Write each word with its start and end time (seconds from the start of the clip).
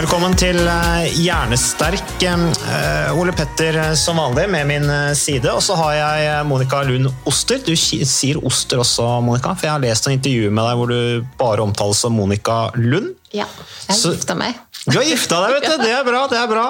Velkommen 0.00 0.32
til 0.32 0.56
eh, 0.64 1.10
Hjernesterk. 1.20 2.22
Eh, 2.24 3.18
Ole 3.20 3.34
Petter 3.36 3.76
eh, 3.76 3.90
som 4.00 4.16
vanlig 4.16 4.46
med 4.48 4.64
min 4.70 4.86
side. 5.18 5.50
Og 5.52 5.60
så 5.60 5.76
har 5.76 5.92
jeg 5.92 6.46
Monica 6.48 6.78
Lund 6.88 7.10
Oster. 7.28 7.60
Du 7.60 7.74
sier 7.76 8.38
Oster 8.40 8.80
også, 8.80 9.04
Monica, 9.20 9.52
for 9.52 9.68
jeg 9.68 9.74
har 9.74 9.82
lest 9.84 10.08
en 10.08 10.16
intervju 10.16 10.48
med 10.56 10.64
deg 10.64 10.80
hvor 10.80 10.88
du 10.94 11.28
bare 11.36 11.66
omtales 11.66 12.00
som 12.00 12.16
Monica 12.16 12.70
Lund. 12.80 13.12
Ja, 13.36 13.44
jeg 13.90 13.98
Så- 13.98 14.14
gifta 14.16 14.38
meg. 14.40 14.56
Du 14.86 14.96
har 14.96 15.04
gifta 15.04 15.42
deg, 15.44 15.58
vet 15.58 15.68
du! 15.68 15.84
Det 15.84 15.92
er 15.92 16.04
bra. 16.08 16.22
det 16.32 16.38
er 16.40 16.48
bra. 16.48 16.64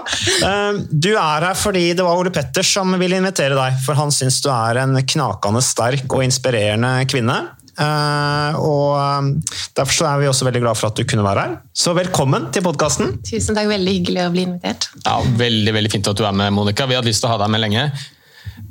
Du 0.91 1.13
er 1.15 1.45
her 1.47 1.55
fordi 1.55 1.85
det 1.95 2.03
var 2.03 2.19
Ole 2.19 2.33
Petter 2.35 2.67
som 2.67 2.91
ville 2.99 3.21
invitere 3.23 3.55
deg, 3.55 3.79
for 3.85 3.95
han 3.95 4.11
syns 4.11 4.41
du 4.43 4.51
er 4.51 4.83
en 4.83 4.99
knakende 5.07 5.63
sterk 5.63 6.11
og 6.11 6.27
inspirerende 6.27 6.97
kvinne. 7.07 7.39
Eh, 7.81 8.61
og 8.61 8.97
eh, 9.01 9.57
Derfor 9.79 9.95
så 9.97 10.07
er 10.11 10.21
vi 10.21 10.29
også 10.29 10.47
veldig 10.49 10.63
glad 10.65 10.77
for 10.79 10.91
at 10.91 11.01
du 11.01 11.07
kunne 11.09 11.25
være 11.25 11.47
her. 11.47 11.59
Så 11.73 11.95
velkommen 11.97 12.51
til 12.55 12.65
podkasten. 12.67 13.15
Tusen 13.27 13.57
takk, 13.57 13.71
veldig 13.71 13.95
hyggelig 13.99 14.25
å 14.27 14.33
bli 14.35 14.47
invitert. 14.49 14.91
Ja, 15.07 15.19
Veldig 15.41 15.77
veldig 15.77 15.93
fint 15.95 16.11
at 16.11 16.19
du 16.19 16.25
er 16.29 16.37
med, 16.37 16.53
Monica. 16.57 16.89
Vi 16.91 16.99
hadde 16.99 17.09
lyst 17.09 17.25
til 17.25 17.31
å 17.31 17.35
ha 17.37 17.41
deg 17.45 17.53
med 17.55 17.65
lenge. 17.65 17.87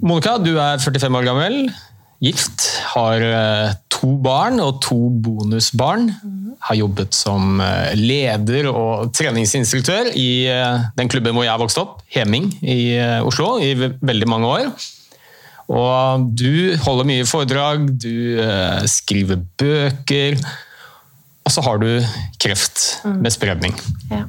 Monica, 0.03 0.37
du 0.41 0.53
er 0.61 0.81
45 0.81 1.17
år 1.19 1.25
gammel, 1.27 1.57
gift, 2.23 2.67
har 2.93 3.23
eh, 3.25 3.71
to 3.91 4.13
barn 4.23 4.61
og 4.63 4.83
to 4.85 4.99
bonusbarn. 5.25 6.11
Har 6.67 6.75
jobbet 6.75 7.15
som 7.15 7.63
eh, 7.63 7.95
leder 7.97 8.69
og 8.69 9.09
treningsinstruktør 9.15 10.11
i 10.19 10.29
den 10.99 11.11
klubben 11.11 11.33
hvor 11.33 11.47
jeg 11.47 11.55
har 11.55 11.61
vokst 11.63 11.81
opp, 11.81 12.03
Heming 12.13 12.51
i 12.61 12.99
Oslo, 13.25 13.55
i 13.63 13.73
veldig 13.79 14.29
mange 14.29 14.53
år. 14.59 14.71
Og 15.69 16.25
du 16.33 16.73
holder 16.81 17.05
mye 17.05 17.27
foredrag, 17.29 17.85
du 18.01 18.41
eh, 18.41 18.81
skriver 18.89 19.37
bøker, 19.59 20.39
og 21.45 21.53
så 21.53 21.63
har 21.65 21.81
du 21.81 21.91
kreft 22.41 23.05
med 23.05 23.33
spredning. 23.33 23.77
Ja. 24.09 24.23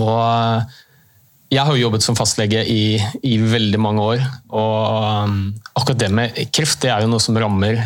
Og 0.00 0.16
eh, 0.22 0.80
jeg 1.52 1.62
har 1.62 1.76
jo 1.76 1.84
jobbet 1.84 2.02
som 2.02 2.16
fastlege 2.18 2.64
i, 2.66 2.96
i 3.22 3.36
veldig 3.38 3.78
mange 3.78 4.02
år, 4.02 4.24
og 4.50 5.28
um, 5.28 5.36
akkurat 5.78 6.00
det 6.00 6.10
med 6.10 6.40
kreft 6.50 6.80
det 6.82 6.90
er 6.90 7.04
jo 7.04 7.12
noe 7.12 7.22
som 7.22 7.38
rammer 7.38 7.78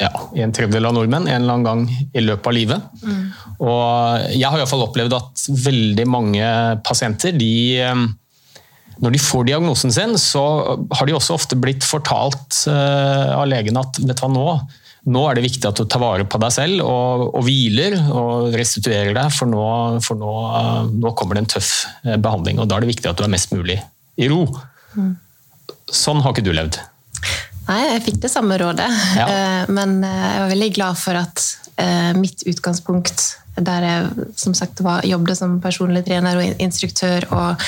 ja, 0.00 0.08
en 0.40 0.54
tredjedel 0.56 0.88
av 0.88 0.94
nordmenn 0.96 1.28
en 1.28 1.42
eller 1.42 1.58
annen 1.58 1.66
gang 1.66 1.82
i 2.16 2.22
løpet 2.24 2.48
av 2.48 2.56
livet. 2.56 2.86
Og 3.60 4.24
jeg 4.32 4.46
har 4.46 4.56
i 4.56 4.62
hvert 4.62 4.72
fall 4.72 4.86
opplevd 4.86 5.18
at 5.18 5.44
veldig 5.66 6.06
mange 6.08 6.48
pasienter 6.86 7.36
de 7.36 7.52
når 9.02 9.16
de 9.16 9.18
får 9.18 9.48
diagnosen 9.48 9.92
sin, 9.92 10.14
så 10.18 10.42
har 10.94 11.08
de 11.08 11.16
også 11.16 11.34
ofte 11.34 11.58
blitt 11.58 11.82
fortalt 11.86 12.62
eh, 12.70 13.32
av 13.34 13.48
legen 13.50 13.78
at 13.80 13.98
vet 13.98 14.14
du 14.14 14.22
hva 14.22 14.30
nå, 14.30 14.44
nå 15.12 15.22
er 15.26 15.38
det 15.38 15.46
viktig 15.48 15.66
at 15.66 15.80
du 15.80 15.88
tar 15.90 16.02
vare 16.04 16.26
på 16.30 16.38
deg 16.38 16.54
selv 16.54 16.84
og, 16.86 17.24
og 17.32 17.42
hviler 17.48 17.96
og 18.14 18.54
restituerer 18.54 19.10
deg, 19.16 19.32
for, 19.34 19.50
nå, 19.50 19.64
for 20.06 20.20
nå, 20.20 20.34
eh, 20.60 20.92
nå 21.02 21.14
kommer 21.18 21.34
det 21.38 21.42
en 21.42 21.50
tøff 21.56 21.72
eh, 22.06 22.14
behandling. 22.14 22.62
og 22.62 22.70
Da 22.70 22.78
er 22.78 22.86
det 22.86 22.92
viktig 22.92 23.10
at 23.10 23.18
du 23.18 23.26
er 23.26 23.32
mest 23.32 23.50
mulig 23.54 23.80
i 24.22 24.28
ro. 24.30 24.44
Sånn 25.90 26.22
har 26.22 26.34
ikke 26.34 26.46
du 26.46 26.52
levd. 26.54 26.78
Nei, 27.66 27.80
jeg 27.88 28.04
fikk 28.06 28.22
det 28.22 28.30
samme 28.30 28.58
rådet, 28.60 28.86
Ja. 29.16 29.26
Men 29.76 29.98
jeg 30.04 30.44
var 30.44 30.50
veldig 30.50 30.70
glad 30.76 30.98
for 31.00 31.18
at 31.18 31.42
mitt 32.18 32.42
utgangspunkt, 32.46 33.22
der 33.56 33.86
jeg 33.86 34.26
som 34.38 34.54
sagt 34.54 34.82
var, 34.84 35.06
jobbet 35.08 35.38
som 35.38 35.56
personlig 35.62 36.04
trener 36.06 36.38
og 36.38 36.62
instruktør 36.62 37.26
og 37.32 37.62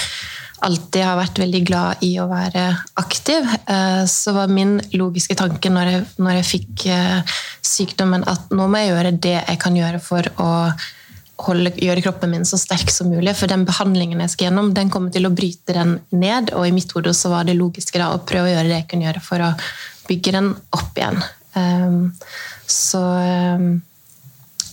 alltid 0.65 1.05
har 1.05 1.19
vært 1.19 1.39
veldig 1.43 1.61
glad 1.69 2.03
i 2.07 2.15
å 2.23 2.27
være 2.31 2.65
aktiv, 3.01 3.47
eh, 3.71 4.03
så 4.11 4.35
var 4.37 4.53
min 4.53 4.77
logiske 4.97 5.37
tanke 5.39 5.73
når 5.73 5.91
jeg, 5.91 6.03
når 6.19 6.39
jeg 6.39 6.51
fikk 6.51 6.85
eh, 6.93 7.39
sykdommen 7.65 8.27
at 8.31 8.53
nå 8.55 8.69
må 8.69 8.83
jeg 8.83 8.93
gjøre 8.93 9.17
det 9.27 9.39
jeg 9.39 9.61
kan 9.63 9.77
gjøre 9.79 10.03
for 10.03 10.29
å 10.43 10.51
holde, 11.45 11.73
gjøre 11.83 12.05
kroppen 12.05 12.33
min 12.33 12.47
så 12.49 12.59
sterk 12.61 12.93
som 12.95 13.11
mulig. 13.11 13.35
For 13.39 13.51
den 13.51 13.67
behandlingen 13.69 14.23
jeg 14.25 14.35
skal 14.35 14.49
gjennom, 14.49 14.73
den 14.77 14.93
kommer 14.93 15.15
til 15.15 15.29
å 15.29 15.35
bryte 15.35 15.77
den 15.77 15.97
ned. 16.15 16.53
Og 16.55 16.69
i 16.69 16.75
mitt 16.75 16.93
hode 16.95 17.15
så 17.17 17.33
var 17.33 17.49
det 17.49 17.59
logiske 17.59 18.01
da 18.01 18.13
å 18.15 18.23
prøve 18.27 18.51
å 18.51 18.55
gjøre 18.55 18.71
det 18.71 18.79
jeg 18.83 18.91
kunne 18.93 19.09
gjøre 19.09 19.25
for 19.25 19.49
å 19.49 19.55
bygge 20.09 20.37
den 20.37 20.53
opp 20.77 21.01
igjen. 21.01 21.19
Um, 21.55 21.99
så 22.71 23.03
eh, 23.23 23.67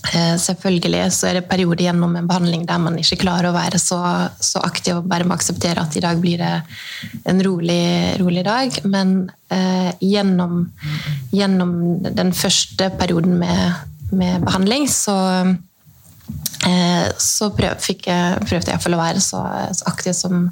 selvfølgelig 0.02 1.04
så 1.14 1.28
er 1.28 1.38
det 1.38 1.48
perioder 1.50 1.86
gjennom 1.86 2.16
en 2.18 2.26
behandling 2.28 2.64
der 2.66 2.80
man 2.82 2.98
ikke 2.98 3.20
klarer 3.22 3.50
å 3.50 3.54
være 3.54 3.78
så, 3.78 4.00
så 4.42 4.62
aktiv 4.66 4.98
og 4.98 5.06
bare 5.08 5.26
må 5.28 5.36
akseptere 5.36 5.84
at 5.84 5.96
i 5.96 6.02
dag 6.02 6.18
blir 6.20 6.42
det 6.42 6.52
en 7.30 7.42
rolig, 7.46 8.18
rolig 8.20 8.44
dag. 8.46 8.80
Men 8.84 9.30
eh, 9.52 9.92
gjennom, 10.02 10.64
gjennom 11.30 11.74
den 12.02 12.32
første 12.34 12.90
perioden 12.98 13.38
med, 13.40 13.84
med 14.10 14.42
behandling 14.46 14.88
så 14.90 15.18
Eh, 15.42 15.54
så 17.18 17.48
prøv, 17.56 17.78
fikk 17.82 18.06
jeg, 18.06 18.42
prøvde 18.46 18.70
jeg 18.70 18.76
iallfall 18.76 18.96
å 18.96 19.00
være 19.00 19.22
så, 19.22 19.40
så 19.74 19.86
aktiv 19.90 20.14
som, 20.16 20.46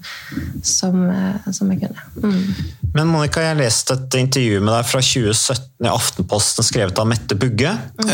som, 0.66 1.04
eh, 1.10 1.50
som 1.54 1.70
jeg 1.72 1.84
kunne. 1.84 2.04
Mm. 2.24 2.70
Men 2.96 3.10
Monica, 3.12 3.42
jeg 3.44 3.60
leste 3.60 3.94
et 3.94 4.18
intervju 4.18 4.58
med 4.62 4.74
deg 4.74 4.88
fra 4.91 5.02
2017 5.04 5.86
i 5.86 5.91
Aftenposten 5.91 6.66
skrevet 6.66 6.98
av 6.98 7.08
Mette 7.10 7.38
Bugge. 7.38 7.72
Mm. 8.02 8.10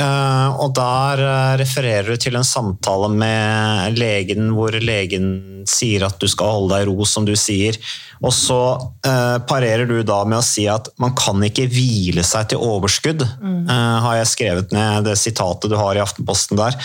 og 0.60 0.74
Der 0.76 1.24
eh, 1.24 1.52
refererer 1.62 2.12
du 2.12 2.20
til 2.20 2.36
en 2.38 2.46
samtale 2.46 3.10
med 3.12 3.96
legen 3.98 4.52
hvor 4.56 4.76
legen 4.76 5.55
sier 5.70 6.06
at 6.06 6.18
du 6.20 6.26
skal 6.30 6.52
holde 6.54 6.74
deg 6.74 6.86
i 6.86 6.88
ro, 6.90 7.06
som 7.08 7.26
du 7.26 7.34
sier. 7.38 7.78
Og 8.24 8.32
så 8.32 8.58
eh, 9.06 9.36
parerer 9.48 9.88
du 9.88 9.98
da 10.06 10.22
med 10.28 10.40
å 10.40 10.44
si 10.46 10.66
at 10.70 10.88
man 11.02 11.14
kan 11.18 11.42
ikke 11.44 11.68
hvile 11.72 12.24
seg 12.26 12.50
til 12.52 12.64
overskudd, 12.64 13.24
eh, 13.24 13.96
har 14.06 14.20
jeg 14.20 14.32
skrevet 14.32 14.76
ned 14.76 15.08
det 15.08 15.16
sitatet 15.20 15.72
du 15.72 15.78
har 15.78 15.98
i 15.98 16.04
Aftenposten 16.04 16.60
der. 16.60 16.78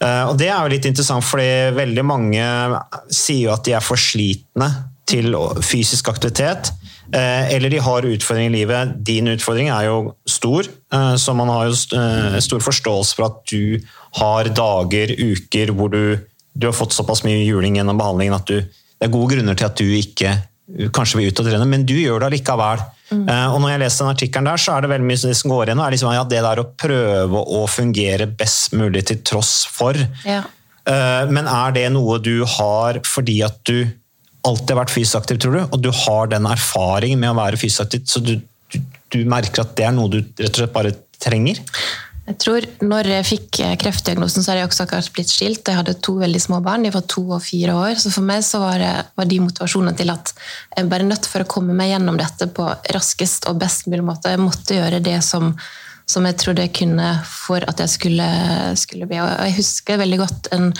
Eh, 0.00 0.24
og 0.30 0.36
det 0.40 0.50
er 0.50 0.60
jo 0.60 0.74
litt 0.76 0.88
interessant, 0.88 1.26
fordi 1.26 1.76
veldig 1.76 2.06
mange 2.06 2.50
sier 3.10 3.48
jo 3.48 3.56
at 3.56 3.66
de 3.66 3.76
er 3.76 3.84
for 3.84 4.00
slitne 4.00 4.70
til 5.06 5.34
fysisk 5.62 6.08
aktivitet. 6.10 6.72
Eh, 7.14 7.54
eller 7.54 7.70
de 7.70 7.78
har 7.82 8.06
utfordringer 8.06 8.50
i 8.50 8.60
livet. 8.60 8.94
Din 9.06 9.30
utfordring 9.30 9.70
er 9.70 9.86
jo 9.86 9.98
stor, 10.26 10.66
eh, 10.66 11.14
så 11.14 11.34
man 11.38 11.50
har 11.52 11.68
jo 11.68 11.76
eh, 11.98 12.38
stor 12.42 12.64
forståelse 12.64 13.14
for 13.14 13.28
at 13.28 13.44
du 13.50 13.78
har 14.18 14.50
dager, 14.50 15.14
uker 15.14 15.72
hvor 15.76 15.92
du, 15.92 16.18
du 16.56 16.66
har 16.70 16.74
fått 16.76 16.94
såpass 16.96 17.20
mye 17.26 17.42
juling 17.44 17.76
gjennom 17.76 17.98
behandlingen 18.00 18.36
at 18.38 18.48
du, 18.48 18.60
det 18.64 19.06
er 19.08 19.12
gode 19.12 19.34
grunner 19.34 19.56
til 19.58 19.66
at 19.68 19.76
du 19.76 19.84
ikke 19.98 20.30
eh, 20.32 20.88
kanskje 20.96 21.20
vil 21.20 21.28
ut 21.32 21.42
og 21.42 21.48
trene, 21.50 21.66
men 21.68 21.84
du 21.88 21.94
gjør 21.98 22.22
det 22.24 22.30
allikevel. 22.32 22.84
Eh, 23.12 23.46
Og 23.52 23.60
når 23.62 23.74
jeg 23.74 23.82
leser 23.84 24.04
den 24.06 24.14
artikkelen 24.16 24.48
der, 24.50 24.62
så 24.64 24.72
er 24.76 24.82
det 24.86 24.90
veldig 24.94 25.06
mye 25.12 25.34
som 25.42 25.52
går 25.52 25.68
igjen. 25.68 25.82
er 25.84 25.94
liksom, 25.94 26.14
ja, 26.16 26.24
Det 26.24 26.40
der 26.48 26.62
å 26.62 26.68
prøve 26.86 27.42
å 27.60 27.60
fungere 27.70 28.26
best 28.40 28.72
mulig 28.74 29.04
til 29.12 29.20
tross 29.22 29.52
for. 29.70 29.94
Ja. 30.26 30.40
Eh, 30.88 31.26
Men 31.30 31.46
er 31.46 31.76
det 31.76 31.86
noe 31.94 32.18
du 32.18 32.44
har 32.56 33.00
fordi 33.04 33.42
at 33.46 33.60
du 33.68 33.84
alltid 34.46 34.70
har 34.74 34.84
vært 34.84 34.94
fysisk 34.94 35.16
aktiv, 35.20 35.38
tror 35.42 35.56
du? 35.58 35.62
Og 35.74 35.80
du 35.82 35.90
har 35.90 36.28
den 36.30 36.46
erfaringen 36.46 37.18
med 37.18 37.32
å 37.34 37.38
være 37.40 37.58
fysisk 37.58 37.84
aktiv, 37.88 38.04
så 38.06 38.20
du, 38.22 38.36
du, 38.72 38.78
du 39.10 39.24
merker 39.26 39.64
at 39.64 39.76
det 39.78 39.86
er 39.88 39.94
noe 39.96 40.08
du 40.12 40.20
rett 40.22 40.52
og 40.54 40.60
slett 40.62 40.74
bare 40.74 40.92
trenger? 41.22 41.58
Jeg 42.26 42.38
tror 42.42 42.64
når 42.82 43.06
jeg 43.06 43.26
fikk 43.28 43.58
eh, 43.62 43.74
kreftdiagnosen, 43.78 44.42
så 44.42 44.50
hadde 44.50 44.64
jeg 44.64 44.70
også 44.70 44.84
akkurat 44.86 45.10
blitt 45.14 45.30
skilt. 45.30 45.68
Jeg 45.70 45.78
hadde 45.78 45.94
to 46.02 46.16
veldig 46.18 46.40
små 46.42 46.58
barn, 46.64 46.82
de 46.82 46.90
var 46.94 47.04
to 47.06 47.22
og 47.22 47.44
fire 47.44 47.76
år. 47.78 47.94
Så 48.02 48.10
for 48.10 48.26
meg 48.26 48.42
så 48.46 48.58
var, 48.64 48.82
det, 48.82 48.92
var 49.18 49.28
de 49.30 49.38
motivasjonene 49.44 49.94
til 49.98 50.10
at 50.10 50.32
jeg 50.74 50.90
bare 50.90 51.06
nødt 51.06 51.28
for 51.30 51.44
å 51.44 51.50
komme 51.50 51.76
meg 51.78 51.92
gjennom 51.92 52.18
dette 52.18 52.50
på 52.56 52.66
raskest 52.96 53.46
og 53.50 53.60
best 53.62 53.86
mulig 53.86 54.02
måte. 54.08 54.34
Jeg 54.34 54.42
måtte 54.42 54.78
gjøre 54.78 55.02
det 55.06 55.20
som, 55.22 55.52
som 56.10 56.26
jeg 56.26 56.38
trodde 56.42 56.66
jeg 56.66 56.74
kunne 56.82 57.12
for 57.30 57.62
at 57.62 57.84
jeg 57.84 57.94
skulle, 57.94 58.30
skulle 58.82 59.06
bli. 59.06 59.22
Og 59.22 59.30
jeg 59.46 59.58
husker 59.60 60.02
veldig 60.02 60.22
godt 60.24 60.50
en, 60.56 60.72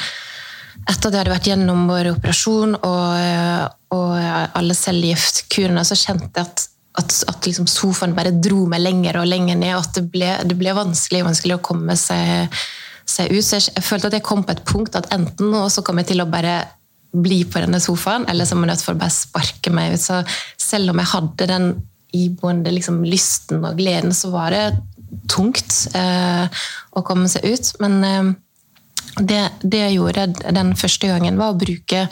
etter 0.82 0.98
at 0.98 1.12
jeg 1.12 1.20
hadde 1.20 1.36
vært 1.36 1.50
gjennom 1.52 1.86
vår 1.92 2.10
operasjon 2.16 2.74
og, 2.80 3.76
og 3.94 4.16
alle 4.18 4.74
cellegiftkurene, 4.82 5.86
så 5.86 5.94
kjente 5.94 6.32
jeg 6.34 6.50
at 6.50 6.72
at, 7.00 7.12
at 7.28 7.46
liksom 7.46 7.68
sofaen 7.70 8.14
bare 8.16 8.34
dro 8.42 8.64
meg 8.70 8.82
lenger 8.84 9.20
og 9.20 9.28
lenger 9.28 9.58
ned, 9.58 9.74
og 9.76 9.84
at 9.84 9.98
det 9.98 10.06
ble, 10.12 10.30
det 10.48 10.56
ble 10.58 10.74
vanskelig, 10.76 11.24
vanskelig 11.26 11.58
å 11.58 11.64
komme 11.64 11.96
seg, 12.00 12.56
seg 13.08 13.34
ut. 13.34 13.44
Så 13.44 13.60
jeg, 13.60 13.84
følte 13.84 14.10
at 14.10 14.16
jeg 14.18 14.26
kom 14.26 14.44
på 14.46 14.56
et 14.56 14.64
punkt 14.68 14.96
at 14.98 15.10
enten 15.14 15.52
nå 15.52 15.66
så 15.72 15.84
kom 15.86 16.00
jeg 16.00 16.12
til 16.12 16.24
å 16.24 16.30
bare 16.30 16.58
bli 17.16 17.42
på 17.48 17.62
denne 17.62 17.80
sofaen, 17.80 18.26
eller 18.28 18.48
så 18.48 18.56
må 18.56 18.66
jeg 18.66 18.74
nødt 18.74 18.84
for 18.84 18.96
å 18.96 19.02
bare 19.02 19.14
sparke 19.14 19.72
meg 19.72 19.96
ut. 19.96 20.02
Så 20.02 20.22
selv 20.60 20.92
om 20.92 21.00
jeg 21.02 21.12
hadde 21.12 21.50
den 21.52 21.68
iboende 22.16 22.72
liksom, 22.72 23.02
lysten 23.04 23.64
og 23.64 23.76
gleden, 23.78 24.14
så 24.16 24.32
var 24.32 24.54
det 24.54 24.64
tungt 25.30 25.86
eh, 25.96 26.64
å 26.96 27.04
komme 27.06 27.28
seg 27.30 27.46
ut. 27.46 27.70
Men 27.84 28.00
eh, 28.04 28.32
det, 29.20 29.42
det 29.62 29.84
jeg 29.84 29.98
gjorde 29.98 30.28
den 30.56 30.74
første 30.78 31.12
gangen, 31.12 31.40
var 31.40 31.54
å 31.54 31.60
bruke 31.60 32.06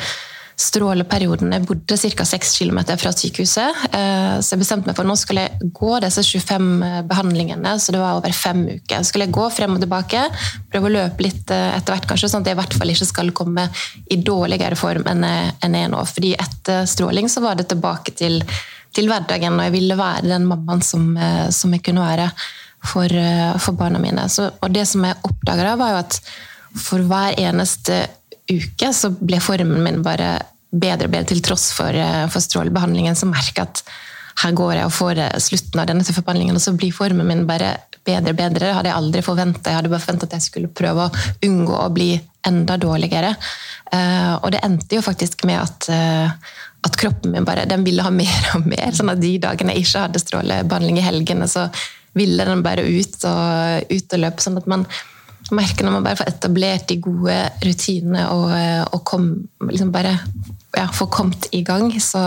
stråleperioden. 0.57 1.53
Jeg 1.53 1.67
bodde 1.67 1.97
ca. 1.99 2.25
6 2.25 2.53
km 2.59 2.79
fra 2.99 3.11
sykehuset, 3.13 3.81
eh, 3.91 4.37
så 4.39 4.55
jeg 4.55 4.61
bestemte 4.63 4.87
meg 4.87 4.95
for 4.95 5.03
at 5.03 5.11
nå 5.11 5.17
skulle 5.19 5.47
jeg 5.49 5.71
gå 5.75 5.99
disse 6.05 6.23
25 6.23 6.69
eh, 6.87 7.01
behandlingene, 7.11 7.75
så 7.83 7.95
det 7.95 8.03
var 8.03 8.21
over 8.21 8.35
fem 8.37 8.63
uker. 8.69 9.03
Så 9.03 9.11
skulle 9.11 9.27
jeg 9.27 9.35
gå 9.35 9.49
frem 9.51 9.75
og 9.75 9.83
tilbake, 9.83 10.23
prøve 10.71 10.91
å 10.91 10.95
løpe 10.95 11.27
litt 11.27 11.51
eh, 11.55 11.75
etter 11.75 11.97
hvert, 11.97 12.09
kanskje, 12.11 12.31
sånn 12.31 12.47
at 12.47 12.53
jeg 12.53 12.59
i 12.59 12.61
hvert 12.63 12.79
fall 12.79 12.95
ikke 12.95 13.11
skal 13.11 13.35
komme 13.35 13.67
i 14.07 14.21
dårligere 14.23 14.79
form 14.79 15.11
enn 15.11 15.27
jeg 15.27 15.75
er 15.83 15.93
nå. 15.93 16.07
Fordi 16.15 16.35
etter 16.39 16.89
stråling 16.91 17.31
så 17.33 17.43
var 17.45 17.59
det 17.59 17.69
tilbake 17.73 18.15
til, 18.15 18.41
til 18.95 19.11
hverdagen, 19.11 19.59
og 19.59 19.69
jeg 19.69 19.75
ville 19.75 19.99
være 19.99 20.31
den 20.31 20.47
mammaen 20.51 20.85
som, 20.87 21.11
som 21.51 21.75
jeg 21.75 21.83
kunne 21.83 22.07
være 22.07 22.31
for, 22.85 23.11
for 23.65 23.79
barna 23.79 23.99
mine. 23.99 24.29
Så, 24.31 24.53
og 24.61 24.75
det 24.75 24.87
som 24.87 25.03
jeg 25.07 25.19
oppdaga, 25.27 25.75
var 25.81 25.97
jo 25.97 26.03
at 26.05 26.21
for 26.75 27.07
hver 27.07 27.37
eneste 27.39 28.05
uke 28.51 28.91
så 28.93 29.11
ble 29.15 29.41
formen 29.43 29.81
min 29.85 30.03
bare 30.05 30.37
bedre 30.75 31.09
og 31.09 31.15
bedre 31.15 31.31
til 31.31 31.43
tross 31.45 31.71
for, 31.77 31.95
eh, 31.95 32.27
for 32.29 32.43
strålebehandlingen. 32.43 33.17
Så 33.17 33.29
merker 33.31 33.63
jeg 33.63 33.71
at 33.71 33.83
her 34.43 34.53
går 34.53 34.75
jeg 34.75 34.89
og 34.89 34.93
får 34.93 35.19
eh, 35.23 35.39
slutten 35.39 35.81
av 35.81 35.89
denne 35.89 36.05
tøffe 36.05 36.25
behandlingen, 36.27 36.57
og 36.59 36.63
så 36.63 36.75
blir 36.77 36.95
formen 36.95 37.27
min 37.27 37.47
bare 37.47 37.77
bedre 38.05 38.35
og 38.35 38.41
bedre. 38.41 38.67
Det 38.67 38.75
hadde 38.77 38.91
jeg 38.91 38.99
aldri 38.99 39.23
forventa. 39.25 39.71
Jeg 39.71 39.81
hadde 39.81 39.93
bare 39.93 40.05
forventa 40.05 40.29
at 40.29 40.37
jeg 40.37 40.49
skulle 40.49 40.69
prøve 40.69 41.07
å 41.07 41.25
unngå 41.47 41.79
å 41.79 41.93
bli 41.95 42.13
enda 42.45 42.77
dårligere. 42.77 43.33
Uh, 43.89 44.37
og 44.43 44.51
det 44.53 44.61
endte 44.67 44.99
jo 44.99 45.05
faktisk 45.05 45.47
med 45.49 45.63
at, 45.63 45.87
at 46.85 46.97
kroppen 47.01 47.33
min 47.33 47.47
bare, 47.49 47.65
den 47.65 47.85
ville 47.87 48.05
ha 48.05 48.11
mer 48.13 48.51
og 48.59 48.67
mer. 48.69 48.91
sånn 48.93 49.15
at 49.15 49.23
de 49.23 49.39
dagene 49.41 49.73
jeg 49.73 49.87
ikke 49.87 50.03
hadde 50.05 50.21
strålebehandling 50.21 51.01
i 51.01 51.07
helgene, 51.07 51.49
så 51.49 51.71
ville 52.19 52.45
den 52.45 52.61
bare 52.67 52.85
ut 52.85 53.25
og, 53.31 53.89
ut 53.89 54.17
og 54.19 54.21
løpe. 54.21 54.45
sånn 54.45 54.61
at 54.61 54.69
man 54.69 54.85
merker 55.53 55.85
når 55.85 55.99
man 55.99 56.07
bare 56.07 56.21
får 56.21 56.31
etablert 56.31 56.87
de 56.89 57.01
gode 57.05 57.37
rutinene 57.65 58.23
og, 58.33 58.55
og 58.95 59.03
kom, 59.09 59.29
liksom 59.69 59.93
bare 59.93 60.15
ja, 60.77 60.87
får 60.93 61.11
kommet 61.13 61.49
i 61.53 61.63
gang, 61.67 61.91
så, 62.01 62.23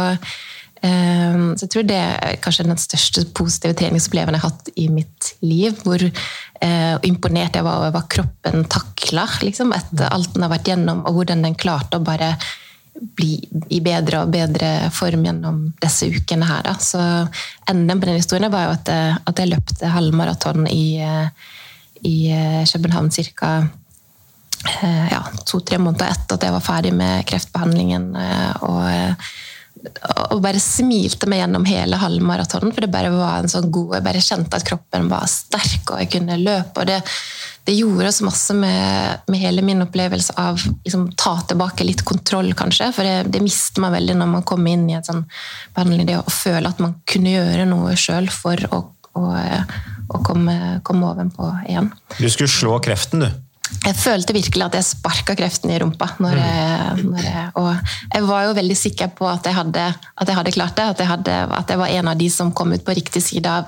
eh, 0.82 1.40
så 1.56 1.66
jeg 1.66 1.72
tror 1.74 1.88
det 1.90 1.98
er 1.98 2.38
kanskje 2.44 2.68
den 2.68 2.82
største 2.82 3.26
positive 3.38 3.78
treningsopplevelsen 3.80 4.38
jeg 4.38 4.44
har 4.44 4.52
hatt 4.52 4.72
i 4.76 4.88
mitt 4.94 5.32
liv. 5.46 5.76
Hvor 5.84 6.04
eh, 6.04 6.96
imponert 7.10 7.58
jeg 7.58 7.66
var 7.68 7.82
over 7.82 7.96
hva 7.96 8.06
kroppen 8.12 8.68
takla 8.72 9.28
liksom, 9.42 9.74
etter 9.76 10.08
alt 10.12 10.36
den 10.36 10.46
har 10.46 10.54
vært 10.54 10.72
gjennom, 10.72 11.04
og 11.08 11.20
hvordan 11.20 11.44
den 11.48 11.60
klarte 11.60 12.00
å 12.00 12.06
bare 12.06 12.36
bli 12.98 13.36
i 13.70 13.80
bedre 13.86 14.24
og 14.24 14.32
bedre 14.34 14.90
form 14.94 15.28
gjennom 15.28 15.60
disse 15.84 16.08
ukene 16.10 16.48
her. 16.50 16.64
Da. 16.66 16.74
Så 16.82 17.02
enden 17.70 18.00
på 18.00 18.10
den 18.10 18.18
historien 18.18 18.52
var 18.54 18.68
jo 18.68 18.74
at 18.78 18.92
jeg, 18.92 19.20
at 19.30 19.42
jeg 19.42 19.52
løpte 19.52 19.94
halvmaraton 19.94 20.70
i 20.72 20.86
eh, 21.06 21.54
i 22.06 22.18
eh, 22.34 22.64
København 22.68 23.12
ca. 23.12 23.52
Eh, 24.82 25.08
ja, 25.12 25.22
to-tre 25.46 25.80
måneder 25.80 26.12
etter 26.12 26.38
at 26.38 26.48
jeg 26.48 26.56
var 26.56 26.66
ferdig 26.66 26.94
med 26.98 27.26
kreftbehandlingen. 27.30 28.10
Eh, 28.18 28.64
og, 28.68 29.28
og 30.34 30.42
bare 30.44 30.62
smilte 30.62 31.30
meg 31.30 31.44
gjennom 31.44 31.68
hele 31.70 32.00
halvmaratonen, 32.02 32.74
for 32.74 32.84
det 32.84 32.94
bare 32.94 33.14
var 33.14 33.44
en 33.44 33.52
sånn 33.52 33.70
god 33.72 34.00
Jeg 34.00 34.08
bare 34.08 34.24
kjente 34.24 34.58
at 34.58 34.66
kroppen 34.68 35.12
var 35.12 35.30
sterk, 35.32 35.92
og 35.92 36.02
jeg 36.02 36.12
kunne 36.18 36.40
løpe. 36.42 36.82
og 36.82 36.90
det, 36.90 37.00
det 37.68 37.76
gjorde 37.78 38.12
så 38.16 38.26
masse 38.26 38.56
med, 38.58 39.24
med, 39.28 39.40
hele 39.42 39.64
min 39.66 39.84
opplevelse 39.84 40.36
av 40.40 40.60
liksom, 40.86 41.10
ta 41.20 41.36
tilbake 41.50 41.86
litt 41.86 42.04
kontroll, 42.08 42.54
kanskje. 42.58 42.90
For 42.96 43.08
det, 43.08 43.32
det 43.34 43.44
mister 43.44 43.84
man 43.84 43.96
veldig 43.96 44.18
når 44.18 44.34
man 44.38 44.46
kommer 44.48 44.74
inn 44.74 44.88
i 44.90 44.98
en 44.98 45.06
sånn 45.06 45.26
behandling. 45.76 46.08
Det 46.08 46.20
å 46.22 46.30
føle 46.32 46.72
at 46.72 46.80
man 46.84 46.98
kunne 47.08 47.36
gjøre 47.38 47.68
noe 47.70 47.98
sjøl 48.00 48.32
for 48.34 48.70
å 48.72 48.86
og, 49.18 49.76
og 50.08 50.24
komme, 50.26 50.56
komme 50.88 51.12
ovenpå 51.12 51.52
igjen. 51.68 51.92
Du 52.18 52.30
skulle 52.30 52.52
slå 52.52 52.80
kreften, 52.84 53.26
du? 53.26 53.44
Jeg 53.68 53.96
følte 54.00 54.36
virkelig 54.36 54.64
at 54.64 54.76
jeg 54.78 54.88
sparka 54.88 55.36
kreften 55.38 55.72
i 55.74 55.78
rumpa. 55.82 56.10
Når 56.24 56.40
jeg, 56.40 57.06
når 57.08 57.24
jeg, 57.24 57.46
og 57.60 57.72
jeg 58.14 58.28
var 58.28 58.46
jo 58.48 58.58
veldig 58.58 58.78
sikker 58.80 59.14
på 59.18 59.28
at 59.28 59.48
jeg 59.48 59.58
hadde, 59.58 59.88
at 59.92 60.30
jeg 60.30 60.40
hadde 60.40 60.54
klart 60.56 60.78
det. 60.78 60.86
At 60.94 61.02
jeg, 61.04 61.10
hadde, 61.12 61.40
at 61.60 61.74
jeg, 61.74 61.82
var 61.82 61.96
en 61.96 62.12
av 62.12 62.20
de 62.20 62.30
som 62.32 62.54
kom 62.56 62.72
ut 62.76 62.86
på 62.88 62.96
riktig 62.96 63.24
side 63.26 63.52
av, 63.52 63.68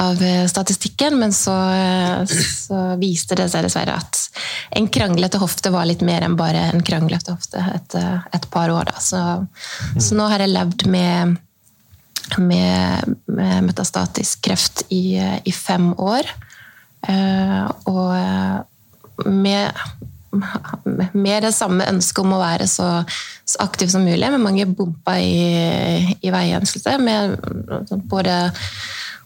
av 0.00 0.22
statistikken. 0.48 1.18
Men 1.20 1.36
så, 1.36 1.56
så, 2.32 2.80
viste 3.00 3.36
det 3.38 3.50
seg 3.52 3.66
dessverre 3.68 3.98
at 4.00 4.22
en 4.80 4.88
kranglete 4.92 5.40
hofte 5.42 5.72
var 5.74 5.88
litt 5.88 6.04
mer 6.04 6.24
enn 6.24 6.38
bare 6.38 6.70
en 6.72 6.84
kranglete 6.84 7.36
hofte 7.36 7.64
et, 7.74 7.98
et 8.32 8.48
par 8.54 8.72
år. 8.72 8.88
Da. 8.88 8.96
Så, 9.02 9.22
så 10.00 10.16
nå 10.16 10.30
har 10.32 10.44
jeg 10.44 10.56
levd 10.56 10.88
med 10.92 11.36
med, 12.36 13.16
metastatisk 13.64 14.42
kreft 14.44 14.84
i, 14.92 15.16
i 15.18 15.54
fem 15.54 15.92
år. 15.94 16.28
Eh, 17.08 17.64
og 17.88 19.26
med, 19.26 19.72
med, 21.12 21.42
det 21.42 21.52
samme 21.56 21.86
ønsket 21.88 22.24
om 22.24 22.34
å 22.36 22.42
være 22.42 22.68
så, 22.70 22.88
så, 23.44 23.60
aktiv 23.64 23.90
som 23.92 24.06
mulig, 24.06 24.30
med 24.34 24.44
mange 24.44 24.66
bumper 24.66 25.20
i, 25.22 26.16
i 26.20 26.32
veien. 26.34 26.66
Med 27.02 27.38
både 28.10 28.38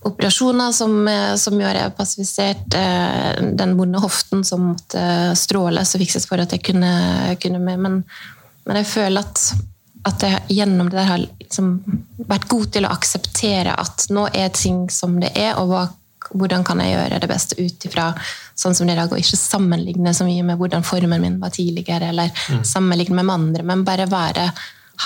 operasjoner 0.03 0.73
som, 0.75 0.95
som 1.39 1.59
gjør 1.61 1.79
jeg 1.79 1.97
passivisert, 1.99 2.79
eh, 2.79 3.43
den 3.59 3.77
vonde 3.79 4.03
hoften 4.03 4.43
som 4.47 4.73
måtte 4.73 5.05
stråles 5.39 5.95
og 5.95 6.03
fikses 6.03 6.27
for 6.29 6.43
at 6.43 6.55
jeg 6.55 6.65
kunne, 6.73 6.95
kunne 7.43 7.63
med. 7.63 7.85
Men, 7.85 8.01
men 8.67 8.83
jeg 8.83 8.91
føler 8.91 9.23
at 9.23 9.53
at 10.09 10.23
jeg 10.27 10.59
gjennom 10.59 10.89
det 10.91 10.99
der 10.99 11.11
har 11.11 11.25
liksom 11.41 11.75
vært 12.27 12.49
god 12.51 12.71
til 12.75 12.87
å 12.87 12.93
akseptere 12.95 13.75
at 13.79 14.07
nå 14.11 14.27
er 14.35 14.51
ting 14.55 14.89
som 14.91 15.19
det 15.23 15.31
er, 15.39 15.55
og 15.61 15.71
hva, 15.71 15.83
hvordan 16.33 16.65
kan 16.67 16.83
jeg 16.83 16.97
gjøre 16.97 17.21
det 17.23 17.31
beste 17.31 17.59
ut 17.61 17.87
ifra 17.87 18.11
sånn 18.59 18.75
som 18.75 18.87
det 18.87 18.95
er 18.95 19.01
i 19.01 19.03
dag, 19.03 19.15
og 19.15 19.23
ikke 19.23 19.39
sammenligne 19.39 20.15
så 20.17 20.27
mye 20.27 20.45
med 20.47 20.59
hvordan 20.61 20.87
formen 20.87 21.23
min 21.23 21.41
var 21.43 21.55
tidligere, 21.55 22.11
eller 22.11 22.33
mm. 22.35 22.63
sammenligne 22.67 23.23
med 23.23 23.35
andre, 23.35 23.67
men 23.67 23.85
bare 23.87 24.11
være 24.11 24.49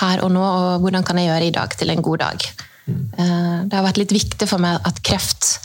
her 0.01 0.23
og 0.25 0.31
nå, 0.33 0.43
og 0.43 0.85
hvordan 0.85 1.05
kan 1.05 1.19
jeg 1.21 1.29
gjøre 1.29 1.49
i 1.49 1.55
dag 1.55 1.75
til 1.77 1.93
en 1.93 2.05
god 2.05 2.23
dag. 2.23 2.47
Mm. 2.87 3.03
Eh, 3.17 3.57
det 3.67 3.77
har 3.77 3.85
vært 3.85 4.01
litt 4.01 4.15
viktig 4.15 4.47
for 4.49 4.63
meg 4.63 4.79
at 4.87 5.01
kreft 5.05 5.57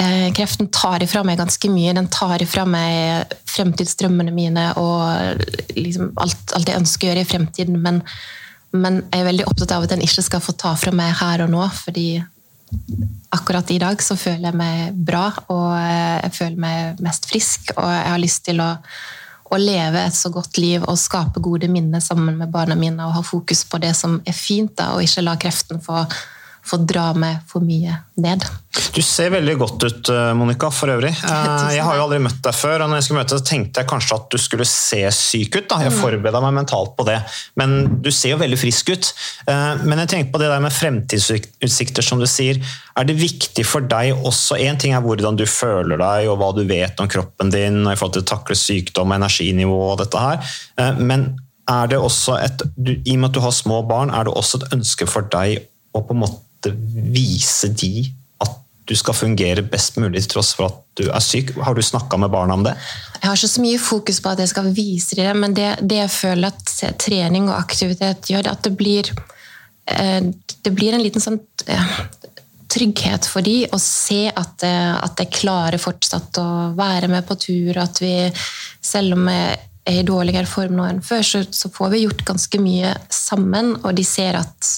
eh, 0.00 0.32
Kreften 0.36 0.70
tar 0.72 1.02
ifra 1.04 1.22
meg 1.26 1.38
ganske 1.40 1.70
mye. 1.72 1.94
Den 1.96 2.08
tar 2.12 2.42
ifra 2.42 2.64
meg 2.68 3.34
fremtidsdrømmene 3.48 4.34
mine 4.34 4.70
og 4.80 5.42
liksom 5.76 6.12
alt, 6.22 6.56
alt 6.56 6.68
jeg 6.70 6.82
ønsker 6.82 7.08
å 7.08 7.10
gjøre 7.12 7.24
i 7.24 7.28
fremtiden. 7.28 7.80
Men 7.84 8.02
men 8.74 9.02
jeg 9.04 9.20
er 9.20 9.28
veldig 9.28 9.46
opptatt 9.48 9.76
av 9.76 9.84
at 9.86 9.92
en 9.94 10.04
ikke 10.04 10.24
skal 10.26 10.42
få 10.42 10.56
ta 10.58 10.74
fra 10.78 10.92
meg 10.94 11.14
her 11.20 11.44
og 11.44 11.52
nå, 11.52 11.62
fordi 11.84 12.08
akkurat 13.34 13.70
i 13.70 13.78
dag 13.78 14.00
så 14.02 14.16
føler 14.18 14.48
jeg 14.48 14.58
meg 14.58 14.96
bra, 15.06 15.28
og 15.52 15.68
jeg 15.76 16.32
føler 16.34 16.62
meg 16.64 17.04
mest 17.04 17.28
frisk, 17.30 17.70
og 17.76 17.86
jeg 17.86 18.10
har 18.10 18.22
lyst 18.22 18.44
til 18.48 18.62
å, 18.64 18.70
å 19.46 19.60
leve 19.60 20.02
et 20.02 20.16
så 20.16 20.32
godt 20.34 20.58
liv 20.58 20.84
og 20.84 20.98
skape 20.98 21.42
gode 21.44 21.70
minner 21.70 22.02
sammen 22.02 22.38
med 22.40 22.50
barna 22.52 22.76
mine 22.78 23.06
og 23.06 23.14
ha 23.18 23.22
fokus 23.26 23.62
på 23.68 23.80
det 23.82 23.94
som 23.98 24.18
er 24.26 24.36
fint, 24.36 24.74
da, 24.78 24.94
og 24.96 25.06
ikke 25.06 25.24
la 25.26 25.36
kreften 25.40 25.82
få 25.82 26.02
få 26.66 26.78
dra 26.82 27.10
meg 27.16 27.42
for 27.48 27.64
mye 27.64 27.94
ned. 28.22 28.44
Du 28.96 29.02
ser 29.04 29.30
veldig 29.32 29.54
godt 29.60 29.84
ut, 29.86 30.08
eh, 30.12 30.32
Monica, 30.36 30.70
for 30.72 30.92
øvrig. 30.92 31.14
Eh, 31.36 31.74
jeg 31.76 31.84
har 31.84 31.96
jo 31.98 32.04
aldri 32.06 32.18
møtt 32.22 32.38
deg 32.42 32.54
før, 32.56 32.82
og 32.82 32.90
når 32.90 32.98
jeg 32.98 33.04
skulle 33.06 33.20
møte 33.20 33.36
deg, 33.36 33.46
tenkte 33.48 33.82
jeg 33.82 33.88
kanskje 33.90 34.16
at 34.16 34.26
du 34.32 34.36
skulle 34.40 34.66
se 34.68 35.00
syk 35.12 35.58
ut. 35.58 35.66
Da. 35.68 35.78
Jeg 35.84 35.92
mm. 35.92 35.98
forberedte 36.00 36.42
meg 36.42 36.54
mentalt 36.56 36.94
på 36.96 37.06
det, 37.06 37.16
men 37.60 37.74
du 38.02 38.08
ser 38.14 38.32
jo 38.32 38.40
veldig 38.40 38.58
frisk 38.60 38.92
ut. 38.94 39.10
Eh, 39.50 39.84
men 39.84 40.02
jeg 40.02 40.12
tenker 40.12 40.32
på 40.32 40.40
det 40.42 40.50
der 40.52 40.64
med 40.64 40.74
fremtidsutsikter, 40.74 42.06
som 42.06 42.22
du 42.22 42.26
sier. 42.30 42.60
Er 42.96 43.08
det 43.08 43.18
viktig 43.20 43.66
for 43.68 43.84
deg 43.84 44.16
også 44.16 44.56
Én 44.62 44.78
ting 44.80 44.94
er 44.96 45.04
hvordan 45.04 45.36
du 45.36 45.44
føler 45.50 46.00
deg, 46.00 46.30
og 46.30 46.38
hva 46.40 46.52
du 46.56 46.62
vet 46.68 47.02
om 47.02 47.10
kroppen 47.10 47.52
din, 47.52 47.82
og 47.84 47.92
i 47.92 47.98
forhold 47.98 48.16
til 48.16 48.24
å 48.24 48.30
takle 48.32 48.58
sykdom, 48.58 49.14
energinivå 49.16 49.76
og 49.90 50.00
dette 50.00 50.22
her, 50.22 50.56
men 50.96 51.28
er 51.68 51.90
det 51.90 51.98
også 51.98 52.38
et, 52.40 52.62
i 52.78 53.16
og 53.16 53.20
med 53.20 53.30
at 53.30 53.36
du 53.36 53.42
har 53.44 53.54
små 53.54 53.82
barn, 53.88 54.12
er 54.14 54.26
det 54.26 54.34
også 54.38 54.62
et 54.62 54.76
ønske 54.78 55.08
for 55.10 55.26
deg 55.32 55.66
å 55.96 56.02
på 56.04 56.14
en 56.14 56.22
måte 56.22 56.45
vise 56.72 57.70
de 57.74 58.06
at 58.42 58.56
du 58.86 58.94
skal 58.98 59.16
fungere 59.16 59.64
best 59.66 59.98
mulig 60.00 60.24
til 60.24 60.36
tross 60.36 60.52
for 60.56 60.70
at 60.70 60.82
du 60.98 61.06
er 61.10 61.22
syk. 61.24 61.54
Har 61.62 61.76
du 61.76 61.82
snakka 61.84 62.18
med 62.20 62.32
barna 62.32 62.56
om 62.56 62.66
det? 62.66 62.76
Jeg 63.20 63.28
har 63.28 63.38
ikke 63.38 63.54
så 63.54 63.64
mye 63.64 63.82
fokus 63.82 64.20
på 64.22 64.34
at 64.34 64.42
jeg 64.44 64.52
skal 64.52 64.70
vise 64.76 65.18
dem 65.18 65.26
det, 65.26 65.40
men 65.42 65.56
det, 65.56 65.70
det 65.82 66.02
jeg 66.04 66.14
føler 66.14 66.52
at 66.52 67.00
trening 67.02 67.50
og 67.50 67.58
aktivitet 67.58 68.30
gjør, 68.32 68.52
at 68.52 68.62
det 68.66 68.76
blir 68.78 69.10
eh, 69.90 70.22
det 70.66 70.74
blir 70.74 70.96
en 70.96 71.02
liten 71.02 71.22
sånn 71.22 71.38
eh, 71.70 71.98
trygghet 72.72 73.26
for 73.30 73.46
de 73.46 73.60
å 73.72 73.78
se 73.80 74.26
at, 74.28 74.64
eh, 74.66 74.94
at 74.98 75.22
jeg 75.22 75.34
klarer 75.38 75.80
fortsatt 75.80 76.40
å 76.42 76.48
være 76.76 77.10
med 77.12 77.26
på 77.28 77.38
tur. 77.40 77.78
At 77.82 78.00
vi, 78.02 78.14
selv 78.82 79.16
om 79.16 79.28
jeg 79.30 79.58
er 79.86 80.00
i 80.00 80.06
dårligere 80.06 80.50
form 80.50 80.78
nå 80.78 80.88
enn 80.88 81.02
før, 81.04 81.22
så, 81.22 81.44
så 81.50 81.70
får 81.72 81.94
vi 81.94 82.04
gjort 82.04 82.24
ganske 82.26 82.62
mye 82.62 82.94
sammen. 83.12 83.76
Og 83.82 83.94
de 83.96 84.06
ser 84.06 84.40
at, 84.40 84.72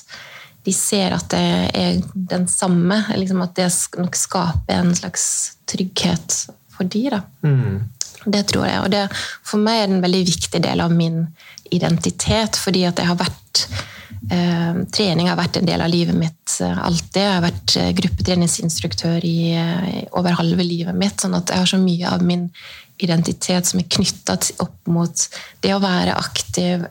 de 0.69 0.75
ser 0.77 1.17
at 1.17 1.29
det 1.33 1.45
er 1.73 2.01
den 2.31 2.49
samme. 2.53 3.01
Liksom 3.17 3.45
at 3.45 3.57
det 3.59 3.69
nok 3.99 4.19
skaper 4.19 4.83
en 4.83 4.95
slags 4.97 5.29
trygghet 5.69 6.41
for 6.75 6.89
de. 6.89 7.07
Da. 7.17 7.23
Mm. 7.43 7.87
Det 8.29 8.47
tror 8.53 8.67
jeg. 8.69 8.81
Og 8.85 8.91
det, 8.93 9.05
for 9.47 9.63
meg 9.63 9.83
er 9.83 9.89
det 9.89 9.99
en 9.99 10.05
veldig 10.05 10.25
viktig 10.29 10.65
del 10.65 10.85
av 10.85 10.95
min 10.95 11.23
identitet, 11.73 12.59
fordi 12.61 12.85
at 12.89 13.01
jeg 13.01 13.11
har 13.11 13.21
vært 13.21 13.69
Eh, 14.29 14.81
trening 14.93 15.31
har 15.31 15.39
vært 15.39 15.57
en 15.57 15.69
del 15.69 15.81
av 15.81 15.89
livet 15.89 16.17
mitt 16.17 16.59
eh, 16.65 16.81
alltid. 16.85 17.21
Jeg 17.23 17.33
har 17.37 17.45
vært 17.45 17.77
eh, 17.81 17.93
gruppetreningsinstruktør 17.97 19.25
i, 19.25 19.39
i 19.55 20.03
over 20.19 20.37
halve 20.37 20.67
livet 20.67 20.97
mitt. 20.99 21.17
sånn 21.23 21.37
at 21.39 21.53
jeg 21.53 21.63
har 21.63 21.71
så 21.71 21.81
mye 21.81 22.11
av 22.13 22.25
min 22.27 22.49
identitet 22.99 23.69
som 23.69 23.81
er 23.81 23.89
knytta 23.89 24.37
opp 24.65 24.91
mot 24.91 25.25
det 25.63 25.73
å 25.75 25.83
være 25.83 26.17
aktiv. 26.19 26.83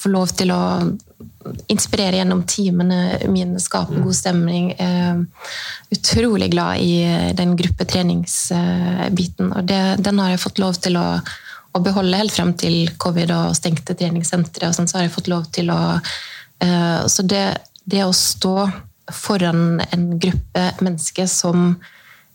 få 0.00 0.10
lov 0.10 0.32
til 0.34 0.50
å 0.50 0.62
inspirere 1.72 2.16
gjennom 2.20 2.42
timene 2.48 3.18
mine, 3.28 3.60
skape 3.60 4.00
god 4.04 4.16
stemning. 4.16 4.74
utrolig 5.90 6.50
glad 6.52 6.78
i 6.80 7.04
den 7.36 7.56
gruppetreningsbiten. 7.56 9.52
Og 9.52 9.64
det, 9.68 9.96
den 10.04 10.18
har 10.18 10.30
jeg 10.34 10.44
fått 10.44 10.58
lov 10.62 10.74
til 10.80 10.96
å 11.00 11.20
å 11.70 11.80
beholde 11.82 12.18
helt 12.18 12.34
frem 12.34 12.52
til 12.58 12.90
covid 13.00 13.32
og 13.34 13.56
stengte 13.58 13.94
treningssentre. 13.98 14.72
sånn, 14.74 14.88
så 14.90 14.98
har 14.98 15.06
jeg 15.06 15.14
fått 15.14 15.30
lov 15.30 15.46
til 15.54 15.70
å 15.70 15.80
uh, 16.00 17.00
Så 17.06 17.22
det, 17.22 17.46
det, 17.84 18.04
å 18.04 18.14
stå 18.14 18.70
foran 19.10 19.80
en 19.90 20.06
gruppe 20.22 20.66
mennesker 20.80 21.26
som 21.30 21.74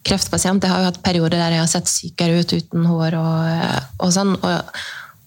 kreftpasient 0.05 0.63
Jeg 0.63 0.71
har 0.71 0.83
jo 0.83 0.89
hatt 0.91 1.03
perioder 1.03 1.39
der 1.39 1.55
jeg 1.55 1.63
har 1.63 1.71
sett 1.71 1.89
sykere 1.89 2.41
ut 2.41 2.53
uten 2.53 2.85
hår 2.85 3.17
og, 3.19 3.85
og 4.05 4.11
sånn. 4.13 4.35
Og, 4.37 4.81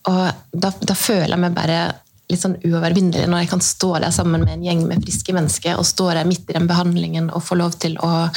og 0.08 0.20
da, 0.52 0.72
da, 0.80 0.94
føler 0.96 1.34
jeg 1.34 1.42
meg 1.44 1.56
bare 1.56 1.80
litt 2.28 2.42
sånn 2.42 2.58
uovervinnelig 2.60 3.26
når 3.30 3.44
jeg 3.44 3.50
kan 3.54 3.64
stå 3.64 3.94
der 4.04 4.14
sammen 4.14 4.44
med 4.44 4.58
en 4.58 4.64
gjeng 4.66 4.86
med 4.88 5.04
friske 5.04 5.34
mennesker 5.36 5.80
og 5.80 5.88
stå 5.88 6.10
der 6.12 6.28
midt 6.28 6.50
i 6.50 6.56
den 6.58 6.68
behandlingen 6.70 7.30
og 7.32 7.44
få 7.44 7.56
lov 7.60 7.78
til 7.80 7.96
å 8.04 8.28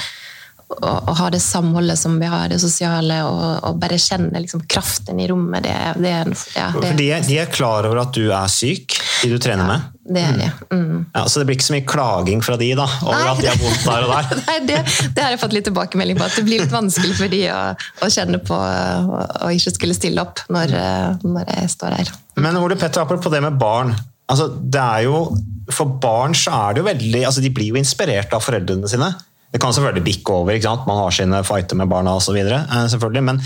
å, 0.79 1.13
ha 1.17 1.29
det 1.29 1.39
samholdet 1.43 1.99
som 1.99 2.17
vi 2.19 2.29
har, 2.31 2.49
det 2.49 2.59
sosiale, 2.61 3.21
og, 3.27 3.43
og 3.67 3.79
bare 3.81 3.99
kjenne 4.01 4.41
liksom, 4.41 4.63
kraften 4.71 5.19
i 5.19 5.27
rommet. 5.31 5.65
Det, 5.65 5.75
det, 6.01 6.13
ja, 6.55 6.69
det, 6.75 6.93
de, 6.97 7.07
er, 7.11 7.25
de, 7.27 7.39
er, 7.43 7.51
klar 7.51 7.87
over 7.89 8.03
at 8.05 8.13
du 8.15 8.29
er 8.29 8.51
syk, 8.51 8.97
de 9.21 9.31
du 9.33 9.37
trener 9.41 9.65
ja, 9.65 9.69
med? 9.73 9.89
Det 10.11 10.23
er 10.25 10.39
de. 10.39 10.47
Mm. 10.75 11.03
Ja, 11.13 11.25
så 11.29 11.41
det 11.41 11.47
blir 11.49 11.59
ikke 11.59 11.67
så 11.67 11.75
mye 11.75 11.87
klaging 11.87 12.41
fra 12.45 12.57
de 12.59 12.71
da, 12.77 12.87
over 13.03 13.19
Nei. 13.19 13.29
at 13.33 13.43
de 13.43 13.51
har 13.51 13.61
vondt 13.61 13.85
der 13.85 14.07
og 14.07 14.15
der? 14.15 14.41
Nei, 14.49 14.57
det, 14.69 14.79
det, 15.03 15.21
har 15.23 15.35
jeg 15.35 15.43
fått 15.43 15.55
litt 15.57 15.69
tilbakemelding 15.69 16.19
på. 16.19 16.27
At 16.27 16.39
det 16.39 16.47
blir 16.47 16.65
litt 16.65 16.73
vanskelig 16.73 17.15
for 17.19 17.31
de 17.31 17.43
å, 17.53 17.61
å 18.01 18.11
kjenne 18.11 18.41
på 18.43 18.57
å 18.57 19.53
ikke 19.55 19.75
skulle 19.75 19.97
stille 19.97 20.23
opp 20.23 20.43
når, 20.51 20.75
når 21.23 21.55
jeg 21.55 21.73
står 21.77 21.99
her. 21.99 22.13
Men 22.41 22.57
Ole 22.57 22.77
Petter, 22.79 23.03
apropos 23.03 23.33
det 23.33 23.41
med 23.43 23.59
barn. 23.61 23.93
Altså, 24.31 24.47
det 24.49 24.81
er 24.81 25.05
jo, 25.07 25.25
for 25.73 25.97
barn 26.01 26.35
så 26.37 26.53
er 26.55 26.73
det 26.73 26.81
jo 26.81 26.87
veldig 26.87 27.21
altså 27.27 27.43
De 27.43 27.51
blir 27.53 27.73
jo 27.73 27.79
inspirert 27.79 28.33
av 28.33 28.43
foreldrene 28.43 28.89
sine. 28.89 29.11
Det 29.51 29.59
kan 29.59 29.73
selvfølgelig 29.75 30.05
bikke 30.05 30.35
over, 30.35 30.55
ikke 30.55 30.69
sant? 30.69 30.87
man 30.87 31.01
har 31.01 31.15
sine 31.15 31.41
fighter 31.43 31.79
med 31.79 31.91
barna 31.91 32.15
osv. 32.15 32.37
Eh. 32.39 33.17
Men, 33.19 33.41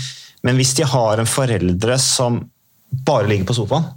men 0.46 0.60
hvis 0.60 0.76
de 0.78 0.86
har 0.86 1.18
en 1.18 1.30
foreldre 1.30 1.98
som 2.02 2.44
bare 3.06 3.26
ligger 3.26 3.48
på 3.48 3.56
sofaen, 3.58 3.88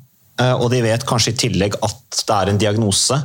eh, 0.42 0.56
og 0.56 0.72
de 0.74 0.82
vet 0.84 1.06
kanskje 1.08 1.36
i 1.36 1.42
tillegg 1.46 1.78
at 1.86 2.24
det 2.26 2.40
er 2.40 2.52
en 2.52 2.62
diagnose, 2.62 3.20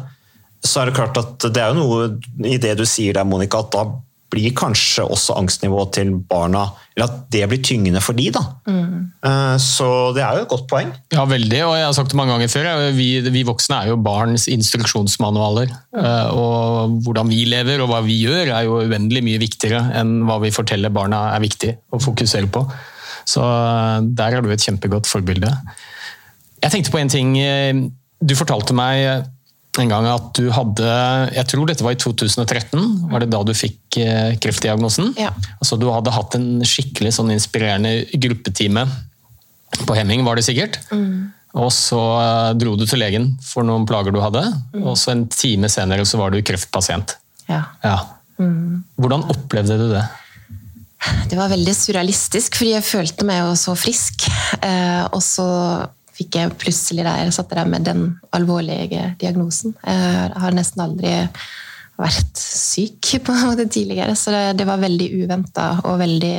så 0.65 0.81
er 0.81 0.89
det 0.89 0.97
klart 0.97 1.19
at 1.21 1.49
det 1.53 1.61
er 1.61 1.73
jo 1.73 1.81
noe 1.81 2.49
i 2.49 2.59
det 2.61 2.75
du 2.79 2.85
sier 2.89 3.17
der, 3.17 3.27
Monica, 3.29 3.65
at 3.65 3.73
da 3.73 3.87
blir 4.35 4.55
kanskje 4.59 5.07
også 5.07 5.39
angstnivået 5.39 5.95
til 5.97 6.11
barna 6.29 6.67
eller 6.95 7.11
at 7.11 7.23
det 7.35 7.47
blir 7.51 7.63
tyngende 7.65 7.99
for 8.05 8.15
de 8.15 8.29
da. 8.35 8.43
Mm. 8.71 9.07
Eh, 9.27 9.57
så 9.63 9.87
det 10.15 10.23
er 10.23 10.39
jo 10.39 10.45
et 10.45 10.53
godt 10.53 10.69
poeng. 10.71 10.93
Ja, 11.11 11.25
veldig. 11.27 11.61
Og 11.67 11.75
jeg 11.75 11.87
har 11.89 11.95
sagt 11.97 12.13
det 12.13 12.19
mange 12.21 12.37
ganger 12.37 12.53
før, 12.53 12.69
vi, 12.95 13.09
vi 13.35 13.43
voksne 13.47 13.81
er 13.81 13.91
jo 13.91 13.99
barns 13.99 14.47
instruksjonsmanualer. 14.53 15.73
Mm. 15.91 16.05
Og 16.39 17.01
hvordan 17.07 17.33
vi 17.33 17.43
lever 17.51 17.83
og 17.83 17.91
hva 17.91 17.99
vi 18.07 18.21
gjør 18.23 18.53
er 18.61 18.69
jo 18.69 18.79
uendelig 18.85 19.25
mye 19.27 19.43
viktigere 19.43 19.83
enn 19.99 20.21
hva 20.29 20.39
vi 20.45 20.55
forteller 20.55 20.95
barna 20.95 21.27
er 21.33 21.43
viktig 21.43 21.75
å 21.91 22.03
fokusere 22.03 22.51
på. 22.55 22.63
Så 23.27 23.43
eh, 23.43 23.99
der 24.15 24.39
er 24.39 24.47
du 24.47 24.55
et 24.55 24.63
kjempegodt 24.63 25.11
forbilde. 25.11 25.51
Jeg 26.63 26.77
tenkte 26.77 26.95
på 26.95 27.03
en 27.03 27.11
ting. 27.13 27.35
Du 28.25 28.39
fortalte 28.39 28.73
meg 28.73 29.27
en 29.83 29.91
gang 29.91 30.07
at 30.07 30.29
du 30.39 30.49
hadde 30.55 30.89
Jeg 31.35 31.49
tror 31.51 31.67
dette 31.67 31.85
var 31.85 31.97
i 31.97 32.01
2013, 32.01 33.09
var 33.11 33.25
det 33.25 33.31
da 33.33 33.41
du 33.47 33.53
fikk 33.57 33.99
eh, 33.99 34.35
kreftdiagnosen? 34.43 35.15
Ja. 35.19 35.33
Altså, 35.59 35.79
du 35.81 35.89
hadde 35.91 36.15
hatt 36.15 36.37
en 36.39 36.49
skikkelig 36.69 37.15
sånn 37.17 37.33
inspirerende 37.35 38.05
gruppetime 38.23 38.87
på 39.85 39.97
Hemming, 39.99 40.23
var 40.27 40.39
det 40.39 40.47
sikkert? 40.47 40.79
Mm. 40.95 41.33
Og 41.59 41.71
så 41.75 42.01
eh, 42.21 42.51
dro 42.59 42.75
du 42.79 42.87
til 42.87 43.03
legen 43.03 43.33
for 43.43 43.67
noen 43.67 43.87
plager 43.89 44.15
du 44.15 44.21
hadde, 44.23 44.45
mm. 44.75 44.83
og 44.83 44.99
så 45.01 45.15
en 45.15 45.27
time 45.31 45.71
senere 45.73 46.07
så 46.07 46.21
var 46.23 46.35
du 46.35 46.43
kreftpasient. 46.47 47.17
Ja. 47.51 47.65
ja. 47.83 47.99
Mm. 48.39 48.85
Hvordan 48.99 49.27
opplevde 49.35 49.79
du 49.81 49.89
det? 49.93 50.05
Det 51.29 51.37
var 51.37 51.53
veldig 51.53 51.75
surrealistisk, 51.77 52.57
fordi 52.57 52.73
jeg 52.77 52.87
følte 52.87 53.27
meg 53.29 53.43
jo 53.43 53.53
så 53.61 53.75
frisk. 53.77 54.27
Eh, 54.65 55.05
og 55.11 55.21
så 55.25 55.47
fikk 56.15 56.39
jeg 56.39 56.55
plutselig 56.61 57.05
der, 57.07 57.33
satt 57.35 57.53
der 57.53 57.69
med 57.69 57.87
den 57.89 58.07
alvorlige 58.37 59.13
diagnosen. 59.21 59.75
Jeg 59.83 60.33
har 60.45 60.57
nesten 60.57 60.85
aldri 60.85 61.13
vært 61.99 62.39
syk 62.41 63.13
på 63.23 63.35
en 63.35 63.51
måte 63.53 63.69
tidligere, 63.71 64.17
så 64.19 64.35
det, 64.35 64.45
det 64.61 64.67
var 64.67 64.83
veldig 64.83 65.09
uventa 65.23 65.69
og 65.87 66.01
veldig 66.01 66.37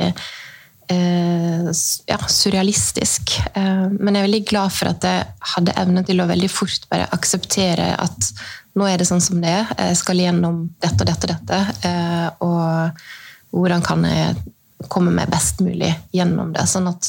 eh, 0.92 1.70
ja, 2.10 2.18
surrealistisk. 2.28 3.36
Eh, 3.52 3.86
men 3.96 4.12
jeg 4.12 4.20
er 4.20 4.28
veldig 4.28 4.42
glad 4.50 4.74
for 4.76 4.92
at 4.92 5.06
jeg 5.08 5.28
hadde 5.54 5.76
evne 5.80 6.04
til 6.08 6.20
å 6.20 6.28
veldig 6.28 6.50
fort 6.52 6.88
bare 6.92 7.08
akseptere 7.16 7.94
at 8.00 8.32
nå 8.76 8.88
er 8.88 9.00
det 9.00 9.08
sånn 9.08 9.24
som 9.24 9.40
det 9.40 9.54
er. 9.62 9.72
Jeg 9.88 10.00
skal 10.02 10.20
gjennom 10.20 10.66
dette 10.84 11.00
og 11.00 11.08
dette 11.08 11.30
og 11.30 11.32
dette. 11.32 11.62
Eh, 11.88 12.28
og 12.44 13.56
hvordan 13.56 13.84
kan 13.84 14.04
jeg 14.04 14.36
komme 14.92 15.12
meg 15.14 15.30
best 15.32 15.62
mulig 15.64 15.92
gjennom 16.14 16.52
det. 16.54 16.66
Sånn 16.68 16.90
at 16.90 17.08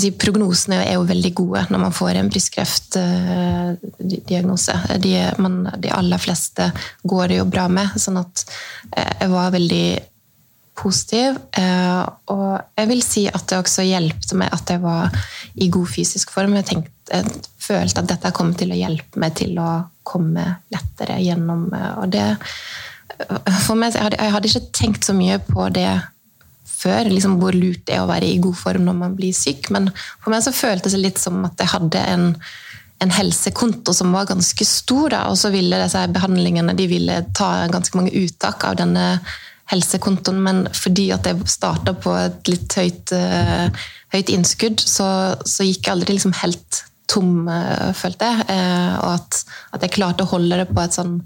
si, 0.00 0.10
prognosene 0.16 0.78
er 0.84 0.94
jo 0.96 1.04
veldig 1.08 1.32
gode 1.36 1.60
når 1.72 1.80
man 1.86 1.94
får 1.94 2.12
en 2.20 2.30
brystkreftdiagnose. 2.32 4.74
De, 5.02 5.14
de, 5.82 5.90
aller 5.92 6.18
fleste 6.22 6.64
går 7.04 7.24
det 7.30 7.36
jo 7.40 7.46
bra 7.50 7.68
med, 7.72 7.88
sånn 8.00 8.18
at 8.22 8.34
eh, 8.96 9.12
jeg 9.22 9.30
var 9.32 9.54
veldig 9.54 9.88
positiv. 10.76 11.38
Eh, 11.56 12.04
og 12.32 12.60
jeg 12.76 12.86
vil 12.90 13.02
si 13.04 13.22
at 13.30 13.48
det 13.50 13.58
også 13.62 13.82
hjelpte 13.86 14.34
meg 14.38 14.48
at 14.54 14.70
jeg 14.74 14.80
var 14.84 15.02
i 15.54 15.68
god 15.72 15.88
fysisk 15.90 16.26
form. 16.34 16.54
Jeg, 16.60 16.68
tenkte, 16.70 16.92
jeg 17.12 17.24
følte 17.66 18.00
at 18.02 18.10
dette 18.12 18.36
kom 18.36 18.50
til 18.58 18.70
å 18.72 18.80
hjelpe 18.80 19.14
meg 19.22 19.30
til 19.38 19.52
å 19.62 19.70
komme 20.06 20.44
lettere 20.74 21.16
gjennom. 21.24 21.62
Eh, 21.72 21.92
og 22.02 22.06
det, 22.14 22.28
for 23.64 23.74
meg, 23.78 23.88
jeg 23.94 24.04
hadde, 24.04 24.18
jeg 24.20 24.32
hadde 24.34 24.48
ikke 24.52 24.76
tenkt 24.76 25.02
så 25.08 25.14
mye 25.16 25.36
på 25.46 25.60
det 25.74 25.92
før, 26.86 27.10
liksom 27.10 27.40
hvor 27.42 27.56
lurt 27.56 27.82
det 27.88 27.98
er 27.98 28.04
å 28.04 28.10
være 28.10 28.30
i 28.30 28.38
god 28.42 28.56
form 28.58 28.86
når 28.86 29.00
man 29.02 29.16
blir 29.18 29.34
syk. 29.36 29.70
Men 29.74 29.90
for 30.22 30.32
meg 30.32 30.44
så 30.46 30.54
føltes 30.54 30.96
det 30.96 31.02
litt 31.02 31.20
som 31.22 31.42
at 31.48 31.58
jeg 31.60 31.72
hadde 31.74 32.04
en, 32.14 32.28
en 33.04 33.16
helsekonto 33.18 33.94
som 33.96 34.14
var 34.14 34.30
ganske 34.30 34.68
stor. 34.68 35.10
Da, 35.12 35.24
og 35.32 35.40
så 35.40 35.52
ville 35.54 35.82
disse 35.82 36.06
behandlingene 36.14 36.76
de 36.78 36.88
ville 36.90 37.20
ta 37.36 37.50
ganske 37.72 37.98
mange 37.98 38.14
uttak 38.22 38.64
av 38.68 38.78
denne 38.80 39.08
helsekontoen, 39.70 40.38
men 40.42 40.64
fordi 40.74 41.08
at 41.14 41.26
jeg 41.26 41.46
starta 41.50 41.96
på 41.98 42.12
et 42.20 42.50
litt 42.50 42.76
høyt, 42.78 43.14
uh, 43.16 43.86
høyt 44.14 44.30
innskudd, 44.34 44.82
så, 44.82 45.08
så, 45.42 45.66
gikk 45.66 45.88
jeg 45.88 45.96
aldri 45.96 46.16
liksom 46.16 46.36
helt 46.38 46.84
tom, 47.10 47.48
uh, 47.50 47.90
følte 47.96 48.30
jeg. 48.30 48.46
Uh, 48.46 48.94
og 49.00 49.10
at, 49.16 49.42
at, 49.72 49.82
jeg 49.82 49.96
klarte 49.98 50.26
å 50.26 50.30
holde 50.36 50.60
det 50.62 50.68
på 50.70 50.82
et 50.84 50.94
sånn 50.94 51.18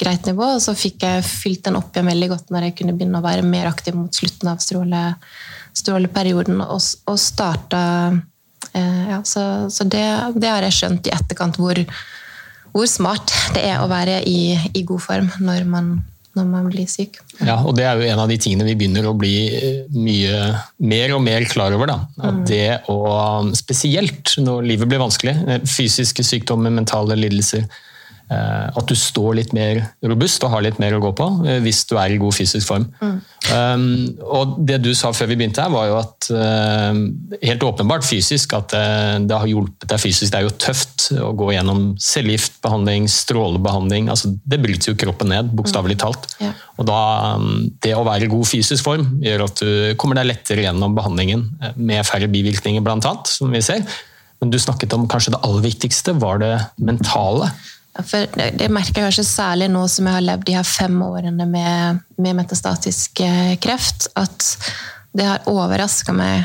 greit 0.00 0.26
nivå. 0.28 0.46
Og 0.56 0.62
så 0.62 0.74
fikk 0.76 1.04
jeg 1.06 1.26
fylt 1.26 1.66
den 1.66 1.78
opp 1.78 1.94
igjen 1.94 2.10
veldig 2.12 2.30
godt 2.34 2.54
når 2.54 2.68
jeg 2.68 2.78
kunne 2.80 2.96
begynne 2.96 3.20
å 3.20 3.26
være 3.26 3.46
mer 3.46 3.70
aktiv 3.70 3.96
mot 3.98 4.12
slutten 4.14 4.52
av 4.52 4.62
stråle, 4.64 5.04
stråleperioden. 5.76 6.60
Og, 6.64 6.82
og 7.10 7.20
starta 7.20 7.84
eh, 8.72 9.06
ja, 9.12 9.22
Så, 9.24 9.46
så 9.72 9.88
det, 9.88 10.04
det, 10.36 10.50
har 10.50 10.66
jeg 10.66 10.78
skjønt 10.80 11.08
i 11.08 11.14
etterkant, 11.16 11.60
hvor, 11.60 11.80
hvor 12.74 12.90
smart 12.90 13.32
det 13.56 13.64
er 13.70 13.80
å 13.80 13.88
være 13.90 14.20
i, 14.28 14.56
i 14.74 14.84
god 14.86 15.02
form 15.06 15.32
når 15.40 15.64
man, 15.70 15.96
når 16.36 16.50
man 16.52 16.68
blir 16.72 16.88
syk. 16.90 17.18
Ja, 17.40 17.58
og 17.64 17.76
Det 17.78 17.88
er 17.88 17.96
jo 17.96 18.08
en 18.10 18.22
av 18.22 18.30
de 18.32 18.38
tingene 18.40 18.68
vi 18.68 18.76
begynner 18.78 19.08
å 19.08 19.16
bli 19.16 19.34
eh, 19.56 19.82
mye 19.96 20.52
mer 20.92 21.16
og 21.16 21.24
mer 21.24 21.48
klar 21.48 21.74
over. 21.76 21.92
Da. 21.92 21.98
At 22.20 22.42
mm. 22.42 22.46
det 22.52 22.68
å, 22.92 23.00
Spesielt 23.56 24.36
når 24.44 24.70
livet 24.74 24.92
blir 24.92 25.00
vanskelig, 25.02 25.36
fysiske 25.64 26.24
sykdommer, 26.26 26.74
mentale 26.74 27.16
lidelser, 27.18 27.64
Eh, 27.64 27.92
at 28.26 28.88
du 28.90 28.94
står 28.98 29.36
litt 29.38 29.52
mer 29.54 29.84
robust 30.02 30.42
og 30.42 30.50
har 30.50 30.64
litt 30.66 30.80
mer 30.82 30.96
å 30.96 31.02
gå 31.02 31.12
på 31.14 31.26
eh, 31.46 31.60
hvis 31.62 31.84
du 31.86 31.94
er 32.00 32.10
i 32.10 32.18
god 32.18 32.34
fysisk 32.34 32.66
form. 32.66 32.88
Mm. 32.98 33.18
Um, 33.46 33.84
og 34.26 34.56
Det 34.66 34.80
du 34.82 34.90
sa 34.98 35.12
før 35.14 35.30
vi 35.30 35.36
begynte 35.38 35.62
her, 35.62 35.70
var 35.70 35.86
jo 35.86 35.98
at 36.00 36.28
uh, 36.34 36.98
helt 37.44 37.66
åpenbart 37.68 38.06
fysisk 38.06 38.56
at 38.58 38.74
det, 38.74 39.28
det, 39.30 39.36
har 39.38 39.50
hjulpet 39.50 39.86
deg 39.92 40.02
fysisk. 40.02 40.32
Det 40.32 40.40
er 40.40 40.48
jo 40.48 40.56
tøft 40.58 41.06
å 41.22 41.30
gå 41.38 41.52
gjennom 41.54 41.84
cellegiftbehandling, 42.02 43.06
strålebehandling. 43.12 44.10
altså 44.10 44.32
Det 44.42 44.58
bryter 44.64 44.90
jo 44.90 44.98
kroppen 45.06 45.30
ned, 45.30 45.54
bokstavelig 45.54 45.98
mm. 46.00 46.02
talt. 46.02 46.26
Mm. 46.40 46.48
Yeah. 46.48 46.66
Og 46.76 46.90
da, 46.90 47.00
um, 47.38 47.70
Det 47.82 47.94
å 47.94 48.02
være 48.08 48.26
i 48.26 48.32
god 48.32 48.50
fysisk 48.50 48.88
form 48.88 49.06
gjør 49.22 49.46
at 49.46 49.62
du 49.62 49.70
kommer 50.02 50.18
deg 50.18 50.32
lettere 50.32 50.66
gjennom 50.66 50.98
behandlingen 50.98 51.46
med 51.78 52.02
færre 52.08 52.26
bivirkninger, 52.32 52.82
blant 52.82 53.06
annet, 53.06 53.30
som 53.30 53.54
vi 53.54 53.62
ser. 53.62 53.86
Men 54.42 54.50
du 54.52 54.58
snakket 54.60 54.92
om 54.92 55.06
kanskje 55.08 55.32
det 55.32 55.42
aller 55.46 55.64
viktigste 55.64 56.18
var 56.20 56.42
det 56.42 56.52
mentale. 56.82 57.48
For 58.04 58.28
det, 58.36 58.68
merker 58.72 59.00
jeg 59.00 59.08
kanskje 59.08 59.24
særlig 59.28 59.70
nå 59.72 59.86
som 59.88 60.08
jeg 60.08 60.18
har 60.18 60.24
levd 60.24 60.46
de 60.48 60.56
her 60.58 60.66
fem 60.68 60.96
årene 61.06 61.46
med, 61.48 62.02
med 62.20 62.38
metastatisk 62.42 63.22
eh, 63.24 63.54
kreft, 63.62 64.10
at 64.18 64.48
det 65.16 65.24
har 65.24 65.48
overraska 65.48 66.12
meg 66.16 66.44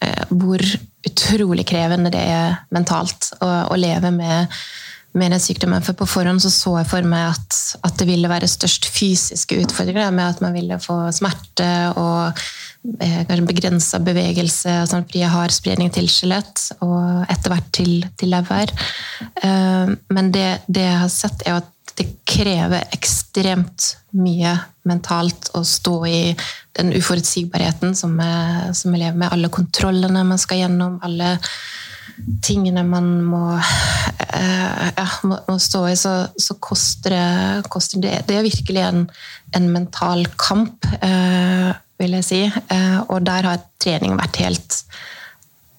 eh, 0.00 0.24
hvor 0.30 0.62
utrolig 1.08 1.66
krevende 1.68 2.12
det 2.12 2.22
er 2.22 2.56
mentalt 2.74 3.32
å, 3.40 3.50
å 3.72 3.78
leve 3.78 4.12
med, 4.14 4.58
med, 5.16 5.32
den 5.32 5.42
sykdommen. 5.42 5.84
For 5.84 5.96
på 5.98 6.08
forhånd 6.08 6.42
så, 6.44 6.52
så 6.52 6.76
jeg 6.80 6.90
for 6.90 7.08
meg 7.08 7.30
at, 7.32 7.60
at 7.86 7.98
det 8.00 8.08
ville 8.10 8.30
være 8.30 8.50
størst 8.50 8.90
fysiske 8.92 9.60
utfordringer, 9.64 10.10
med 10.14 10.34
at 10.34 10.42
man 10.44 10.56
ville 10.56 10.80
få 10.82 11.00
smerte 11.16 11.68
og 11.96 12.38
Eh, 13.00 13.24
kanskje 13.26 13.44
begrensa 13.44 13.98
bevegelse, 14.00 14.72
sånn 14.88 15.02
fordi 15.04 15.20
jeg 15.20 15.32
har 15.32 15.52
spredning 15.52 15.90
til 15.92 16.06
skjelett 16.08 16.62
og 16.80 17.26
etter 17.28 17.52
hvert 17.52 17.72
til, 17.74 18.06
til 18.16 18.30
lever. 18.32 18.70
Eh, 19.42 19.90
men 20.14 20.30
det, 20.32 20.46
det, 20.70 20.86
jeg 20.86 21.00
har 21.02 21.10
sett, 21.12 21.42
er 21.44 21.58
at 21.58 21.94
det 21.98 22.06
krever 22.28 22.86
ekstremt 22.94 23.90
mye 24.16 24.54
mentalt 24.88 25.50
å 25.58 25.64
stå 25.66 25.96
i 26.06 26.20
den 26.78 26.94
uforutsigbarheten 26.94 27.96
som 27.98 28.14
som 28.14 28.94
jeg 28.94 29.02
lever 29.02 29.18
med. 29.18 29.32
Alle 29.34 29.50
kontrollene 29.50 30.22
man 30.24 30.38
skal 30.38 30.62
gjennom, 30.62 31.00
alle 31.02 31.34
tingene 32.44 32.82
man 32.86 33.10
må, 33.26 33.42
eh, 33.56 34.86
ja, 34.96 35.08
må, 35.28 35.58
stå 35.60 35.82
i, 35.88 35.96
så, 35.96 36.14
så 36.36 36.56
koster, 36.62 37.14
det, 37.14 37.68
koster 37.72 38.02
det, 38.02 38.14
det 38.28 38.38
er 38.38 38.46
virkelig 38.46 38.84
en, 38.86 39.04
en 39.56 39.68
mental 39.74 40.26
kamp 40.40 40.86
vil 41.98 42.16
jeg 42.18 42.26
si. 42.26 42.40
Eh, 42.46 42.98
og 43.08 43.22
der 43.26 43.50
har 43.50 43.62
trening 43.82 44.16
vært 44.18 44.42
helt 44.42 44.82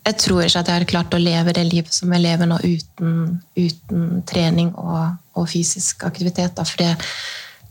Jeg 0.07 0.15
tror 0.23 0.45
ikke 0.45 0.61
at 0.61 0.69
jeg 0.69 0.79
har 0.79 0.89
klart 0.89 1.13
å 1.13 1.21
leve 1.21 1.53
det 1.53 1.65
livet 1.67 1.93
som 1.93 2.13
jeg 2.15 2.23
lever 2.23 2.47
nå 2.49 2.57
uten, 2.63 3.11
uten 3.59 4.23
trening 4.27 4.71
og, 4.79 5.19
og, 5.35 5.49
fysisk 5.51 6.05
aktivitet. 6.07 6.57
For 6.63 6.81
det, 6.81 6.93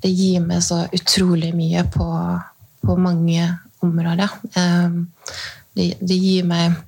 det, 0.05 0.13
gir 0.13 0.45
meg 0.45 0.63
så 0.63 0.85
utrolig 0.95 1.51
mye 1.57 1.83
på, 1.91 2.07
på 2.85 2.99
mange 3.01 3.49
områder. 3.83 4.37
Eh, 4.55 5.01
det, 5.75 5.89
det 6.01 6.21
gir 6.21 6.47
meg 6.47 6.77
Eh, 6.77 6.88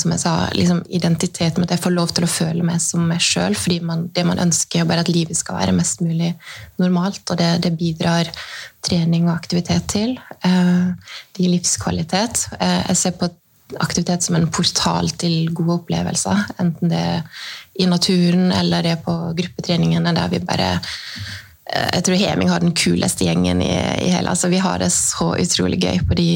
som 0.00 0.12
jeg 0.12 0.22
sa, 0.22 0.34
liksom 0.56 0.82
identitet 0.94 1.58
med 1.58 1.68
at 1.68 1.76
jeg 1.76 1.84
får 1.84 1.94
lov 1.94 2.12
til 2.16 2.26
å 2.26 2.30
føle 2.30 2.66
meg 2.66 2.80
som 2.82 3.06
meg 3.08 3.22
sjøl. 3.22 3.56
fordi 3.58 3.80
man, 3.84 4.06
det 4.14 4.24
man 4.26 4.40
ønsker, 4.42 4.84
er 4.84 5.02
at 5.02 5.12
livet 5.12 5.36
skal 5.36 5.58
være 5.60 5.76
mest 5.76 6.02
mulig 6.04 6.34
normalt. 6.82 7.22
Og 7.30 7.38
det, 7.38 7.50
det 7.64 7.76
bidrar 7.78 8.30
trening 8.86 9.28
og 9.28 9.36
aktivitet 9.36 9.88
til. 9.92 10.16
Eh, 10.44 10.86
det 11.34 11.44
gir 11.44 11.54
livskvalitet. 11.54 12.46
Eh, 12.60 12.82
jeg 12.90 13.00
ser 13.02 13.16
på 13.20 13.30
aktivitet 13.82 14.22
som 14.22 14.36
en 14.38 14.46
portal 14.52 15.10
til 15.18 15.50
gode 15.54 15.80
opplevelser. 15.80 16.44
Enten 16.62 16.92
det 16.92 17.00
er 17.00 17.42
i 17.82 17.88
naturen 17.90 18.52
eller 18.54 18.84
det 18.84 18.94
er 18.94 19.02
på 19.02 19.16
gruppetreningene 19.36 20.14
der 20.16 20.30
vi 20.32 20.40
bare 20.44 20.76
jeg 21.66 22.04
tror 22.06 22.14
Heming 22.14 22.50
har 22.52 22.62
den 22.62 22.76
kuleste 22.78 23.26
gjengen 23.26 23.58
i, 23.58 23.72
i 23.74 24.10
hele 24.12 24.30
altså 24.30 24.46
Vi 24.52 24.60
har 24.62 24.78
det 24.78 24.92
så 24.94 25.32
utrolig 25.34 25.80
gøy 25.82 25.98
på 26.06 26.14
de 26.14 26.30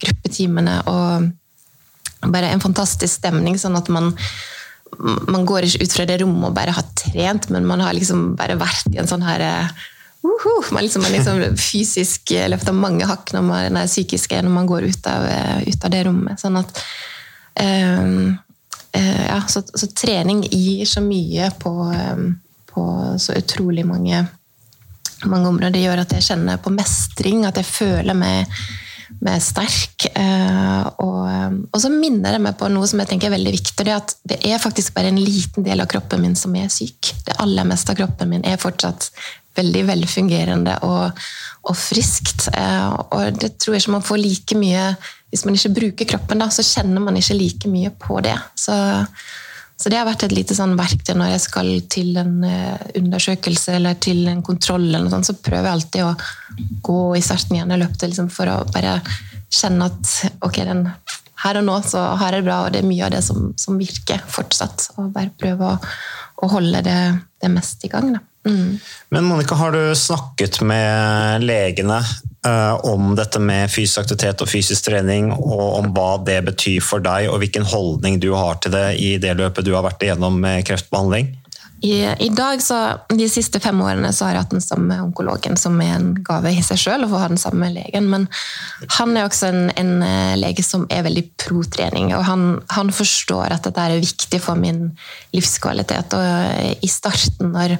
gruppetimene. 0.00 0.78
og 0.88 1.28
bare 2.30 2.52
en 2.52 2.62
fantastisk 2.62 3.20
stemning, 3.20 3.58
sånn 3.58 3.78
at 3.78 3.90
man 3.92 4.12
man 4.98 5.46
går 5.48 5.66
ikke 5.66 5.86
ut 5.86 5.94
fra 5.94 6.04
det 6.08 6.18
rommet 6.22 6.50
og 6.50 6.56
bare 6.56 6.74
har 6.76 6.84
trent, 6.98 7.48
men 7.52 7.66
man 7.66 7.80
har 7.80 7.94
liksom 7.96 8.34
bare 8.38 8.58
vært 8.60 8.92
i 8.92 9.00
en 9.00 9.08
sånn 9.08 9.24
her 9.24 9.40
uh, 9.40 9.70
uh, 10.26 10.68
Man 10.70 10.84
liksom, 10.84 11.02
man 11.02 11.14
liksom 11.14 11.40
fysisk 11.70 12.34
løfter 12.52 12.76
mange 12.76 13.08
hakk 13.08 13.32
når 13.34 13.46
man 13.46 13.80
er 13.80 13.90
psykisk 13.90 14.36
når 14.36 14.52
man 14.52 14.68
går 14.68 14.88
ut 14.90 15.08
av, 15.10 15.26
ut 15.66 15.88
av 15.88 15.94
det 15.94 16.04
rommet. 16.08 16.40
Sånn 16.40 16.60
at 16.60 16.84
um, 17.62 18.36
uh, 18.96 19.24
Ja, 19.26 19.40
så, 19.48 19.64
så, 19.64 19.88
trening 19.96 20.44
gir 20.50 20.86
så 20.88 21.02
mye 21.04 21.50
på, 21.58 21.72
um, 21.88 22.28
på 22.68 22.86
så 23.18 23.36
utrolig 23.40 23.86
mange, 23.88 24.26
mange 25.24 25.48
områder. 25.48 25.74
Det 25.74 25.86
gjør 25.86 26.04
at 26.04 26.16
jeg 26.18 26.28
kjenner 26.28 26.62
på 26.62 26.74
mestring, 26.74 27.46
at 27.48 27.58
jeg 27.58 27.70
føler 27.70 28.18
meg 28.18 28.62
med 29.20 29.42
sterk. 29.44 30.06
Eh, 30.14 30.86
og, 31.02 31.60
og, 31.68 31.78
så 31.82 31.90
minner 31.92 32.36
det 32.36 32.42
meg 32.44 32.56
på 32.58 32.70
noe 32.72 32.88
som 32.88 33.02
jeg 33.02 33.12
tenker 33.12 33.30
er 33.30 33.36
veldig 33.36 33.54
viktig. 33.54 33.76
Det 33.84 33.92
er 33.92 34.00
at 34.00 34.16
det 34.28 34.40
er 34.48 34.62
faktisk 34.62 34.96
bare 34.96 35.12
en 35.12 35.20
liten 35.20 35.66
del 35.66 35.84
av 35.84 35.90
kroppen 35.92 36.22
min 36.24 36.38
som 36.38 36.54
er 36.58 36.72
syk. 36.72 37.12
Det 37.26 37.38
aller 37.42 37.68
meste 37.68 37.94
av 37.94 38.00
kroppen 38.00 38.32
min 38.32 38.46
er 38.48 38.60
fortsatt 38.62 39.10
veldig 39.58 39.82
velfungerende 39.90 40.78
og, 40.88 41.24
og 41.68 41.76
friskt. 41.76 42.48
Eh, 42.56 42.90
og 43.12 43.38
det 43.40 43.54
tror 43.58 43.76
jeg 43.76 43.84
ikke 43.84 43.96
man 43.98 44.06
får 44.06 44.22
like 44.22 44.58
mye 44.58 44.92
Hvis 45.32 45.46
man 45.48 45.56
ikke 45.56 45.76
bruker 45.78 46.08
kroppen, 46.10 46.42
da, 46.42 46.50
så 46.52 46.60
kjenner 46.60 47.00
man 47.00 47.16
ikke 47.16 47.38
like 47.38 47.68
mye 47.72 47.88
på 47.96 48.18
det. 48.20 48.36
Så 48.52 48.74
så 49.82 49.90
det 49.90 49.98
har 49.98 50.06
vært 50.06 50.22
et 50.28 50.34
lite 50.36 50.54
sånn 50.54 50.76
verktøy 50.78 51.16
når 51.18 51.32
jeg 51.32 51.42
skal 51.42 51.70
til 51.90 52.14
en 52.20 52.36
eh, 52.46 52.84
undersøkelse 53.00 53.74
eller 53.80 53.96
til 53.98 54.28
en 54.30 54.44
kontroll, 54.46 54.84
eller 54.86 55.08
noe 55.08 55.14
sånt, 55.16 55.26
så 55.26 55.34
prøver 55.34 55.66
jeg 55.66 55.78
alltid 55.78 56.04
å 56.06 56.12
gå 56.86 57.00
i 57.18 57.24
starten 57.24 57.56
igjen 57.58 57.74
i 57.74 57.80
løpet 57.80 58.06
liksom, 58.06 58.30
for 58.30 58.52
å 58.52 58.60
bare 58.70 59.00
kjenne 59.52 59.90
at 59.90 60.12
ok, 60.46 60.60
den, 60.68 60.84
her 61.42 61.58
og 61.58 61.66
nå 61.66 61.78
så 61.86 62.02
har 62.20 62.30
jeg 62.30 62.42
det 62.42 62.46
bra, 62.46 62.58
og 62.64 62.74
det 62.74 62.82
er 62.82 62.88
mye 62.88 63.06
av 63.08 63.14
det 63.16 63.22
som, 63.26 63.50
som 63.58 63.80
virker 63.80 64.22
fortsatt. 64.30 64.92
Og 64.96 65.10
bare 65.14 65.34
prøve 65.38 65.72
å, 65.74 65.94
å 66.42 66.50
holde 66.52 66.84
det, 66.86 66.98
det, 67.42 67.50
mest 67.50 67.82
i 67.82 67.90
gang. 67.90 68.14
Da. 68.14 68.22
Mm. 68.48 68.78
Men 69.08 69.24
Monica, 69.24 69.54
har 69.54 69.72
du 69.72 69.94
snakket 69.94 70.60
med 70.66 71.44
legene 71.46 72.00
uh, 72.46 72.74
om 72.86 73.14
dette 73.18 73.38
med 73.38 73.70
fysisk 73.70 74.02
aktivitet 74.02 74.42
og 74.42 74.50
fysisk 74.50 74.88
trening, 74.88 75.30
og 75.36 75.78
om 75.78 75.92
hva 75.94 76.16
det 76.26 76.40
betyr 76.48 76.82
for 76.84 77.04
deg, 77.04 77.30
og 77.30 77.42
hvilken 77.42 77.66
holdning 77.68 78.18
du 78.22 78.32
har 78.34 78.58
til 78.62 78.74
det 78.74 78.88
i 78.98 79.14
det 79.22 79.36
løpet 79.38 79.66
du 79.66 79.74
har 79.76 79.86
vært 79.86 80.02
igjennom 80.02 80.40
med 80.42 80.66
kreftbehandling? 80.66 81.30
I, 81.82 82.14
I, 82.18 82.28
dag, 82.28 82.62
så, 82.62 82.76
De 83.10 83.26
siste 83.28 83.58
fem 83.60 83.80
årene 83.82 84.12
så 84.14 84.28
har 84.28 84.36
jeg 84.36 84.44
hatt 84.44 84.52
den 84.54 84.62
samme 84.62 85.00
onkologen, 85.02 85.56
som 85.58 85.80
er 85.82 85.96
en 85.96 86.12
gave 86.22 86.52
i 86.54 86.62
seg 86.62 86.78
sjøl 86.78 87.06
å 87.06 87.08
få 87.10 87.18
ha 87.18 87.30
den 87.32 87.42
samme 87.42 87.72
legen. 87.74 88.06
Men 88.12 88.28
han 89.00 89.16
er 89.16 89.26
også 89.26 89.48
en, 89.50 89.64
en 89.74 89.90
eh, 90.06 90.36
lege 90.38 90.62
som 90.62 90.86
er 90.94 91.02
veldig 91.08 91.24
pro 91.42 91.64
trening. 91.66 92.12
Og 92.14 92.22
han, 92.28 92.44
han, 92.70 92.94
forstår 92.94 93.56
at 93.56 93.66
dette 93.66 93.82
er 93.82 93.98
viktig 93.98 94.38
for 94.44 94.62
min 94.62 94.92
livskvalitet. 95.34 96.14
Og 96.14 96.86
i 96.86 96.90
starten, 96.90 97.50
når, 97.50 97.74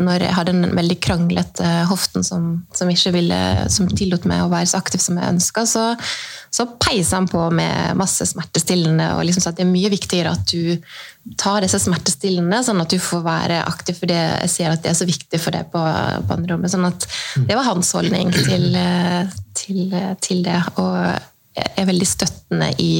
når 0.00 0.24
jeg 0.24 0.36
hadde 0.36 0.52
den 0.54 0.76
veldig 0.76 0.96
kranglete 1.04 1.70
hoften 1.90 2.24
som, 2.24 2.52
som, 2.72 2.90
ikke 2.90 3.12
ville, 3.14 3.40
som 3.72 3.90
tillot 3.90 4.24
meg 4.28 4.44
å 4.44 4.50
være 4.52 4.70
så 4.70 4.80
aktiv 4.80 5.02
som 5.04 5.18
jeg 5.20 5.34
ønska, 5.34 5.64
så, 5.68 5.84
så 6.52 6.66
peiser 6.80 7.18
han 7.18 7.28
på 7.28 7.42
med 7.52 7.98
masse 8.00 8.24
smertestillende 8.30 9.10
og 9.16 9.26
liksom 9.28 9.44
sa 9.44 9.52
at 9.52 9.60
det 9.60 9.66
er 9.66 9.72
mye 9.72 9.92
viktigere 9.92 10.32
at 10.32 10.46
du 10.48 10.78
tar 11.38 11.62
disse 11.62 11.78
smertestillende, 11.82 12.62
sånn 12.64 12.80
at 12.82 12.92
du 12.92 12.98
får 13.02 13.24
være 13.26 13.60
aktiv 13.68 14.00
for 14.00 14.10
det 14.10 14.20
jeg 14.20 14.52
ser 14.54 14.72
at 14.72 14.82
det 14.84 14.92
er 14.92 14.98
så 14.98 15.08
viktig 15.08 15.40
for 15.42 15.54
deg 15.54 15.68
på, 15.72 15.82
på 15.82 16.38
andre 16.38 16.54
rommet. 16.54 16.72
Sånn 16.72 16.88
at 16.88 17.06
det 17.46 17.58
var 17.58 17.68
hans 17.68 17.92
holdning 17.96 18.32
til, 18.34 18.72
til, 19.58 19.94
til 20.24 20.42
det. 20.46 20.58
Og 20.82 20.96
jeg 21.58 21.68
er 21.78 21.88
veldig 21.92 22.08
støttende 22.08 22.72
i, 22.82 22.94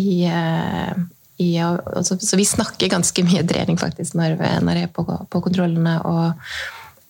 i, 0.00 0.08
i 1.42 1.48
altså, 1.60 2.16
Så 2.20 2.38
vi 2.38 2.46
snakker 2.48 2.92
ganske 2.92 3.24
mye 3.26 3.42
trening 3.48 3.80
faktisk 3.80 4.16
når, 4.18 4.36
når 4.64 4.80
jeg 4.80 4.90
er 4.90 4.94
på, 4.94 5.04
på 5.04 5.42
kontrollene. 5.44 5.96
Og 6.08 6.32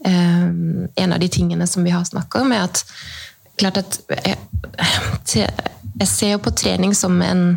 um, 0.06 0.86
en 0.96 1.12
av 1.12 1.20
de 1.22 1.28
tingene 1.32 1.68
som 1.70 1.84
vi 1.84 1.94
har 1.94 2.06
snakka 2.08 2.42
om, 2.42 2.54
er 2.56 2.64
at 2.66 2.84
klart 3.60 3.82
at 3.82 4.00
jeg, 4.24 4.38
jeg 5.36 6.08
ser 6.08 6.34
jo 6.34 6.42
på 6.42 6.54
trening 6.56 6.96
som 6.96 7.20
en 7.22 7.52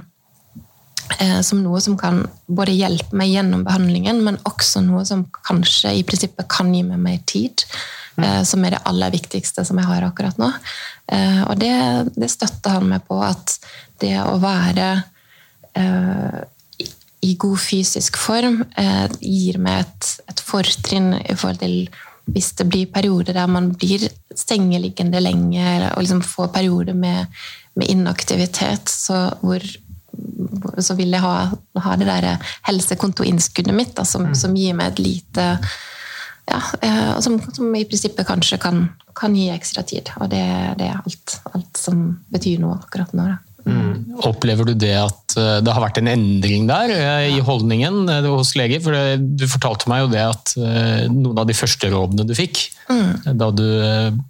Eh, 1.19 1.41
som 1.41 1.61
noe 1.61 1.79
som 1.81 1.93
kan 1.97 2.23
både 2.49 2.73
hjelpe 2.73 3.15
meg 3.17 3.29
gjennom 3.29 3.61
behandlingen, 3.65 4.23
men 4.25 4.39
også 4.49 4.81
noe 4.81 5.03
som 5.05 5.25
kanskje 5.45 5.93
i 5.99 6.03
prinsippet 6.07 6.49
kan 6.49 6.71
gi 6.73 6.81
meg 6.87 7.01
mer 7.01 7.19
tid. 7.29 7.65
Mm. 8.15 8.45
Som 8.47 8.63
er 8.63 8.77
det 8.77 8.85
aller 8.87 9.11
viktigste 9.11 9.65
som 9.67 9.79
jeg 9.81 9.89
har 9.89 10.05
akkurat 10.07 10.37
nå. 10.39 10.47
Eh, 11.11 11.41
og 11.45 11.59
det, 11.59 11.75
det 12.15 12.31
støtter 12.31 12.77
han 12.77 12.87
meg 12.89 13.03
på, 13.09 13.19
at 13.21 13.57
det 14.01 14.15
å 14.23 14.37
være 14.39 14.87
i 17.25 17.35
god 17.41 17.59
fysisk 17.61 18.19
form 18.21 18.61
eh, 18.77 19.05
gir 19.21 19.57
meg 19.61 19.85
et, 19.85 20.11
et, 20.29 20.43
fortrinn 20.45 21.15
i 21.17 21.35
forhold 21.35 21.61
til 21.63 21.77
hvis 22.25 22.51
det 22.57 22.65
blir 22.69 22.89
perioder 22.89 23.37
der 23.37 23.49
man 23.51 23.69
blir 23.77 24.07
sengeliggende 24.35 25.21
lenge, 25.21 25.65
og 25.93 26.01
liksom 26.01 26.23
får 26.25 26.49
perioder 26.55 26.97
med, 26.97 27.29
med 27.77 27.91
inaktivitet, 27.93 28.89
så 28.89 29.27
hvor 29.41 29.61
så 30.79 30.95
vil 30.95 31.11
jeg 31.13 31.23
ha, 31.23 31.49
ha 31.83 31.95
det 31.99 32.07
der 32.07 32.47
helsekontoinnskuddet 32.67 33.75
mitt, 33.75 33.93
da, 33.97 34.05
som, 34.07 34.29
mm. 34.29 34.37
som, 34.39 34.55
gir 34.57 34.75
meg 34.77 34.93
et 34.93 35.01
lite 35.03 35.47
ja, 36.45 36.59
eh, 36.85 37.11
og 37.15 37.21
som, 37.25 37.37
som 37.55 37.73
i 37.75 37.83
prinsippet 37.89 38.27
kanskje 38.27 38.59
kan, 38.61 38.85
kan 39.17 39.35
gi 39.35 39.49
ekstra 39.53 39.83
tid. 39.87 40.11
Og 40.21 40.29
det, 40.31 40.43
det 40.79 40.87
er 40.87 41.01
alt, 41.01 41.37
alt 41.51 41.81
som 41.81 42.05
betyr 42.31 42.61
noe 42.63 42.77
akkurat 42.79 43.11
nå. 43.17 43.27
Da. 43.33 43.54
Mm. 43.65 44.05
Opplever 44.29 44.67
du 44.69 44.75
det 44.77 44.93
at 44.99 45.35
eh, 45.39 45.57
det 45.65 45.73
har 45.73 45.83
vært 45.83 45.97
en 45.99 46.09
endring 46.11 46.67
der 46.69 46.91
eh, 46.93 47.35
i 47.35 47.41
holdningen 47.43 48.05
eh, 48.11 48.27
hos 48.29 48.53
leger? 48.57 48.81
For 48.83 49.17
Du 49.17 49.45
fortalte 49.49 49.89
meg 49.91 50.03
jo 50.03 50.11
det 50.13 50.23
at 50.23 50.53
noen 51.11 51.41
av 51.41 51.47
de 51.49 51.55
første 51.57 51.89
rådene 51.91 52.25
du 52.27 52.33
fikk 52.37 52.61
mm. 52.87 53.33
da 53.39 53.49
du 53.53 53.65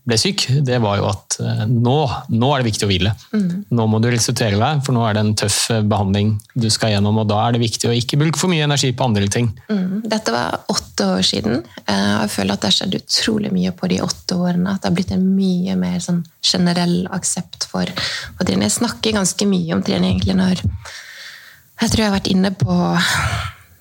ble 0.07 0.17
syk, 0.19 0.47
det 0.65 0.79
var 0.83 0.99
jo 1.01 1.09
at 1.09 1.37
nå, 1.69 1.97
nå 2.31 2.51
er 2.53 2.61
det 2.61 2.69
viktig 2.69 2.87
å 2.87 2.89
hvile. 2.89 3.11
Mm. 3.35 3.65
Nå 3.75 3.87
må 3.91 3.99
du 4.01 4.07
restituere 4.11 4.57
deg, 4.57 4.81
for 4.85 4.95
nå 4.95 5.03
er 5.05 5.17
det 5.17 5.23
en 5.25 5.33
tøff 5.37 5.59
behandling 5.85 6.35
du 6.55 6.69
skal 6.73 6.95
gjennom. 6.95 7.19
og 7.21 7.29
Da 7.29 7.41
er 7.43 7.55
det 7.55 7.63
viktig 7.65 7.89
å 7.89 7.95
ikke 7.95 8.19
bruke 8.21 8.39
for 8.41 8.51
mye 8.51 8.65
energi 8.65 8.91
på 8.95 9.05
andre 9.05 9.27
ting. 9.31 9.51
Mm. 9.69 10.05
Dette 10.07 10.33
var 10.33 10.63
åtte 10.71 11.09
år 11.17 11.25
siden. 11.27 11.61
Jeg 11.85 12.31
føler 12.33 12.55
at 12.55 12.63
det 12.63 12.71
har 12.71 12.77
skjedd 12.79 12.97
utrolig 13.01 13.51
mye 13.53 13.75
på 13.75 13.91
de 13.91 14.01
åtte 14.05 14.39
årene. 14.39 14.73
At 14.73 14.83
det 14.83 14.91
har 14.91 14.97
blitt 14.97 15.13
en 15.15 15.27
mye 15.35 15.75
mer 15.79 15.99
sånn 16.03 16.23
generell 16.45 17.05
aksept 17.13 17.67
for, 17.69 17.89
for 18.37 18.47
trening. 18.47 18.67
Jeg 18.69 18.77
snakker 18.79 19.15
ganske 19.17 19.24
mye 19.49 19.75
om 19.75 19.83
trening 19.85 20.15
egentlig 20.15 20.37
når 20.37 20.61
Jeg 20.61 21.91
tror 21.91 22.01
jeg 22.01 22.07
har 22.07 22.15
vært 22.15 22.31
inne 22.31 22.53
på 22.55 22.75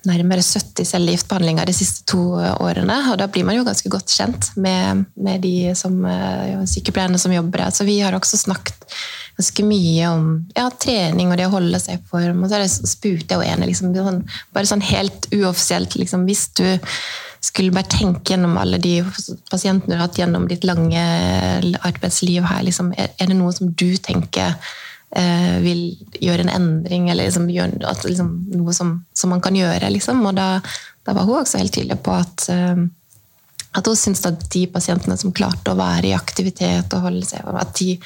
nærmere 0.05 0.43
70 0.43 0.85
cellegiftbehandlinger 0.89 1.65
de 1.65 1.73
siste 1.73 2.03
to 2.11 2.21
årene. 2.61 2.97
Og 3.11 3.19
da 3.21 3.27
blir 3.31 3.45
man 3.47 3.57
jo 3.57 3.65
ganske 3.65 3.89
godt 3.89 4.11
kjent 4.11 4.51
med, 4.61 5.05
med 5.15 5.41
de 5.45 5.73
som, 5.77 5.95
ja, 6.05 6.61
sykepleierne 6.69 7.19
som 7.21 7.33
jobber 7.33 7.65
her. 7.65 7.73
Så 7.73 7.87
vi 7.87 7.99
har 8.03 8.15
også 8.17 8.37
snakket 8.43 8.85
ganske 9.35 9.65
mye 9.67 10.09
om 10.11 10.27
ja, 10.55 10.69
trening 10.71 11.31
og 11.31 11.39
det 11.39 11.49
å 11.49 11.55
holde 11.55 11.81
seg 11.81 11.99
i 11.99 12.09
form. 12.11 12.43
Og 12.45 12.51
så 12.51 12.63
spurte 12.87 13.35
jeg 13.35 13.41
og 13.41 13.47
ene, 13.47 13.69
liksom, 13.69 13.93
sånn, 13.95 14.23
bare 14.55 14.69
sånn 14.69 14.83
helt 14.85 15.29
uoffisielt 15.33 15.97
liksom, 15.99 16.27
Hvis 16.29 16.47
du 16.59 16.67
skulle 17.45 17.73
bare 17.75 17.89
tenke 17.91 18.33
gjennom 18.33 18.55
alle 18.57 18.79
de 18.81 18.99
pasientene 19.51 19.93
du 19.93 19.99
har 19.99 20.07
hatt 20.07 20.17
gjennom 20.17 20.47
ditt 20.49 20.65
lange 20.65 21.03
arbeidsliv 21.85 22.47
her, 22.47 22.63
liksom, 22.65 22.93
er, 22.97 23.11
det 23.19 23.37
noe 23.37 23.53
som 23.53 23.69
du 23.69 23.91
tenker 24.01 24.55
eh, 25.15 25.57
vil 25.63 25.81
gjøre 26.21 26.45
en 26.45 26.53
endring, 26.53 27.09
eller 27.11 27.29
liksom, 27.29 27.49
gjør, 27.51 27.77
at, 27.89 28.05
liksom, 28.07 28.31
noe 28.55 28.75
som, 28.75 28.97
som, 29.13 29.33
man 29.33 29.43
kan 29.43 29.57
gjøre? 29.57 29.91
Liksom. 29.93 30.23
Og 30.25 30.37
da, 30.37 30.49
da, 31.05 31.17
var 31.17 31.27
hun 31.27 31.41
også 31.41 31.61
helt 31.61 31.75
tydelig 31.75 31.99
på 32.05 32.15
at, 32.15 32.47
eh, 32.53 32.85
at 33.75 33.91
hun 33.91 33.99
syntes 33.99 34.25
at 34.29 34.47
de 34.53 34.65
pasientene 34.71 35.17
som 35.19 35.35
klarte 35.35 35.73
å 35.73 35.79
være 35.79 36.11
i 36.11 36.17
aktivitet 36.17 36.93
og 36.95 37.09
holde 37.09 37.27
seg 37.27 37.45
at 37.55 37.77
de 37.81 37.97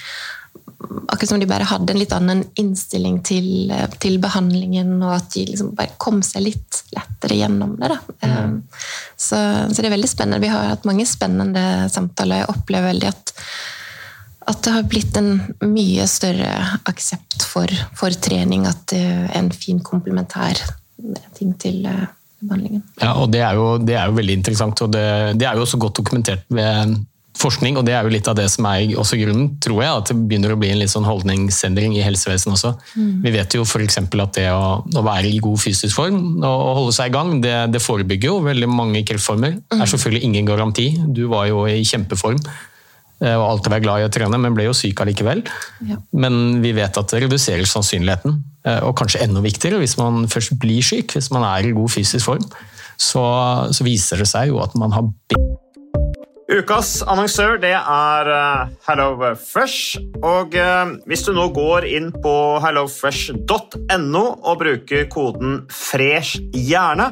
akkurat 1.09 1.29
som 1.29 1.39
de 1.39 1.47
bare 1.49 1.67
hadde 1.67 1.93
en 1.93 1.99
litt 1.99 2.13
annen 2.15 2.43
innstilling 2.59 3.19
til, 3.27 3.71
til 3.99 4.17
behandlingen, 4.21 4.93
og 5.03 5.17
at 5.17 5.27
de 5.35 5.45
liksom 5.49 5.73
bare 5.77 5.97
kom 6.01 6.21
seg 6.25 6.45
litt 6.45 6.83
lettere 6.95 7.39
gjennom 7.41 7.75
det. 7.81 7.97
Mm. 8.23 8.55
Så, 9.17 9.35
så, 9.35 9.75
det 9.75 9.89
er 9.89 9.95
veldig 9.97 10.11
spennende. 10.11 10.43
Vi 10.43 10.51
har 10.53 10.71
hatt 10.71 10.87
mange 10.87 11.05
spennende 11.09 11.89
samtaler. 11.91 12.43
Jeg 12.43 12.53
opplever 12.53 12.93
veldig 12.93 13.11
at, 13.11 13.33
at 14.49 14.63
det 14.65 14.73
har 14.73 14.87
blitt 14.89 15.17
en 15.19 15.35
mye 15.69 16.05
større 16.09 16.49
aksept 16.89 17.45
for, 17.45 17.69
for 17.97 18.15
trening. 18.27 18.65
At 18.69 18.87
det 18.93 19.03
er 19.03 19.35
en 19.37 19.51
fin 19.53 19.81
komplementær 19.85 20.57
ting 21.37 21.53
til 21.61 21.85
eh, 21.87 22.07
behandlingen. 22.41 22.83
Ja, 23.01 23.13
og 23.19 23.29
det 23.33 23.43
er 23.45 23.59
jo, 23.59 23.69
det 23.83 23.95
er 23.99 24.09
jo 24.09 24.17
veldig 24.17 24.41
interessant, 24.41 24.81
og 24.85 24.91
det, 24.95 25.05
det 25.39 25.47
er 25.47 25.55
jo 25.55 25.67
også 25.67 25.79
godt 25.81 26.01
dokumentert 26.01 26.43
ved 26.51 26.97
forskning, 27.39 27.77
og 27.79 27.85
det 27.87 27.93
er 27.95 28.03
jo 28.03 28.11
litt 28.11 28.27
av 28.27 28.35
det 28.35 28.47
som 28.51 28.65
er 28.67 28.97
også 28.99 29.19
grunnen, 29.21 29.51
tror 29.63 29.77
jeg, 29.83 29.99
at 30.01 30.09
det 30.09 30.15
begynner 30.27 30.51
å 30.51 30.57
bli 30.59 30.71
en 30.73 30.81
litt 30.81 30.91
sånn 30.91 31.07
holdningsendring 31.07 31.93
i 31.95 32.03
helsevesenet 32.03 32.57
også. 32.57 32.73
Mm. 32.99 33.13
Vi 33.23 33.33
vet 33.37 33.55
jo 33.55 33.63
f.eks. 33.63 33.99
at 34.01 34.33
det 34.35 34.47
å, 34.51 34.81
å, 34.83 35.03
være 35.05 35.29
i 35.29 35.39
god 35.43 35.61
fysisk 35.61 35.95
form 35.95 36.41
og 36.41 36.65
holde 36.81 36.95
seg 36.97 37.11
i 37.11 37.15
gang, 37.15 37.37
det, 37.43 37.55
det 37.75 37.83
forebygger 37.83 38.33
jo 38.33 38.41
veldig 38.49 38.71
mange 38.73 39.05
kreftformer. 39.07 39.55
Det 39.61 39.77
mm. 39.77 39.85
er 39.85 39.93
selvfølgelig 39.93 40.25
ingen 40.27 40.49
garanti. 40.49 40.89
Du 41.15 41.27
var 41.31 41.47
jo 41.51 41.63
i 41.69 41.79
kjempeform 41.87 42.41
og 43.35 43.45
alltid 43.45 43.73
være 43.73 43.83
glad 43.83 44.01
i 44.01 44.07
å 44.07 44.11
trene, 44.13 44.39
men 44.39 44.55
ble 44.55 44.69
jo 44.69 44.75
syk 44.77 45.01
allikevel. 45.03 45.43
Ja. 45.89 45.99
Men 46.15 46.59
vi 46.63 46.71
vet 46.77 46.99
at 46.99 47.11
det 47.11 47.25
reduserer 47.25 47.67
sannsynligheten, 47.67 48.37
eh, 48.65 48.81
og 48.87 48.95
kanskje 48.99 49.23
enda 49.25 49.43
viktigere 49.43 49.81
hvis 49.81 49.97
man 49.99 50.27
først 50.31 50.55
blir 50.61 50.85
syk, 50.85 51.17
hvis 51.17 51.31
man 51.35 51.47
er 51.47 51.67
i 51.67 51.75
god 51.75 51.91
fysisk 51.91 52.31
form, 52.31 52.45
så, 52.99 53.23
så 53.75 53.87
viser 53.87 54.23
det 54.23 54.29
seg 54.31 54.53
jo 54.53 54.61
at 54.63 54.75
man 54.79 54.95
har 54.95 55.11
Ukas 56.49 57.03
annonsør 57.05 57.59
det 57.61 57.75
er 57.77 58.29
uh, 58.33 58.71
HelloFresh. 58.87 59.99
Og 60.25 60.55
hvis 61.05 61.21
du 61.27 61.29
nå 61.37 61.43
går 61.53 61.85
inn 61.85 62.07
på 62.23 62.33
hellofresh.no 62.63 64.23
og 64.33 64.57
bruker 64.63 65.05
koden 65.13 65.59
'fresh 65.69 66.41
hjerne', 66.57 67.11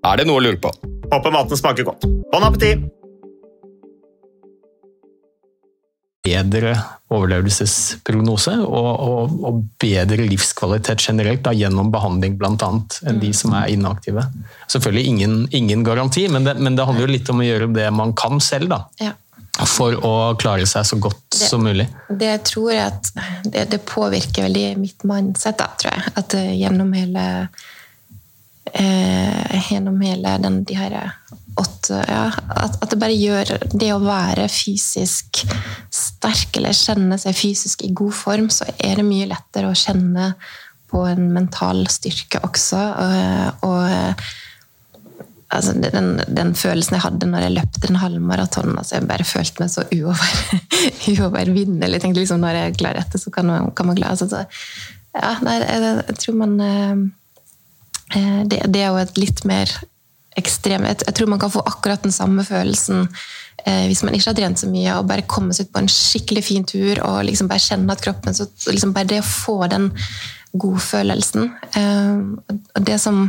Er 0.00 0.16
det 0.16 0.24
noe 0.28 0.40
å 0.40 0.44
lure 0.44 0.60
på? 0.60 0.72
Håper 1.10 1.34
maten 1.34 1.60
smaker 1.60 1.86
godt. 1.92 2.08
Bon 2.32 2.46
appétit! 2.46 2.88
bedre 6.20 6.74
overlevelsesprognose 7.10 8.52
og, 8.60 8.88
og, 9.02 9.36
og, 9.48 9.62
bedre 9.80 10.26
livskvalitet 10.28 11.00
generelt 11.08 11.40
da, 11.46 11.54
gjennom 11.56 11.88
behandling 11.92 12.36
annet, 12.44 12.98
enn 13.08 13.22
de 13.22 13.30
som 13.34 13.54
er 13.56 13.72
inaktive. 13.72 14.26
Selvfølgelig 14.68 15.14
ingen, 15.14 15.34
ingen 15.56 15.82
garanti, 15.82 16.26
men 16.28 16.44
det, 16.44 16.58
men 16.60 16.76
det, 16.76 16.84
handler 16.86 17.08
jo 17.08 17.14
litt 17.14 17.32
om 17.32 17.40
å 17.40 17.48
gjøre 17.48 17.70
det 17.72 17.88
man 17.96 18.12
kan 18.12 18.36
selv. 18.44 18.68
da. 18.70 18.82
Ja. 19.00 19.16
For 19.66 19.96
å 19.96 20.12
klare 20.40 20.68
seg 20.68 20.86
så 20.86 21.00
godt 21.00 21.24
det, 21.32 21.40
som 21.40 21.64
mulig. 21.64 21.88
Det 22.08 22.36
tror 22.52 22.70
jeg 22.72 22.84
at 22.84 23.10
det, 23.48 23.66
det 23.72 23.80
påvirker 23.88 24.46
veldig 24.46 24.68
mitt 24.80 25.08
mindset, 25.08 25.58
da, 25.60 25.72
tror 25.80 25.96
jeg. 25.96 26.14
At 26.20 26.36
uh, 26.36 26.52
gjennom 26.52 26.92
hele 26.96 27.26
uh, 28.68 29.58
Gjennom 29.70 30.00
hele 30.02 30.36
den, 30.42 30.62
de 30.66 30.76
her 30.78 30.96
åtte 31.60 31.98
ja, 32.08 32.24
at, 32.30 32.76
at, 32.80 32.88
det 32.90 32.98
bare 33.00 33.16
gjør 33.16 33.52
Det 33.72 33.90
å 33.94 34.00
være 34.02 34.46
fysisk 34.52 35.42
sterk, 35.90 36.56
eller 36.58 36.76
kjenne 36.76 37.18
seg 37.20 37.36
fysisk 37.36 37.84
i 37.86 37.92
god 37.96 38.14
form, 38.16 38.50
så 38.52 38.68
er 38.76 39.00
det 39.00 39.06
mye 39.06 39.28
lettere 39.30 39.70
å 39.70 39.78
kjenne 39.78 40.34
på 40.90 41.04
en 41.06 41.28
mental 41.32 41.84
styrke 41.90 42.40
også. 42.46 42.78
Og, 42.78 43.66
og 43.66 44.24
altså, 45.54 45.74
den, 45.78 46.12
den, 46.26 46.54
følelsen 46.58 46.96
jeg 46.96 47.04
hadde 47.04 47.28
når 47.30 47.46
jeg 47.46 47.56
løpte 47.58 47.90
en 47.90 48.00
halvmaraton 48.02 48.74
altså, 48.74 48.96
Jeg 48.98 49.08
bare 49.10 49.26
følte 49.28 49.64
meg 49.64 49.72
så 49.72 49.86
uover, 49.94 50.34
uovervinnelig. 51.14 52.02
Tenkte 52.02 52.22
liksom, 52.22 52.42
når 52.42 52.58
jeg 52.58 52.78
klarer 52.80 53.04
dette, 53.04 53.22
så 53.22 53.32
kan 53.34 53.50
man, 53.50 53.70
kan 53.76 53.90
man 53.90 53.98
klare 53.98 54.16
altså, 54.16 54.30
så, 54.30 54.44
ja, 55.16 55.34
nei, 55.42 55.56
jeg, 55.62 55.86
jeg, 56.06 56.18
tror 56.22 56.36
man 56.38 56.60
eh, 56.62 56.90
eh, 56.92 57.06
det, 58.10 58.64
det, 58.66 58.80
er 58.80 58.88
jo 58.90 58.98
et 58.98 59.18
litt 59.20 59.44
mer 59.46 59.70
ekstrem 60.38 60.86
jeg, 60.86 61.00
jeg, 61.06 61.14
tror 61.16 61.30
man 61.30 61.40
kan 61.42 61.52
få 61.52 61.62
akkurat 61.66 62.02
den 62.06 62.14
samme 62.14 62.44
følelsen 62.46 63.02
eh, 63.64 63.86
hvis 63.90 64.02
man 64.06 64.14
ikke 64.16 64.30
har 64.30 64.38
trent 64.38 64.62
så 64.62 64.70
mye, 64.70 64.94
og 64.96 65.08
bare 65.10 65.26
komme 65.30 65.54
seg 65.56 65.68
ut 65.68 65.74
på 65.74 65.82
en 65.82 65.90
skikkelig 65.90 66.44
fin 66.46 66.66
tur 66.68 67.02
og 67.06 67.24
liksom 67.28 67.50
bare 67.50 67.64
kjenne 67.64 67.94
at 67.94 68.04
kroppen 68.04 68.36
så, 68.36 68.48
liksom 68.70 68.94
Bare 68.96 69.10
det 69.10 69.22
å 69.22 69.26
få 69.26 69.58
den 69.70 69.90
godfølelsen 70.60 71.50
eh, 71.78 72.22
Og 72.54 72.86
det 72.86 72.98
som 73.02 73.26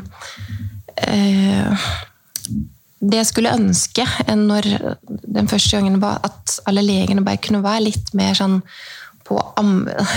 eh, 1.07 1.89
det 3.01 3.17
jeg 3.17 3.29
skulle 3.31 3.53
ønske 3.57 4.05
når 4.37 4.67
den 5.01 5.47
første 5.49 5.77
gangen 5.77 6.01
var 6.03 6.19
at 6.27 6.59
alle 6.69 6.83
legene 6.85 7.23
bare 7.25 7.41
kunne 7.41 7.63
være 7.65 7.87
litt 7.87 8.11
mer 8.17 8.37
sånn 8.37 8.59
på 9.31 9.39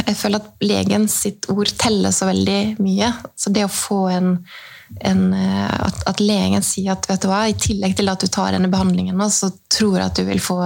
Jeg 0.09 0.17
føler 0.19 0.41
at 0.41 0.65
legen 0.65 1.09
sitt 1.11 1.49
ord 1.53 1.71
teller 1.81 2.15
så 2.15 2.29
veldig 2.31 2.61
mye. 2.83 3.13
Så 3.39 3.53
det 3.55 3.67
å 3.67 3.73
få 3.73 4.01
en, 4.13 4.35
en 5.07 5.25
at, 5.35 6.03
at, 6.11 6.21
legen 6.23 6.65
sier 6.67 6.97
at 6.97 7.09
vet 7.11 7.23
du 7.23 7.31
hva, 7.31 7.45
i 7.49 7.57
tillegg 7.59 7.97
til 7.99 8.11
at 8.11 8.25
du 8.25 8.29
tar 8.29 8.53
denne 8.57 8.73
behandlingen, 8.73 9.17
nå, 9.19 9.31
så 9.31 9.53
tror 9.73 10.01
jeg 10.01 10.11
at 10.11 10.21
du 10.21 10.27
vil 10.29 10.43
få 10.43 10.61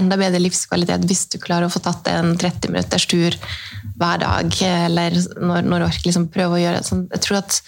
enda 0.00 0.16
bedre 0.16 0.40
livskvalitet 0.40 1.04
hvis 1.08 1.26
du 1.32 1.38
klarer 1.42 1.68
å 1.68 1.72
få 1.72 1.82
tatt 1.84 2.08
en 2.12 2.32
30 2.40 2.72
minutters 2.72 3.04
tur 3.10 3.36
hver 4.00 4.22
dag, 4.22 4.56
eller 4.86 5.18
når, 5.36 5.68
når 5.68 5.82
du 5.82 5.88
orker 5.88 6.08
liksom 6.08 6.30
prøve 6.32 6.56
å 6.56 6.62
gjøre 6.62 6.80
det. 6.80 7.00
Jeg 7.12 7.24
tror 7.26 7.42
at 7.42 7.60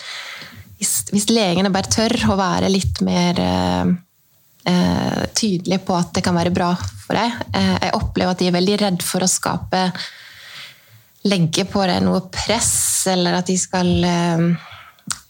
hvis, 0.81 0.95
hvis, 1.13 1.29
legene 1.33 1.73
bare 1.75 1.93
tør 1.93 2.17
å 2.33 2.39
være 2.41 2.73
litt 2.73 3.01
mer 3.05 3.41
eh, 4.67 5.15
eh, 5.15 5.25
tydelige 5.35 5.83
på 5.87 5.97
at 5.97 6.13
det 6.17 6.25
kan 6.25 6.37
være 6.37 6.53
bra 6.55 6.73
for 6.79 7.17
deg 7.19 7.33
eh, 7.57 7.75
Jeg 7.87 7.97
opplever 7.99 8.35
at 8.35 8.43
de 8.43 8.49
er 8.49 8.57
veldig 8.57 8.79
redd 8.85 9.03
for 9.05 9.25
å 9.25 9.31
skape 9.31 9.89
Legge 11.25 11.65
på 11.65 11.81
deg 11.89 12.03
noe 12.05 12.21
press, 12.29 13.07
eller 13.09 13.39
at 13.39 13.49
de 13.49 13.57
skal 13.57 13.89
eh, 14.05 14.43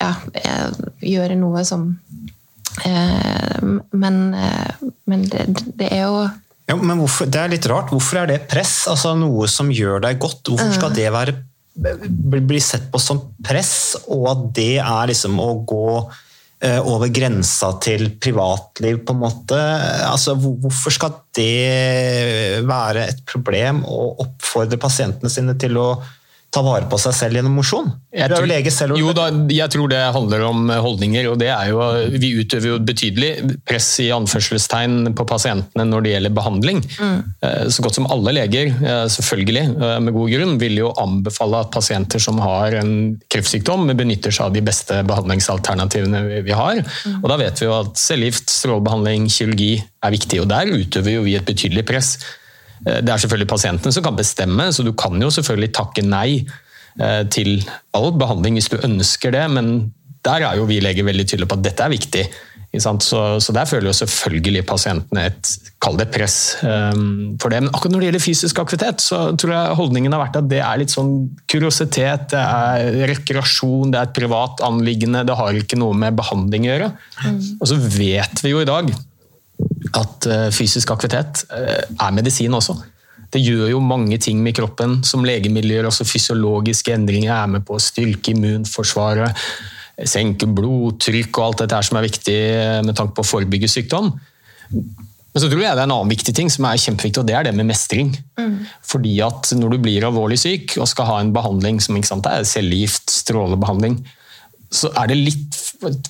ja, 0.02 0.12
eh, 0.40 0.80
gjøre 1.06 1.36
noe 1.38 1.62
som 1.66 1.86
eh, 2.82 3.60
Men, 3.92 4.18
men 5.06 5.28
det, 5.30 5.46
det, 5.78 5.92
er 5.92 6.08
jo 6.08 6.24
ja, 6.66 6.76
men 6.80 6.98
hvorfor, 6.98 7.28
Det 7.30 7.40
er 7.40 7.52
litt 7.52 7.66
rart. 7.70 7.92
Hvorfor 7.92 8.22
er 8.22 8.30
det 8.32 8.46
press? 8.50 8.88
Altså 8.90 9.12
Noe 9.20 9.46
som 9.52 9.70
gjør 9.70 10.02
deg 10.06 10.18
godt. 10.18 10.48
Hvorfor 10.48 10.72
skal 10.74 10.94
det 10.96 11.10
være 11.14 11.36
bli 11.74 12.60
sett 12.62 12.86
på 12.92 13.00
som 13.02 13.20
press, 13.42 13.96
og 14.06 14.28
at 14.30 14.44
det 14.54 14.76
er 14.78 15.08
liksom 15.10 15.40
å 15.42 15.50
gå 15.66 15.86
eh, 15.98 16.12
over 16.64 17.10
grensa 17.12 17.72
til 17.82 18.06
privatliv, 18.22 19.02
på 19.04 19.12
en 19.12 19.20
måte. 19.20 19.58
Altså, 20.06 20.32
hvorfor 20.38 20.94
skal 20.94 21.16
det 21.36 22.62
være 22.64 23.08
et 23.10 23.20
problem 23.28 23.82
å 23.84 24.14
oppfordre 24.24 24.78
pasientene 24.80 25.32
sine 25.32 25.56
til 25.60 25.76
å 25.82 25.88
ta 26.54 26.62
vare 26.62 26.86
på 26.90 26.98
seg 27.02 27.14
selv 27.16 27.38
gjennom 27.38 27.56
mosjon? 27.58 27.88
Jeg, 28.14 28.30
er 28.30 28.70
selv. 28.70 28.94
Jo 28.98 29.10
da, 29.16 29.26
jeg 29.50 29.72
tror 29.74 29.90
det 29.90 30.00
handler 30.14 30.44
om 30.46 30.68
holdninger. 30.70 31.26
og 31.32 31.38
det 31.40 31.50
er 31.50 31.72
jo, 31.72 31.80
Vi 32.14 32.30
utøver 32.38 32.68
jo 32.68 32.78
betydelig 32.78 33.32
press 33.66 33.88
i 34.04 34.10
anførselstegn 34.14 35.14
på 35.18 35.26
pasientene 35.26 35.86
når 35.88 36.04
det 36.04 36.12
gjelder 36.14 36.34
behandling. 36.36 36.82
Mm. 36.94 37.16
Eh, 37.42 37.64
så 37.74 37.84
godt 37.84 37.98
som 37.98 38.06
alle 38.14 38.36
leger, 38.36 38.70
eh, 38.70 39.06
selvfølgelig 39.16 39.64
eh, 39.64 39.96
med 40.06 40.14
god 40.14 40.30
grunn, 40.36 40.54
vil 40.62 40.78
jo 40.78 40.92
anbefale 41.00 41.64
at 41.64 41.74
pasienter 41.74 42.22
som 42.22 42.38
har 42.44 42.78
en 42.78 42.94
kreftsykdom, 43.32 43.90
benytter 43.98 44.34
seg 44.34 44.48
av 44.48 44.54
de 44.54 44.62
beste 44.64 45.00
behandlingsalternativene 45.10 46.22
vi 46.46 46.54
har. 46.54 46.84
Mm. 46.84 47.18
Og 47.22 47.28
Da 47.34 47.40
vet 47.40 47.60
vi 47.60 47.68
jo 47.68 47.74
at 47.80 47.98
cellegift, 47.98 48.46
strålebehandling, 48.52 49.26
kirurgi 49.32 49.74
er 49.82 50.14
viktig. 50.14 50.40
og 50.44 50.48
Der 50.54 50.70
utøver 50.70 51.18
jo 51.18 51.26
vi 51.26 51.36
et 51.38 51.50
betydelig 51.50 51.86
press. 51.90 52.14
Eh, 52.84 53.00
det 53.04 53.12
er 53.12 53.24
selvfølgelig 53.24 53.50
pasientene 53.50 53.94
som 53.94 54.04
kan 54.04 54.18
bestemme, 54.18 54.70
så 54.72 54.86
du 54.86 54.92
kan 54.96 55.20
jo 55.22 55.32
selvfølgelig 55.34 55.74
takke 55.76 56.06
nei 56.06 56.28
eh, 57.00 57.22
til 57.32 57.56
all 57.96 58.12
behandling 58.18 58.58
hvis 58.58 58.72
du 58.72 58.80
ønsker 58.80 59.34
det, 59.34 59.46
men 59.52 59.76
der 60.24 60.46
er 60.48 60.58
jo 60.58 60.68
vi 60.68 60.80
leger 60.80 61.06
veldig 61.06 61.28
tydelige 61.28 61.50
på 61.50 61.60
at 61.60 61.66
dette 61.66 61.84
er 61.84 61.92
viktig. 61.92 62.26
Så, 62.74 62.90
så, 63.38 63.52
der 63.54 63.68
føler 63.70 63.86
jo 63.86 63.94
selvfølgelig 63.94 64.64
pasientene 64.66 65.28
et 65.28 65.50
kall 65.84 65.94
det 66.00 66.08
press 66.10 66.56
um, 66.66 67.36
for 67.38 67.52
det. 67.52 67.60
Men 67.62 67.70
akkurat 67.70 67.94
når 67.94 68.02
det 68.02 68.08
gjelder 68.08 68.24
fysisk 68.24 68.58
aktivitet, 68.58 69.04
så 69.04 69.20
tror 69.38 69.52
jeg 69.54 69.76
holdningen 69.78 70.16
har 70.16 70.24
vært 70.24 70.40
at 70.40 70.48
det 70.50 70.58
er 70.64 70.80
litt 70.80 70.90
sånn 70.90 71.12
kuriositet, 71.50 72.32
det 72.32 72.42
er 72.42 73.06
rekreasjon, 73.12 73.92
det 73.94 74.00
er 74.00 74.08
et 74.08 74.16
privat 74.16 74.64
anliggende, 74.66 75.22
det 75.28 75.38
har 75.38 75.60
ikke 75.60 75.78
noe 75.78 75.94
med 76.02 76.18
behandling 76.18 76.66
å 76.66 76.72
gjøre. 76.72 76.92
Mm. 77.22 77.40
Og 77.60 77.70
så 77.70 77.78
vet 77.78 78.42
vi 78.42 78.54
jo 78.56 78.64
i 78.64 78.68
dag 78.68 78.90
at 79.98 80.26
eh, 80.30 80.48
fysisk 80.54 80.90
aktivitet 80.94 81.44
eh, 81.54 81.84
er 81.84 82.16
medisin 82.16 82.54
også. 82.56 82.76
Det 83.34 83.42
gjør 83.42 83.72
jo 83.72 83.80
mange 83.82 84.18
ting 84.22 84.42
med 84.42 84.54
kroppen 84.54 85.00
som 85.06 85.24
legemidler, 85.26 85.88
også 85.88 86.06
fysiologiske 86.06 86.94
endringer 86.94 87.32
er 87.34 87.48
med 87.56 87.64
på 87.66 87.78
å 87.78 87.82
styrke 87.82 88.34
immunforsvaret, 88.34 89.40
senke 90.10 90.46
blodtrykk 90.50 91.38
og 91.38 91.46
alt 91.48 91.64
dette 91.64 91.78
her 91.78 91.86
som 91.86 91.98
er 91.98 92.06
viktig 92.08 92.38
eh, 92.38 92.78
med 92.86 92.94
tanke 92.98 93.16
på 93.16 93.24
å 93.24 93.30
forebygge 93.34 93.70
sykdom. 93.70 94.12
Men 95.34 95.42
så 95.42 95.48
tror 95.50 95.64
jeg 95.64 95.74
det 95.74 95.82
er 95.82 95.88
en 95.88 95.96
annen 95.96 96.12
viktig 96.14 96.34
ting 96.36 96.50
som 96.52 96.66
er 96.68 96.78
kjempeviktig, 96.78 97.22
og 97.22 97.26
det 97.26 97.34
er 97.34 97.48
det 97.48 97.54
med 97.58 97.66
mestring. 97.66 98.12
Mm. 98.38 98.60
Fordi 98.86 99.16
at 99.26 99.50
når 99.58 99.74
du 99.74 99.80
blir 99.82 100.06
alvorlig 100.06 100.38
syk 100.38 100.76
og 100.78 100.86
skal 100.90 101.08
ha 101.10 101.16
en 101.22 101.32
behandling 101.34 101.80
som 101.82 101.98
sant, 102.06 102.28
er 102.30 102.46
cellegift, 102.46 103.10
strålebehandling, 103.10 103.98
så 104.74 104.90
er 104.98 105.10
det 105.10 105.18
litt 105.18 105.58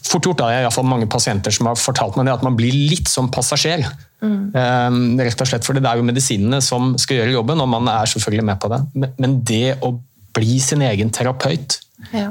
fort 0.07 0.27
gjort. 0.27 0.41
Da. 0.41 0.51
Jeg 0.55 0.71
har 0.71 0.87
mange 0.87 1.09
pasienter 1.11 1.55
som 1.55 1.71
har 1.71 1.79
fortalt 1.81 2.19
meg 2.19 2.29
det, 2.29 2.37
at 2.39 2.47
man 2.47 2.57
blir 2.59 2.75
litt 2.75 3.11
som 3.11 3.31
passasjer. 3.33 3.85
Mm. 4.25 4.37
Um, 4.55 4.99
rett 5.21 5.41
og 5.41 5.51
slett, 5.51 5.67
for 5.67 5.77
Det 5.77 5.85
er 5.85 6.01
jo 6.01 6.07
medisinene 6.07 6.61
som 6.65 6.95
skal 7.01 7.21
gjøre 7.21 7.37
jobben, 7.37 7.61
og 7.61 7.71
man 7.71 7.91
er 7.93 8.11
selvfølgelig 8.11 8.47
med 8.51 8.61
på 8.63 8.71
det. 8.73 8.83
Men, 9.21 9.41
det 9.45 9.79
å 9.85 9.95
bli 10.35 10.59
sin 10.63 10.83
egen 10.83 11.13
terapeut, 11.15 11.79
ja. 12.11 12.31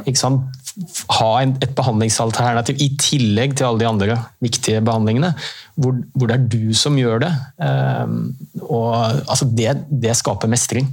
ha 1.17 1.29
et 1.43 1.75
behandlingsalternativ 1.77 2.81
i 2.83 2.89
tillegg 2.99 3.55
til 3.57 3.69
alle 3.69 3.83
de 3.83 3.87
andre 3.89 4.17
viktige 4.43 4.81
behandlingene, 4.85 5.31
hvor, 5.79 6.01
hvor 6.13 6.29
det 6.29 6.35
er 6.35 6.49
du 6.51 6.73
som 6.77 6.97
gjør 6.99 7.23
det, 7.23 7.31
um, 7.63 8.19
og, 8.65 9.23
altså 9.23 9.47
det, 9.49 9.77
det 9.89 10.17
skaper 10.19 10.51
mestring. 10.51 10.91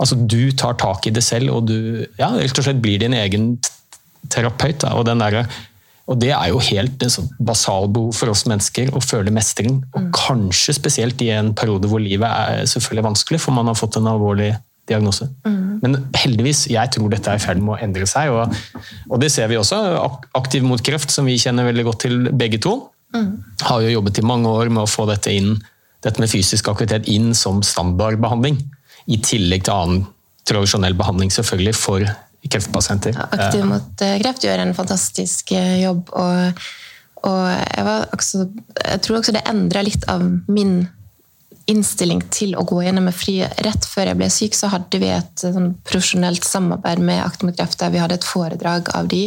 Altså 0.00 0.16
Du 0.18 0.50
tar 0.58 0.74
tak 0.80 1.06
i 1.06 1.12
det 1.14 1.22
selv, 1.22 1.52
og 1.54 1.68
du 1.70 2.04
ja, 2.18 2.32
rett 2.34 2.58
og 2.58 2.66
slett 2.66 2.82
blir 2.82 2.98
din 3.02 3.14
egen 3.14 3.54
terapeut. 4.32 4.80
Da, 4.82 4.94
og, 4.98 5.06
der, 5.06 5.44
og, 6.04 6.18
det 6.20 6.30
er 6.36 6.50
jo 6.52 6.60
helt 6.60 7.02
en 7.02 7.12
sånn 7.12 7.30
basal 7.38 7.88
behov 7.92 8.12
for 8.18 8.32
oss 8.32 8.44
mennesker 8.50 8.92
å 8.92 9.00
føle 9.00 9.32
mestring. 9.34 9.78
Og 9.94 10.06
mm. 10.06 10.10
kanskje 10.16 10.76
spesielt 10.76 11.22
i 11.24 11.30
en 11.32 11.54
periode 11.56 11.88
hvor 11.88 12.02
livet 12.02 12.28
er 12.28 12.68
selvfølgelig 12.68 13.08
vanskelig, 13.08 13.40
for 13.40 13.56
man 13.56 13.70
har 13.70 13.78
fått 13.78 13.96
en 14.00 14.10
alvorlig 14.12 14.52
diagnose. 14.90 15.30
Men 15.84 15.96
heldigvis, 16.16 16.66
jeg 16.72 16.92
tror 16.92 17.08
dette 17.12 17.32
er 17.32 17.40
i 17.40 17.42
ferd 17.42 17.60
med 17.60 17.76
å 17.76 17.78
endre 17.86 18.08
seg, 18.08 18.32
og, 18.32 18.52
og 19.08 19.20
det 19.20 19.30
ser 19.32 19.48
vi 19.48 19.56
også. 19.60 19.78
Aktiv 20.36 20.64
mot 20.64 20.80
kreft, 20.84 21.12
som 21.12 21.28
vi 21.28 21.38
kjenner 21.40 21.68
veldig 21.68 21.86
godt 21.88 22.04
til 22.04 22.28
begge 22.32 22.60
to, 22.64 22.76
har 23.64 23.84
jo 23.84 23.92
jobbet 23.94 24.20
i 24.20 24.26
mange 24.26 24.50
år 24.50 24.72
med 24.72 24.84
å 24.84 24.90
få 24.90 25.06
dette 25.08 25.32
inn, 25.32 25.54
dette 26.04 26.20
med 26.20 26.30
fysisk 26.32 26.68
aktivitet 26.72 27.08
inn 27.12 27.32
som 27.38 27.62
standardbehandling, 27.64 28.58
i 29.08 29.20
tillegg 29.20 29.66
til 29.66 29.74
annen 29.74 30.04
tradisjonell 30.48 30.96
behandling 30.96 31.32
selvfølgelig 31.32 31.76
for 31.76 32.04
kreftpasienter. 32.50 33.16
Aktiv 33.30 33.64
mot 33.68 34.04
eh, 34.04 34.18
kreft 34.22 34.44
gjør 34.44 34.64
en 34.64 34.74
fantastisk 34.76 35.54
eh, 35.56 35.78
jobb. 35.84 36.12
Og, 36.18 36.66
og 37.24 37.40
jeg, 37.52 37.86
var 37.86 38.10
også, 38.16 38.48
jeg 38.80 39.04
tror 39.06 39.20
også 39.20 39.34
det 39.36 39.46
endra 39.50 39.84
litt 39.86 40.06
av 40.12 40.24
min 40.48 40.84
innstilling 41.70 42.20
til 42.34 42.52
å 42.60 42.64
gå 42.68 42.82
gjennom 42.84 43.06
med 43.08 43.16
fri. 43.16 43.38
Rett 43.64 43.86
før 43.88 44.10
jeg 44.10 44.18
ble 44.20 44.28
syk, 44.32 44.56
så 44.56 44.68
hadde 44.72 45.00
vi 45.00 45.08
et 45.14 45.44
sånn, 45.44 45.70
profesjonelt 45.88 46.44
samarbeid 46.44 47.00
med 47.00 47.22
Aktiv 47.24 47.48
mot 47.48 47.56
kreft, 47.56 47.78
der 47.80 47.94
vi 47.94 48.02
hadde 48.02 48.18
et 48.18 48.28
foredrag 48.28 48.90
av 48.96 49.08
de. 49.12 49.22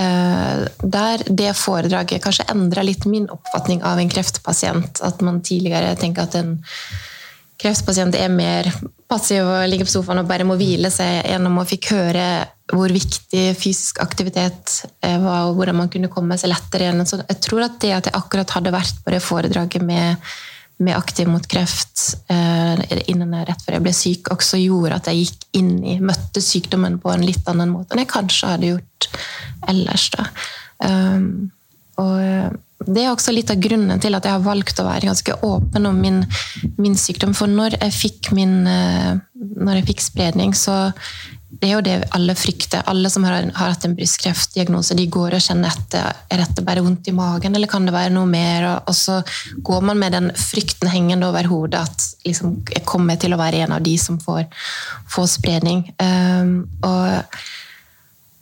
Eh, 0.00 0.64
der 0.96 1.26
det 1.28 1.52
foredraget 1.60 2.24
kanskje 2.24 2.48
endra 2.54 2.86
litt 2.86 3.04
min 3.08 3.28
oppfatning 3.34 3.84
av 3.84 4.00
en 4.00 4.12
kreftpasient. 4.12 5.02
At 5.04 5.20
man 5.24 5.42
tidligere 5.44 5.92
tenker 6.00 6.24
at 6.24 6.38
en 6.40 6.56
kreftpasient 7.58 8.16
er 8.18 8.30
mer 8.32 8.68
passiv 9.08 9.46
og 9.46 9.66
ligger 9.70 9.88
på 9.88 9.96
sofaen 9.96 10.20
og 10.22 10.28
bare 10.28 10.46
må 10.46 10.56
hvile 10.58 10.90
seg 10.92 11.24
gjennom 11.26 11.58
og 11.62 11.68
fikk 11.70 11.90
høre 11.94 12.26
hvor 12.68 12.92
viktig 12.92 13.44
fysisk 13.56 14.02
aktivitet 14.04 14.74
eh, 15.00 15.16
var, 15.22 15.48
og 15.48 15.56
hvordan 15.56 15.78
man 15.80 15.90
kunne 15.92 16.10
komme 16.12 16.36
seg 16.38 16.52
lettere 16.52 16.84
igjen. 16.84 17.06
Så 17.08 17.22
jeg 17.22 17.40
tror 17.44 17.64
at 17.64 17.78
det 17.80 17.94
at 17.96 18.10
jeg 18.10 18.18
akkurat 18.18 18.52
hadde 18.58 18.74
vært 18.74 19.00
på 19.04 19.14
det 19.14 19.22
foredraget 19.24 19.84
med, 19.88 20.28
med 20.84 20.98
Aktiv 20.98 21.30
mot 21.32 21.48
kreft 21.48 22.04
eh, 22.30 22.84
innen 23.08 23.32
rett 23.48 23.64
før 23.64 23.78
jeg 23.78 23.86
ble 23.86 23.96
syk, 23.96 24.32
også 24.36 24.60
gjorde 24.60 25.00
at 25.00 25.08
jeg 25.08 25.24
gikk 25.24 25.48
inn 25.62 25.74
i, 25.80 25.96
møtte 26.04 26.44
sykdommen 26.44 27.00
på 27.00 27.14
en 27.14 27.24
litt 27.24 27.48
annen 27.48 27.72
måte 27.72 27.96
enn 27.96 28.04
jeg 28.04 28.12
kanskje 28.12 28.52
hadde 28.52 28.74
gjort 28.74 29.10
ellers. 29.72 30.10
Da. 30.12 30.28
Um, 30.84 31.48
og 31.98 32.58
det 32.86 33.02
er 33.04 33.10
også 33.10 33.34
litt 33.34 33.50
av 33.50 33.58
grunnen 33.62 33.98
til 34.00 34.14
at 34.14 34.26
jeg 34.26 34.36
har 34.36 34.44
valgt 34.44 34.78
å 34.78 34.86
være 34.86 35.08
ganske 35.10 35.34
åpen 35.46 35.88
om 35.88 35.96
min, 35.98 36.20
min 36.78 36.94
sykdom. 36.98 37.34
For 37.34 37.50
når 37.50 37.78
jeg 37.80 37.96
fikk 37.96 38.30
min 38.36 38.60
eh, 38.70 39.16
når 39.58 39.80
jeg 39.80 39.88
fikk 39.92 40.04
spredning, 40.04 40.54
så 40.56 40.88
det 41.48 41.70
er 41.70 41.72
jo 41.72 41.84
det 41.84 41.96
alle 42.14 42.34
frykter. 42.36 42.84
Alle 42.90 43.10
som 43.10 43.24
har, 43.26 43.48
har 43.56 43.72
hatt 43.72 43.86
en 43.88 43.96
brystkreftdiagnose, 43.96 44.94
de 44.98 45.06
går 45.10 45.34
og 45.38 45.42
kjenner 45.42 45.72
etter 45.72 46.18
er 46.28 46.42
dette 46.42 46.64
bare 46.66 46.82
vondt 46.84 47.08
i 47.08 47.14
magen, 47.16 47.56
eller 47.56 47.70
kan 47.70 47.88
det 47.88 47.94
være 47.94 48.12
noe 48.14 48.28
mer? 48.30 48.66
Og, 48.68 48.90
og 48.92 48.96
så 48.98 49.20
går 49.64 49.86
man 49.88 49.98
med 49.98 50.14
den 50.14 50.28
frykten 50.38 50.92
hengende 50.92 51.30
over 51.30 51.48
hodet 51.50 51.86
at 51.88 52.08
liksom, 52.28 52.58
jeg 52.68 52.84
kommer 52.88 53.18
til 53.18 53.34
å 53.34 53.40
være 53.40 53.64
en 53.64 53.78
av 53.78 53.84
de 53.84 53.96
som 54.00 54.20
får, 54.22 54.44
får 55.10 55.32
spredning. 55.38 55.86
Um, 55.98 56.52
og 56.86 57.40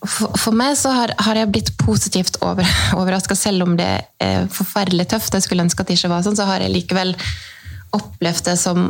for, 0.04 0.34
for 0.38 0.56
meg 0.56 0.76
så 0.78 0.92
har, 0.92 1.12
har 1.24 1.40
jeg 1.40 1.52
blitt 1.54 1.72
positivt 1.80 2.38
over, 2.44 2.68
overraska, 3.00 3.36
selv 3.38 3.66
om 3.66 3.76
det 3.78 3.90
er 4.22 4.48
forferdelig 4.52 5.08
tøft. 5.12 5.34
Jeg 5.34 5.46
skulle 5.46 5.66
ønske 5.66 5.82
at 5.82 5.90
det 5.90 5.98
ikke 5.98 6.12
var 6.12 6.26
sånn, 6.26 6.38
så 6.38 6.48
har 6.48 6.64
jeg 6.64 6.74
likevel 6.74 7.14
opplevd 7.96 8.50
det 8.50 8.56
som 8.60 8.88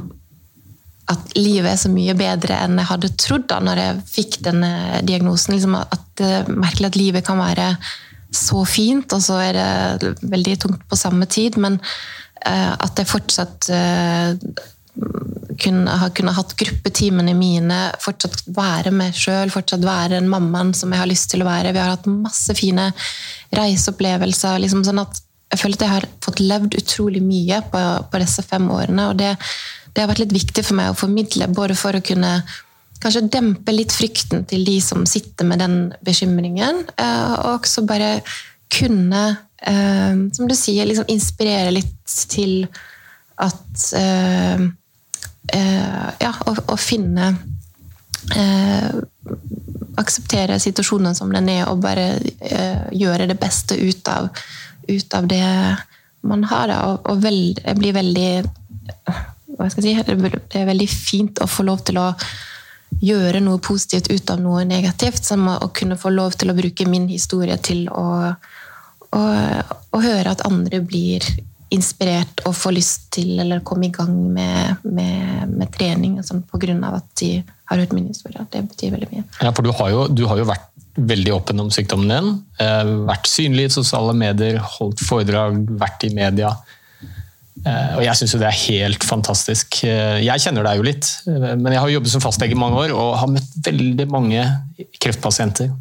at 1.06 1.36
livet 1.38 1.70
er 1.70 1.78
så 1.78 1.90
mye 1.92 2.16
bedre 2.18 2.56
enn 2.64 2.80
jeg 2.80 2.88
hadde 2.88 3.12
trodd 3.22 3.44
da 3.46 3.60
når 3.62 3.78
jeg 3.78 3.98
fikk 4.10 4.40
denne 4.48 5.02
diagnosen. 5.06 5.54
Liksom 5.54 5.76
at 5.78 6.06
det 6.18 6.30
er 6.40 6.50
merkelig 6.50 6.90
at 6.90 6.98
livet 6.98 7.26
kan 7.26 7.38
være 7.38 7.68
så 8.34 8.64
fint, 8.66 9.12
og 9.14 9.22
så 9.22 9.38
er 9.44 9.58
det 10.00 10.14
veldig 10.26 10.56
tungt 10.64 10.82
på 10.90 10.98
samme 10.98 11.28
tid. 11.30 11.60
Men 11.62 11.78
uh, 11.78 12.74
at 12.74 12.98
jeg 12.98 13.10
fortsatt 13.10 13.70
eh, 13.70 14.34
kunne, 15.60 15.90
har 16.00 16.10
kunnet 16.16 16.36
hatt 16.36 16.54
gruppetimene 16.58 17.34
mine, 17.36 17.78
fortsatt 18.02 18.42
være 18.56 18.92
meg 18.94 19.16
sjøl, 19.16 19.52
fortsatt 19.52 19.84
være 19.84 20.16
den 20.16 20.28
mammaen 20.32 20.72
som 20.76 20.92
jeg 20.92 21.02
har 21.02 21.10
lyst 21.10 21.30
til 21.32 21.44
å 21.44 21.48
være. 21.48 21.72
Vi 21.74 21.82
har 21.82 21.94
hatt 21.94 22.08
masse 22.10 22.56
fine 22.58 22.90
reiseopplevelser. 23.56 24.60
Liksom 24.62 24.84
sånn 24.86 25.02
at 25.02 25.22
jeg 25.52 25.62
føler 25.62 25.78
at 25.78 25.86
jeg 25.86 25.94
har 25.94 26.08
fått 26.24 26.42
levd 26.42 26.76
utrolig 26.80 27.22
mye 27.24 27.62
på, 27.70 27.82
på 28.10 28.22
disse 28.22 28.44
fem 28.46 28.66
årene. 28.72 29.10
og 29.10 29.18
det, 29.20 29.34
det 29.94 30.02
har 30.02 30.10
vært 30.10 30.24
litt 30.24 30.36
viktig 30.36 30.64
for 30.66 30.78
meg 30.78 30.92
å 30.92 30.98
formidle, 30.98 31.48
både 31.54 31.76
for 31.78 31.96
å 31.96 32.04
kunne 32.04 32.40
kanskje 33.00 33.26
dempe 33.30 33.74
litt 33.74 33.92
frykten 33.94 34.46
til 34.48 34.64
de 34.66 34.78
som 34.82 35.04
sitter 35.08 35.46
med 35.48 35.60
den 35.62 35.76
bekymringen, 36.04 36.82
eh, 36.96 37.32
og 37.44 37.60
også 37.60 37.84
bare 37.86 38.18
kunne, 38.72 39.22
eh, 39.60 40.16
som 40.32 40.48
du 40.48 40.56
sier, 40.56 40.88
liksom 40.88 41.08
inspirere 41.12 41.74
litt 41.76 42.16
til 42.32 42.66
at 43.36 43.90
eh, 44.00 44.66
Ja, 46.20 46.32
å, 46.46 46.54
å 46.72 46.76
finne 46.80 47.30
eh, 48.36 48.96
Akseptere 49.96 50.58
situasjonen 50.60 51.14
som 51.16 51.30
den 51.32 51.48
er, 51.48 51.62
og 51.70 51.80
bare 51.80 52.18
eh, 52.44 52.82
gjøre 52.92 53.28
det 53.30 53.38
beste 53.40 53.78
ut 53.80 54.08
av, 54.12 54.28
ut 54.90 55.14
av 55.16 55.28
det 55.30 55.46
man 56.26 56.44
har. 56.50 56.68
Da. 56.68 56.80
Og, 56.90 57.08
og 57.08 57.22
veld, 57.24 57.62
jeg 57.64 57.78
blir 57.80 57.96
veldig 57.96 58.30
hva 59.56 59.70
skal 59.72 59.86
jeg 59.88 60.04
si, 60.04 60.16
Det 60.52 60.60
er 60.60 60.68
veldig 60.68 60.88
fint 60.90 61.40
å 61.40 61.48
få 61.48 61.64
lov 61.66 61.80
til 61.86 62.00
å 62.02 62.10
gjøre 63.00 63.40
noe 63.44 63.60
positivt 63.62 64.10
ut 64.12 64.30
av 64.30 64.40
noe 64.42 64.64
negativt. 64.68 65.24
Som 65.24 65.48
å 65.48 65.70
kunne 65.72 65.98
få 66.00 66.12
lov 66.12 66.36
til 66.36 66.52
å 66.52 66.58
bruke 66.58 66.88
min 66.88 67.08
historie 67.08 67.56
til 67.56 67.86
å, 67.88 68.06
å, 69.16 69.22
å 69.96 70.02
høre 70.04 70.36
at 70.36 70.44
andre 70.48 70.82
blir 70.84 71.24
inspirert 71.74 72.44
og 72.46 72.54
får 72.54 72.76
lyst 72.76 73.08
til 73.16 73.40
eller 73.42 73.64
komme 73.66 73.88
i 73.88 73.94
gang 73.94 74.14
med, 74.36 74.84
med, 74.86 75.50
med 75.50 75.72
trening 75.74 76.20
sånn, 76.24 76.44
grunn 76.52 76.84
av 76.86 77.00
at 77.00 77.08
de 77.20 77.30
har 77.66 77.82
hørt 77.82 77.94
min 77.96 78.06
historie. 78.12 78.44
Det 78.52 78.62
betyr 78.70 78.94
veldig 78.94 79.10
mye. 79.10 79.26
Ja, 79.42 79.50
for 79.50 79.66
du 79.66 79.72
har, 79.74 79.90
jo, 79.90 80.06
du 80.06 80.24
har 80.30 80.38
jo 80.38 80.46
vært 80.46 80.70
veldig 80.96 81.34
åpen 81.34 81.60
om 81.60 81.72
sykdommen 81.74 82.12
din. 82.12 82.32
Eh, 82.62 82.92
vært 83.08 83.28
synlig 83.28 83.68
i 83.68 83.74
sosiale 83.74 84.14
medier, 84.16 84.60
holdt 84.78 85.02
foredrag, 85.04 85.58
vært 85.80 86.06
i 86.06 86.12
media. 86.14 86.54
Eh, 87.66 87.96
og 87.96 88.02
jeg 88.04 88.18
syns 88.20 88.34
jo 88.34 88.40
det 88.40 88.50
er 88.50 88.60
helt 88.66 89.06
fantastisk. 89.06 89.80
Eh, 89.88 90.20
jeg 90.26 90.44
kjenner 90.44 90.66
deg 90.66 90.78
jo 90.78 90.86
litt, 90.86 91.08
eh, 91.26 91.54
men 91.56 91.72
jeg 91.72 91.82
har 91.82 91.94
jobbet 91.96 92.12
som 92.12 92.22
fastlege 92.22 92.54
i 92.54 92.60
mange 92.60 92.84
år 92.84 92.94
og 92.94 93.16
har 93.22 93.32
møtt 93.32 93.58
veldig 93.66 94.06
mange 94.12 94.44
kreftpasienter. 95.02 95.72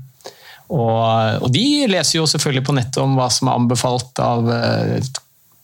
Og, 0.65 1.43
og, 1.45 1.49
de 1.53 1.85
leser 1.91 2.17
jo 2.17 2.25
selvfølgelig 2.25 2.65
på 2.65 2.73
nettet 2.73 2.97
om 3.03 3.13
hva 3.19 3.27
som 3.29 3.51
er 3.51 3.59
anbefalt 3.59 4.17
av 4.23 4.47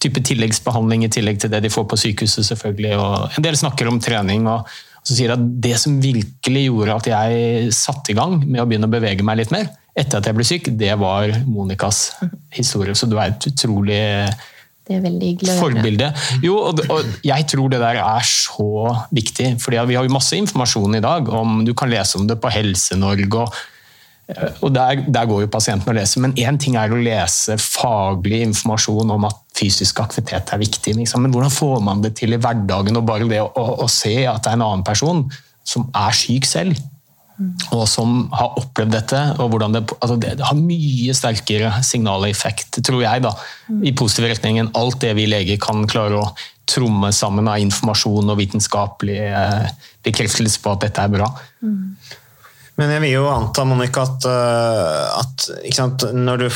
type 0.02 0.24
tilleggsbehandling 0.28 1.06
i 1.06 1.12
tillegg 1.14 1.42
til 1.42 1.52
det 1.54 1.64
de 1.66 1.72
får 1.74 1.86
på 1.90 2.00
sykehuset, 2.04 2.48
selvfølgelig. 2.48 2.96
Og 2.98 3.38
en 3.38 3.46
del 3.46 3.60
snakker 3.60 3.90
om 3.92 4.00
trening. 4.04 4.48
og, 4.50 4.70
så 5.02 5.18
sier 5.18 5.34
at 5.34 5.42
Det 5.64 5.74
som 5.82 5.98
virkelig 6.02 6.68
gjorde 6.68 6.98
at 7.00 7.08
jeg 7.10 7.74
satte 7.74 8.14
i 8.14 8.18
gang 8.18 8.36
med 8.44 8.62
å 8.62 8.68
begynne 8.70 8.90
å 8.90 8.94
bevege 8.94 9.26
meg 9.26 9.42
litt 9.42 9.54
mer 9.54 9.72
etter 9.98 10.22
at 10.22 10.28
jeg 10.30 10.38
ble 10.38 10.46
syk, 10.48 10.70
det 10.80 10.94
var 11.02 11.34
Monicas 11.50 12.14
historie. 12.56 12.96
Så 12.96 13.10
du 13.12 13.18
er 13.20 13.34
et 13.34 13.48
utrolig 13.50 14.02
det 14.88 14.98
er 14.98 15.04
veldig 15.04 15.28
hyggelig 15.30 15.56
Forbilde. 15.60 16.08
Jo, 16.44 16.56
og, 16.72 16.80
og, 16.92 17.10
jeg 17.24 17.46
tror 17.52 17.70
det 17.72 17.82
der 17.84 18.00
er 18.02 18.24
så 18.28 18.96
viktig. 19.14 19.54
fordi 19.62 19.84
Vi 19.92 19.98
har 20.00 20.08
jo 20.08 20.14
masse 20.14 20.36
informasjon 20.36 20.98
i 20.98 21.04
dag. 21.04 21.30
om 21.30 21.62
Du 21.66 21.74
kan 21.78 21.92
lese 21.92 22.18
om 22.18 22.26
det 22.28 22.40
på 22.42 22.52
Helse-Norge. 22.52 23.30
og, 23.44 23.54
og 24.62 24.70
der, 24.74 25.04
der, 25.08 25.28
går 25.28 25.44
jo 25.44 25.52
pasienten 25.52 25.92
og 25.92 25.98
leser. 25.98 26.22
Men 26.24 26.36
én 26.40 26.60
ting 26.62 26.78
er 26.80 26.94
å 26.94 27.00
lese 27.00 27.58
faglig 27.60 28.42
informasjon 28.46 29.12
om 29.16 29.28
at 29.28 29.40
fysisk 29.58 30.00
aktivitet 30.04 30.54
er 30.54 30.62
viktig. 30.62 30.96
Liksom. 30.98 31.26
Men 31.26 31.34
hvordan 31.36 31.54
får 31.54 31.82
man 31.86 32.04
det 32.06 32.16
til 32.20 32.36
i 32.36 32.40
hverdagen? 32.42 32.98
og 32.98 33.08
Bare 33.08 33.28
det 33.30 33.42
å, 33.44 33.50
å, 33.52 33.68
å 33.86 33.90
se 33.92 34.16
at 34.30 34.44
det 34.44 34.54
er 34.54 34.60
en 34.60 34.68
annen 34.70 34.88
person 34.88 35.26
som 35.68 35.90
er 35.96 36.16
syk 36.18 36.48
selv, 36.50 36.80
og 37.74 37.84
som 37.90 38.26
har 38.38 38.58
opplevd 38.60 38.94
dette. 38.94 39.20
og 39.42 39.52
hvordan 39.54 39.76
Det, 39.76 39.82
altså 39.98 40.16
det, 40.22 40.36
det 40.40 40.48
har 40.48 40.58
mye 40.58 41.16
sterkere 41.18 41.74
signaleffekt, 41.86 42.82
tror 42.86 43.02
jeg, 43.04 43.24
da, 43.26 43.34
i 43.84 43.94
positiv 43.98 44.30
retning 44.30 44.62
enn 44.62 44.74
alt 44.78 45.00
det 45.04 45.16
vi 45.18 45.28
leger 45.30 45.62
kan 45.62 45.86
klare 45.90 46.22
å 46.22 46.32
tromme 46.72 47.12
sammen 47.16 47.50
av 47.52 47.60
informasjon 47.60 48.32
og 48.32 48.40
vitenskapelig 48.40 49.20
eh, 49.28 49.72
bekreftelse 50.06 50.62
på 50.64 50.76
at 50.76 50.86
dette 50.86 51.04
er 51.04 51.14
bra. 51.14 51.28
Mm. 51.66 51.98
Men 52.80 52.94
jeg 52.96 53.04
vil 53.04 53.14
jo 53.18 53.28
anta 53.30 53.66
Monica, 53.68 54.06
at, 54.08 54.26
at 55.20 55.48
sant, 55.76 56.06
når 56.16 56.46
du 56.46 56.48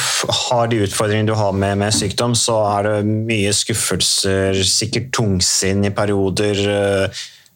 har 0.47 0.69
de 0.71 0.81
utfordringene 0.85 1.29
du 1.29 1.35
har 1.37 1.53
med, 1.53 1.77
med, 1.81 1.93
sykdom, 1.93 2.33
så 2.39 2.57
er 2.69 2.87
det 2.87 3.15
mye 3.27 3.51
skuffelser, 3.53 4.57
sikkert 4.65 5.11
tungsinn 5.15 5.85
i 5.85 5.93
perioder. 5.95 6.63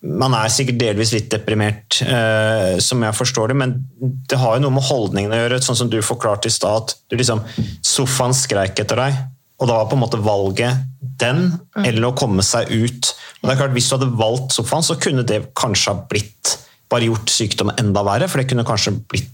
Man 0.06 0.36
er 0.38 0.52
sikkert 0.54 0.80
delvis 0.84 1.16
litt 1.16 1.32
deprimert, 1.32 2.02
eh, 2.04 2.78
som 2.84 3.02
jeg 3.04 3.18
forstår 3.18 3.52
det, 3.52 3.58
men 3.64 3.76
det 4.00 4.40
har 4.40 4.58
jo 4.58 4.68
noe 4.68 4.78
med 4.78 4.88
holdningen 4.92 5.34
å 5.34 5.42
gjøre. 5.42 5.64
Sånn 5.66 5.80
som 5.80 5.92
du 5.92 6.00
forklarte 6.06 6.52
i 6.52 6.54
stad, 6.54 6.94
at 6.94 7.18
liksom, 7.20 7.42
sofaen 7.80 8.36
skreik 8.38 8.80
etter 8.84 9.00
deg, 9.00 9.20
og 9.60 9.68
da 9.68 9.82
var 9.82 9.90
på 9.92 9.98
en 9.98 10.04
måte 10.06 10.22
valget 10.24 10.86
den, 11.20 11.50
eller 11.80 12.12
å 12.12 12.16
komme 12.16 12.44
seg 12.46 12.72
ut. 12.72 13.14
Og 13.40 13.48
det 13.48 13.56
er 13.56 13.62
klart, 13.64 13.76
Hvis 13.76 13.90
du 13.90 13.98
hadde 13.98 14.16
valgt 14.20 14.56
sofaen, 14.56 14.86
så 14.86 15.00
kunne 15.00 15.26
det 15.28 15.48
kanskje 15.58 15.96
ha 15.96 16.08
blitt 16.12 16.59
bare 16.90 17.10
gjort 17.10 17.32
sykdommen 17.32 17.78
enda 17.82 18.04
verre, 18.06 18.30
for 18.30 18.42
det 18.42 18.50
kunne 18.50 18.68
kanskje 18.68 18.96
blitt 19.12 19.30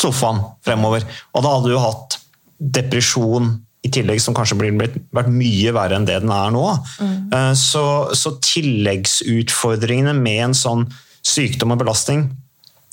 sofaen 0.00 0.42
fremover. 0.64 1.04
Og 1.34 1.44
da 1.44 1.56
hadde 1.56 1.72
du 1.72 1.80
hatt 1.80 2.18
depresjon 2.60 3.54
i 3.86 3.90
tillegg, 3.92 4.20
som 4.20 4.36
kanskje 4.36 4.58
blir 4.60 4.74
blitt, 4.76 4.98
vært 5.16 5.30
mye 5.32 5.72
verre 5.72 5.96
enn 5.96 6.06
det 6.08 6.18
den 6.20 6.32
er 6.34 6.52
nå. 6.52 6.64
Mm. 7.00 7.54
Så, 7.56 7.84
så, 8.18 8.34
tilleggsutfordringene 8.44 10.12
med 10.16 10.50
en 10.50 10.56
sånn 10.56 10.84
sykdom 11.26 11.74
og 11.74 11.80
belastning, 11.82 12.26
eh, 12.28 12.49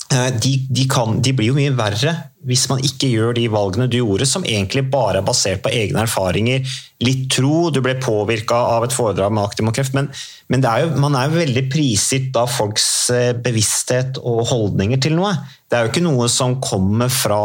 de, 0.08 0.54
de, 0.72 0.84
kan, 0.88 1.18
de, 1.20 1.34
blir 1.36 1.50
jo 1.50 1.56
mye 1.58 1.74
verre 1.76 2.14
hvis 2.48 2.62
man 2.70 2.80
ikke 2.80 3.10
gjør 3.10 3.34
de 3.36 3.42
valgene 3.52 3.88
du 3.90 3.98
gjorde, 3.98 4.24
som 4.28 4.44
egentlig 4.46 4.86
bare 4.88 5.20
er 5.20 5.26
basert 5.26 5.60
på 5.64 5.72
egne 5.74 6.04
erfaringer. 6.06 6.62
Litt 7.04 7.26
tro, 7.34 7.66
du 7.74 7.82
ble 7.84 7.92
påvirka 8.00 8.56
av 8.78 8.86
et 8.86 8.94
foredrag 8.94 9.34
med 9.34 9.44
Aktiv 9.44 9.66
mot 9.66 9.76
kreft, 9.76 9.92
men, 9.98 10.08
men 10.48 10.64
er 10.64 10.86
jo, 10.86 10.94
man 11.02 11.18
er 11.18 11.28
jo 11.28 11.42
veldig 11.42 11.64
prisgitt 11.68 12.38
av 12.40 12.48
folks 12.54 12.86
eh, 13.12 13.34
bevissthet 13.36 14.22
og 14.22 14.46
holdninger 14.48 15.02
til 15.04 15.18
noe. 15.18 15.34
Det 15.68 15.76
er 15.76 15.84
jo 15.84 15.92
ikke 15.92 16.06
noe 16.06 16.30
som 16.32 16.56
kommer 16.64 17.12
fra 17.12 17.42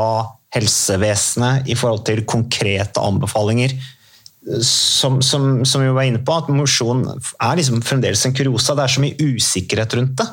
helsevesenet 0.56 1.68
i 1.68 1.76
forhold 1.76 2.06
til 2.08 2.24
konkrete 2.30 3.04
anbefalinger 3.04 3.76
som, 4.62 5.22
som, 5.22 5.66
som, 5.66 5.82
vi 5.82 5.92
var 5.96 6.08
inne 6.08 6.22
på, 6.24 6.36
at 6.36 6.50
mosjon 6.52 7.06
er 7.08 7.60
liksom 7.60 7.84
fremdeles 7.86 8.26
en 8.28 8.36
kuriosa. 8.36 8.76
Det 8.76 8.86
er 8.86 8.96
så 8.96 9.04
mye 9.04 9.30
usikkerhet 9.34 9.96
rundt 10.00 10.18
det. 10.20 10.28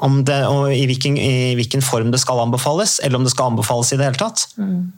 Om 0.00 0.22
det 0.24 0.40
og 0.48 0.70
i, 0.72 0.86
hvilken, 0.88 1.18
i 1.20 1.52
hvilken 1.58 1.84
form 1.84 2.12
det 2.14 2.22
skal 2.22 2.40
anbefales, 2.46 2.98
eller 3.04 3.20
om 3.20 3.26
det 3.26 3.34
skal 3.34 3.52
anbefales 3.52 3.92
i 3.92 4.00
det 4.00 4.08
hele 4.08 4.20
tatt. 4.20 4.46
Mm. 4.56 4.88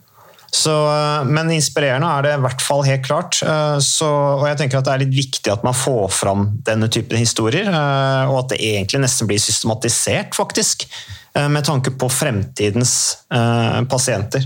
Så, 0.53 0.73
men 1.25 1.49
inspirerende 1.49 2.07
er 2.13 2.25
det 2.27 2.33
i 2.37 2.41
hvert 2.43 2.61
fall 2.61 2.83
helt 2.85 3.05
klart. 3.07 3.39
Eh, 3.41 3.77
så, 3.81 4.09
og 4.37 4.45
jeg 4.45 4.59
tenker 4.59 4.79
at 4.79 4.85
Det 4.85 4.93
er 4.93 5.01
litt 5.01 5.15
viktig 5.17 5.49
at 5.49 5.65
man 5.65 5.73
får 5.73 6.11
fram 6.13 6.45
denne 6.67 6.91
typen 6.93 7.17
historier, 7.17 7.71
eh, 7.71 8.29
og 8.29 8.43
at 8.43 8.53
det 8.53 8.61
egentlig 8.61 9.01
nesten 9.01 9.29
blir 9.29 9.41
systematisert, 9.41 10.37
faktisk. 10.37 10.85
Eh, 11.33 11.49
med 11.49 11.65
tanke 11.65 11.95
på 11.97 12.11
fremtidens 12.11 12.93
pasienter. 13.89 14.45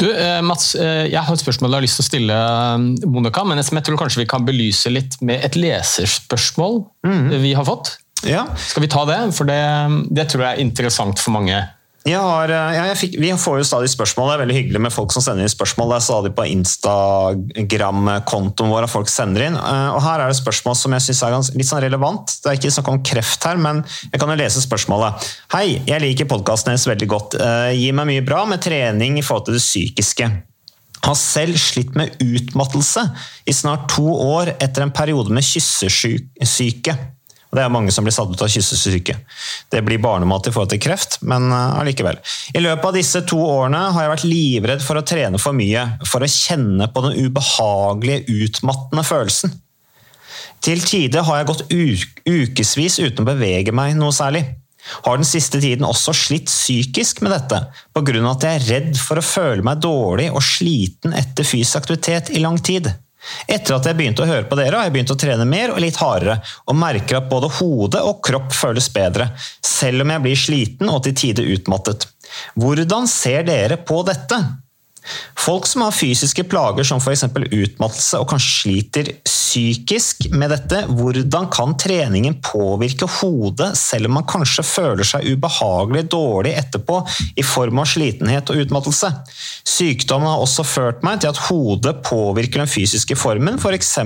Du, 0.00 0.06
eh, 0.16 0.42
Mats, 0.42 0.74
eh, 0.74 1.10
jeg 1.10 1.20
har 1.20 1.34
et 1.34 1.42
spørsmål 1.42 1.74
jeg 1.74 1.76
har 1.76 1.84
lyst 1.84 1.98
til 1.98 2.04
å 2.04 2.08
stille 2.08 2.36
eh, 2.36 3.08
Monica, 3.10 3.42
men 3.44 3.60
jeg 3.60 3.84
tror 3.84 3.98
kanskje 4.00 4.22
vi 4.22 4.30
kan 4.30 4.46
belyse 4.46 4.92
litt 4.92 5.18
med 5.20 5.44
et 5.44 5.58
leserspørsmål 5.60 6.80
mm. 7.04 7.26
vi 7.42 7.52
har 7.58 7.66
fått. 7.68 7.98
Ja. 8.26 8.46
Skal 8.56 8.84
vi 8.84 8.92
ta 8.92 9.04
det? 9.08 9.20
For 9.36 9.44
det, 9.48 9.60
det 10.10 10.28
tror 10.30 10.42
jeg 10.44 10.56
er 10.56 10.64
interessant 10.64 11.18
for 11.22 11.32
mange. 11.36 11.58
Har, 12.08 12.48
eh, 12.48 12.76
ja, 12.76 12.94
fikk, 12.96 13.18
vi 13.20 13.28
får 13.36 13.58
jo 13.60 13.64
stadig 13.68 13.90
spørsmål. 13.92 14.30
Det 14.30 14.34
er 14.34 14.40
veldig 14.40 14.56
hyggelig 14.56 14.80
med 14.80 14.92
folk 14.92 15.12
som 15.12 15.22
sender 15.22 15.42
inn 15.44 15.48
spørsmål. 15.52 15.88
Det 15.92 15.96
er 15.98 16.06
stadig 16.06 16.34
på 16.36 16.44
Instagram-kontoen 16.48 18.70
vår 18.72 18.82
at 18.86 18.92
folk 18.92 19.08
sender 19.12 19.42
inn. 19.50 19.56
Eh, 19.58 19.90
og 19.92 20.00
Her 20.06 20.20
er 20.24 20.28
det 20.32 20.40
spørsmål 20.40 20.74
som 20.80 20.92
jeg 20.96 21.02
synes 21.10 21.22
er 21.22 21.30
litt 21.58 21.68
sånn 21.68 21.84
relevant. 21.84 22.26
Det 22.40 22.48
er 22.48 22.56
ikke 22.56 22.72
snakk 22.72 22.88
om 22.88 23.04
kreft 23.04 23.44
her, 23.44 23.56
men 23.60 23.84
jeg 24.08 24.18
kan 24.20 24.32
jo 24.32 24.40
lese 24.40 24.64
spørsmålet. 24.64 25.12
Hei, 25.52 25.84
jeg 25.84 26.00
liker 26.00 26.24
podkasten 26.30 26.72
deres 26.72 26.88
veldig 26.88 27.08
godt. 27.10 27.34
Eh, 27.36 27.76
Gi 27.76 27.92
meg 27.92 28.08
mye 28.08 28.24
bra 28.24 28.48
med 28.48 28.64
trening 28.64 29.20
i 29.20 29.26
forhold 29.26 29.44
til 29.50 29.56
det 29.60 29.66
psykiske. 29.66 30.24
Har 31.04 31.16
selv 31.16 31.56
slitt 31.60 31.94
med 31.96 32.16
utmattelse 32.20 33.04
i 33.48 33.52
snart 33.56 33.88
to 33.92 34.04
år 34.08 34.54
etter 34.56 34.82
en 34.84 34.92
periode 34.92 35.32
med 35.32 35.44
kyssesyke. 35.44 36.96
Og 37.50 37.58
Det 37.58 37.64
er 37.64 37.72
mange 37.74 37.90
som 37.90 38.06
blir 38.06 38.14
satt 38.14 38.30
ut 38.30 38.42
av 38.44 38.50
kyssesyke. 38.50 39.16
Det 39.70 39.80
blir 39.82 40.02
barnemat 40.02 40.46
i 40.46 40.52
forhold 40.54 40.70
til 40.70 40.82
kreft, 40.82 41.18
men 41.26 41.48
eh, 41.50 41.80
allikevel. 41.82 42.20
I 42.54 42.62
løpet 42.62 42.86
av 42.86 42.94
disse 42.94 43.24
to 43.26 43.40
årene 43.42 43.80
har 43.90 44.06
jeg 44.06 44.12
vært 44.14 44.28
livredd 44.30 44.84
for 44.86 45.00
å 45.00 45.06
trene 45.06 45.40
for 45.42 45.56
mye, 45.58 45.82
for 46.06 46.22
å 46.22 46.30
kjenne 46.30 46.86
på 46.94 47.02
den 47.08 47.26
ubehagelige, 47.26 48.38
utmattende 48.46 49.06
følelsen. 49.06 49.58
Til 50.60 50.82
tider 50.84 51.24
har 51.26 51.40
jeg 51.40 51.50
gått 51.50 51.68
ukevis 51.72 53.00
uten 53.00 53.24
å 53.24 53.30
bevege 53.32 53.74
meg 53.74 53.96
noe 53.98 54.14
særlig. 54.14 54.44
Har 55.04 55.18
den 55.18 55.28
siste 55.28 55.60
tiden 55.60 55.84
også 55.84 56.14
slitt 56.16 56.48
psykisk 56.48 57.20
med 57.24 57.34
dette, 57.34 57.60
pga. 57.96 58.16
at 58.30 58.46
jeg 58.46 58.58
er 58.60 58.66
redd 58.68 58.98
for 59.00 59.20
å 59.20 59.24
føle 59.24 59.64
meg 59.66 59.82
dårlig 59.82 60.30
og 60.30 60.42
sliten 60.44 61.16
etter 61.16 61.44
fysisk 61.44 61.82
aktivitet 61.82 62.30
i 62.30 62.42
lang 62.44 62.58
tid. 62.58 62.90
Etter 63.46 63.76
at 63.76 63.88
jeg 63.88 63.98
begynte 63.98 64.24
å 64.24 64.30
høre 64.30 64.48
på 64.48 64.56
dere, 64.58 64.78
har 64.78 64.88
jeg 64.88 64.94
begynt 64.94 65.12
å 65.12 65.18
trene 65.20 65.46
mer 65.48 65.74
og 65.74 65.82
litt 65.84 65.98
hardere, 66.00 66.38
og 66.66 66.78
merker 66.78 67.20
at 67.20 67.28
både 67.30 67.50
hode 67.58 68.00
og 68.06 68.22
kropp 68.24 68.54
føles 68.56 68.88
bedre, 68.94 69.30
selv 69.64 70.04
om 70.04 70.14
jeg 70.14 70.24
blir 70.24 70.40
sliten 70.46 70.92
og 70.92 71.04
til 71.06 71.16
tider 71.22 71.52
utmattet. 71.56 72.08
Hvordan 72.60 73.08
ser 73.10 73.44
dere 73.48 73.80
på 73.84 74.02
dette? 74.06 74.40
Folk 75.38 75.66
som 75.66 75.84
har 75.84 75.94
fysiske 75.96 76.44
plager 76.50 76.86
som 76.86 77.00
f.eks. 77.00 77.24
utmattelse 77.30 78.20
og 78.20 78.28
kanskje 78.30 78.52
sliter 78.60 79.12
psykisk 79.24 80.28
med 80.34 80.52
dette, 80.52 80.82
hvordan 80.86 81.48
kan 81.52 81.74
treningen 81.80 82.36
påvirke 82.44 83.08
hodet 83.18 83.72
selv 83.78 84.10
om 84.10 84.18
man 84.18 84.28
kanskje 84.30 84.66
føler 84.66 85.06
seg 85.06 85.26
ubehagelig 85.32 86.04
dårlig 86.12 86.54
etterpå 86.60 87.00
i 87.40 87.46
form 87.46 87.82
av 87.82 87.88
slitenhet 87.90 88.52
og 88.52 88.64
utmattelse? 88.64 89.12
Sykdommen 89.66 90.30
har 90.30 90.44
også 90.44 90.66
ført 90.66 91.06
meg 91.06 91.22
til 91.22 91.32
at 91.32 91.42
hodet 91.48 91.96
påvirker 92.06 92.62
den 92.62 92.70
fysiske 92.70 93.18
formen, 93.18 93.58
f.eks. 93.58 93.96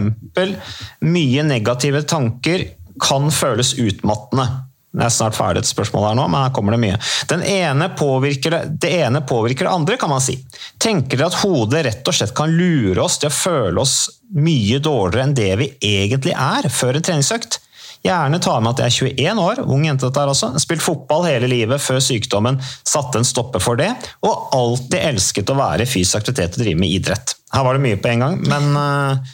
mye 1.04 1.48
negative 1.48 2.04
tanker 2.08 2.68
kan 3.02 3.26
føles 3.34 3.74
utmattende. 3.80 4.46
Det 4.94 5.02
er 5.02 5.10
snart 5.10 5.34
ferdig 5.34 5.64
et 5.64 5.66
spørsmål 5.66 6.04
her 6.06 6.18
nå, 6.18 6.28
men 6.30 6.44
her 6.44 6.52
kommer 6.54 6.76
det 6.76 6.82
mye. 6.84 6.98
Ene 7.34 7.88
det, 7.90 8.60
det 8.78 8.92
ene 9.00 9.24
påvirker 9.26 9.66
det 9.66 9.72
andre, 9.72 9.96
kan 9.98 10.12
man 10.12 10.22
si. 10.22 10.36
Tenker 10.78 11.18
dere 11.18 11.32
at 11.32 11.40
hodet 11.42 11.82
rett 11.88 12.10
og 12.10 12.14
slett 12.14 12.34
kan 12.36 12.54
lure 12.54 13.02
oss 13.02 13.18
til 13.18 13.32
å 13.32 13.34
føle 13.34 13.82
oss 13.82 13.96
mye 14.38 14.78
dårligere 14.78 15.26
enn 15.26 15.34
det 15.34 15.50
vi 15.58 15.70
egentlig 15.82 16.36
er 16.38 16.70
før 16.70 17.00
en 17.00 17.06
treningsøkt? 17.10 17.58
Gjerne 18.04 18.38
ta 18.44 18.58
med 18.60 18.74
at 18.74 18.84
jeg 18.84 19.10
er 19.10 19.12
21 19.18 19.42
år, 19.42 19.62
ung 19.74 19.86
jente 19.88 20.06
dette 20.06 20.20
her 20.22 20.30
også, 20.30 20.52
spilt 20.62 20.84
fotball 20.84 21.24
hele 21.26 21.48
livet 21.50 21.82
før 21.82 22.02
sykdommen 22.04 22.60
satte 22.84 23.18
en 23.18 23.26
stopper 23.26 23.64
for 23.64 23.80
det, 23.80 23.90
og 24.22 24.52
alltid 24.54 24.98
elsket 25.00 25.50
å 25.50 25.56
være 25.58 25.88
i 25.88 25.90
fysisk 25.90 26.20
aktivitet 26.20 26.58
og 26.58 26.66
drive 26.66 26.78
med 26.84 26.92
idrett. 27.00 27.34
Her 27.54 27.64
var 27.66 27.74
det 27.74 27.86
mye 27.86 27.98
på 27.98 28.12
en 28.12 28.28
gang, 28.28 28.44
men 28.46 28.76
uh. 28.78 29.32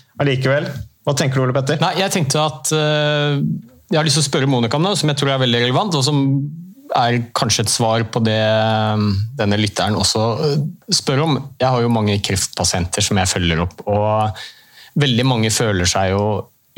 Hva 1.01 1.15
tenker 1.17 1.41
du, 1.41 1.47
Ole 1.47 1.57
Petter? 1.57 1.81
Nei, 1.81 1.95
jeg 1.99 2.13
tenkte 2.15 2.47
at 2.47 2.73
uh 2.77 3.69
jeg 3.91 3.99
har 3.99 4.07
lyst 4.07 4.21
til 4.21 4.23
å 4.23 4.29
spørre 4.29 4.51
Monica 4.51 4.79
om 4.79 4.85
noe 4.87 4.99
som 4.99 5.11
jeg 5.11 5.19
tror 5.19 5.33
er 5.35 5.43
veldig 5.43 5.65
relevant, 5.65 5.97
og 5.99 6.05
som 6.07 6.21
er 6.97 7.19
kanskje 7.37 7.65
et 7.65 7.73
svar 7.73 8.05
på 8.11 8.23
det 8.27 8.39
um, 8.39 9.11
denne 9.39 9.59
lytteren 9.59 9.99
også 9.99 10.23
uh, 10.39 10.55
spør 10.95 11.25
om. 11.27 11.37
Jeg 11.61 11.69
har 11.71 11.83
jo 11.83 11.93
mange 11.93 12.19
kreftpasienter 12.23 13.05
som 13.05 13.19
jeg 13.19 13.31
følger 13.31 13.63
opp, 13.67 13.83
og 13.91 14.41
veldig 15.01 15.27
mange 15.27 15.51
føler 15.55 15.91
seg 15.91 16.13
jo 16.15 16.25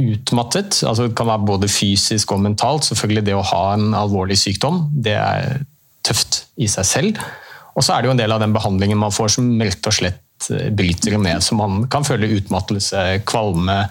utmattet. 0.01 0.81
Altså 0.89 1.09
det 1.09 1.17
kan 1.17 1.29
være 1.29 1.49
både 1.49 1.71
fysisk 1.73 2.33
og 2.33 2.43
mentalt. 2.45 2.89
Selvfølgelig 2.89 3.27
det 3.29 3.37
å 3.37 3.45
ha 3.53 3.63
en 3.77 3.93
alvorlig 3.97 4.39
sykdom, 4.41 4.87
det 5.05 5.17
er 5.21 5.63
tøft 6.05 6.47
i 6.61 6.69
seg 6.71 6.89
selv. 6.89 7.23
Og 7.77 7.85
så 7.85 7.95
er 7.95 8.03
det 8.03 8.11
jo 8.11 8.17
en 8.17 8.21
del 8.21 8.33
av 8.35 8.41
den 8.43 8.57
behandlingen 8.57 9.01
man 9.01 9.15
får 9.15 9.37
som 9.37 9.53
rett 9.61 9.89
og 9.89 9.97
slett 10.01 10.49
uh, 10.49 10.69
bryter 10.73 11.21
ned, 11.21 11.45
så 11.45 11.61
man 11.61 11.85
kan 11.93 12.09
føle 12.09 12.33
utmattelse, 12.41 13.23
kvalme, 13.29 13.83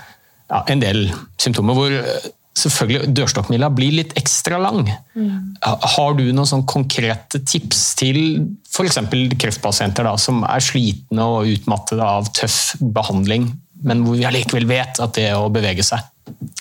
ja, 0.51 0.61
en 0.69 0.81
del 0.81 1.05
symptomer 1.41 1.77
hvor 1.77 1.97
uh, 2.01 2.29
selvfølgelig 2.57 3.13
dørstokkmila 3.15 3.69
blir 3.73 3.95
litt 3.95 4.13
ekstra 4.19 4.59
lang. 4.61 4.83
Mm. 5.15 5.57
Har 5.63 6.15
du 6.17 6.23
noen 6.29 6.49
sånn 6.49 6.65
konkrete 6.67 7.39
tips 7.47 7.83
til 7.99 8.19
f.eks. 8.67 8.99
kreftpasienter 9.39 10.07
da, 10.07 10.17
som 10.19 10.43
er 10.47 10.63
slitne 10.63 11.27
og 11.35 11.51
utmattede 11.53 12.05
av 12.05 12.31
tøff 12.35 12.75
behandling, 12.81 13.49
men 13.81 14.03
hvor 14.05 14.19
vi 14.19 14.27
allikevel 14.27 14.67
vet 14.69 14.99
at 15.01 15.15
det 15.17 15.31
å 15.33 15.47
bevege 15.53 15.85
seg 15.85 16.03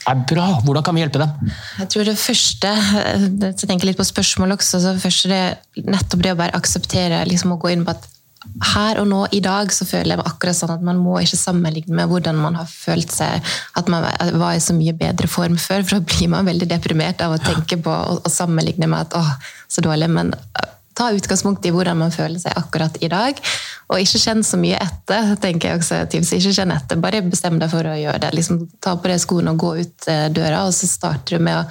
er 0.08 0.22
bra? 0.30 0.46
Hvordan 0.64 0.86
kan 0.86 0.96
vi 0.96 1.02
hjelpe 1.02 1.20
dem? 1.20 1.50
Jeg 1.82 1.90
tror 1.92 2.08
det 2.08 2.16
første, 2.18 2.70
jeg 3.42 3.58
tenker 3.66 3.90
litt 3.90 3.98
på 3.98 4.06
spørsmålet 4.08 4.62
også, 4.62 4.80
så 4.82 4.94
først 5.02 5.28
det, 5.30 5.42
nettopp 5.84 6.24
det 6.24 6.32
å 6.34 6.40
bare 6.40 6.56
akseptere 6.56 7.20
liksom 7.28 7.56
å 7.56 7.60
gå 7.60 7.74
inn 7.74 7.84
på 7.86 7.94
at 7.96 8.08
her 8.72 8.98
og 9.02 9.08
nå 9.10 9.20
i 9.36 9.40
dag 9.44 9.68
så 9.74 9.84
føler 9.84 10.14
jeg 10.14 10.20
meg 10.20 10.28
akkurat 10.30 10.56
sånn 10.56 10.72
at 10.72 10.84
man 10.84 11.00
må 11.02 11.18
ikke 11.20 11.36
sammenligne 11.36 11.96
med 11.96 12.08
hvordan 12.08 12.38
man 12.40 12.56
har 12.56 12.68
følt 12.70 13.12
seg 13.12 13.44
at 13.76 13.90
man 13.92 14.06
var 14.40 14.56
i 14.56 14.62
så 14.64 14.72
mye 14.76 14.94
bedre 14.96 15.28
form 15.28 15.58
før, 15.60 15.84
for 15.84 15.98
da 15.98 16.08
blir 16.08 16.30
man 16.32 16.48
veldig 16.48 16.70
deprimert 16.70 17.20
av 17.24 17.36
å 17.36 17.42
tenke 17.42 17.76
på 17.84 17.92
og, 17.92 18.24
sammenligne 18.32 18.88
med 18.88 19.08
at 19.08 19.16
åh, 19.18 19.34
så 19.68 19.84
dårlig. 19.84 20.08
Men 20.12 20.32
ta 21.00 21.08
utgangspunkt 21.16 21.64
i 21.64 21.72
hvordan 21.72 21.96
man 21.96 22.12
føler 22.12 22.40
seg 22.42 22.56
akkurat 22.58 22.98
i 23.00 23.08
dag. 23.08 23.38
Og 23.90 24.02
ikke 24.02 24.20
kjenn 24.22 24.44
så 24.46 24.58
mye 24.60 24.78
etter, 24.78 25.32
tenker 25.40 25.70
jeg 25.70 25.80
også. 25.80 26.00
Tips. 26.12 26.34
Ikke 26.36 26.52
kjenn 26.54 26.74
etter, 26.74 27.00
bare 27.00 27.22
bestem 27.24 27.56
deg 27.60 27.72
for 27.72 27.88
å 27.88 27.96
gjøre 27.96 28.20
det. 28.22 28.32
Liksom, 28.36 28.60
ta 28.84 28.94
på 29.00 29.10
deg 29.10 29.22
skoene 29.22 29.54
og 29.54 29.62
gå 29.64 29.72
ut 29.80 30.10
eh, 30.12 30.26
døra, 30.34 30.66
og 30.68 30.76
så 30.76 30.88
starter 30.90 31.38
du 31.38 31.46
med 31.48 31.56
å, 31.58 31.64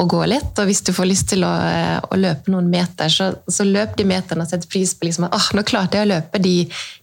å 0.00 0.06
gå 0.08 0.22
litt. 0.30 0.54
Og 0.54 0.70
hvis 0.70 0.84
du 0.86 0.94
får 0.96 1.10
lyst 1.10 1.28
til 1.34 1.44
å, 1.44 1.52
eh, 1.66 1.98
å 2.00 2.20
løpe 2.20 2.54
noen 2.54 2.70
meter, 2.72 3.12
så, 3.12 3.32
så, 3.50 3.66
løp 3.66 3.98
de 3.98 4.06
meterne 4.08 4.46
og 4.46 4.54
sett 4.54 4.70
pris 4.70 4.94
på 4.96 5.08
liksom, 5.08 5.28
at 5.28 5.36
ah, 5.36 5.50
nå 5.56 5.66
klarte 5.66 5.98
jeg 5.98 6.08
å 6.08 6.12
løpe 6.14 6.40
de, 6.40 6.56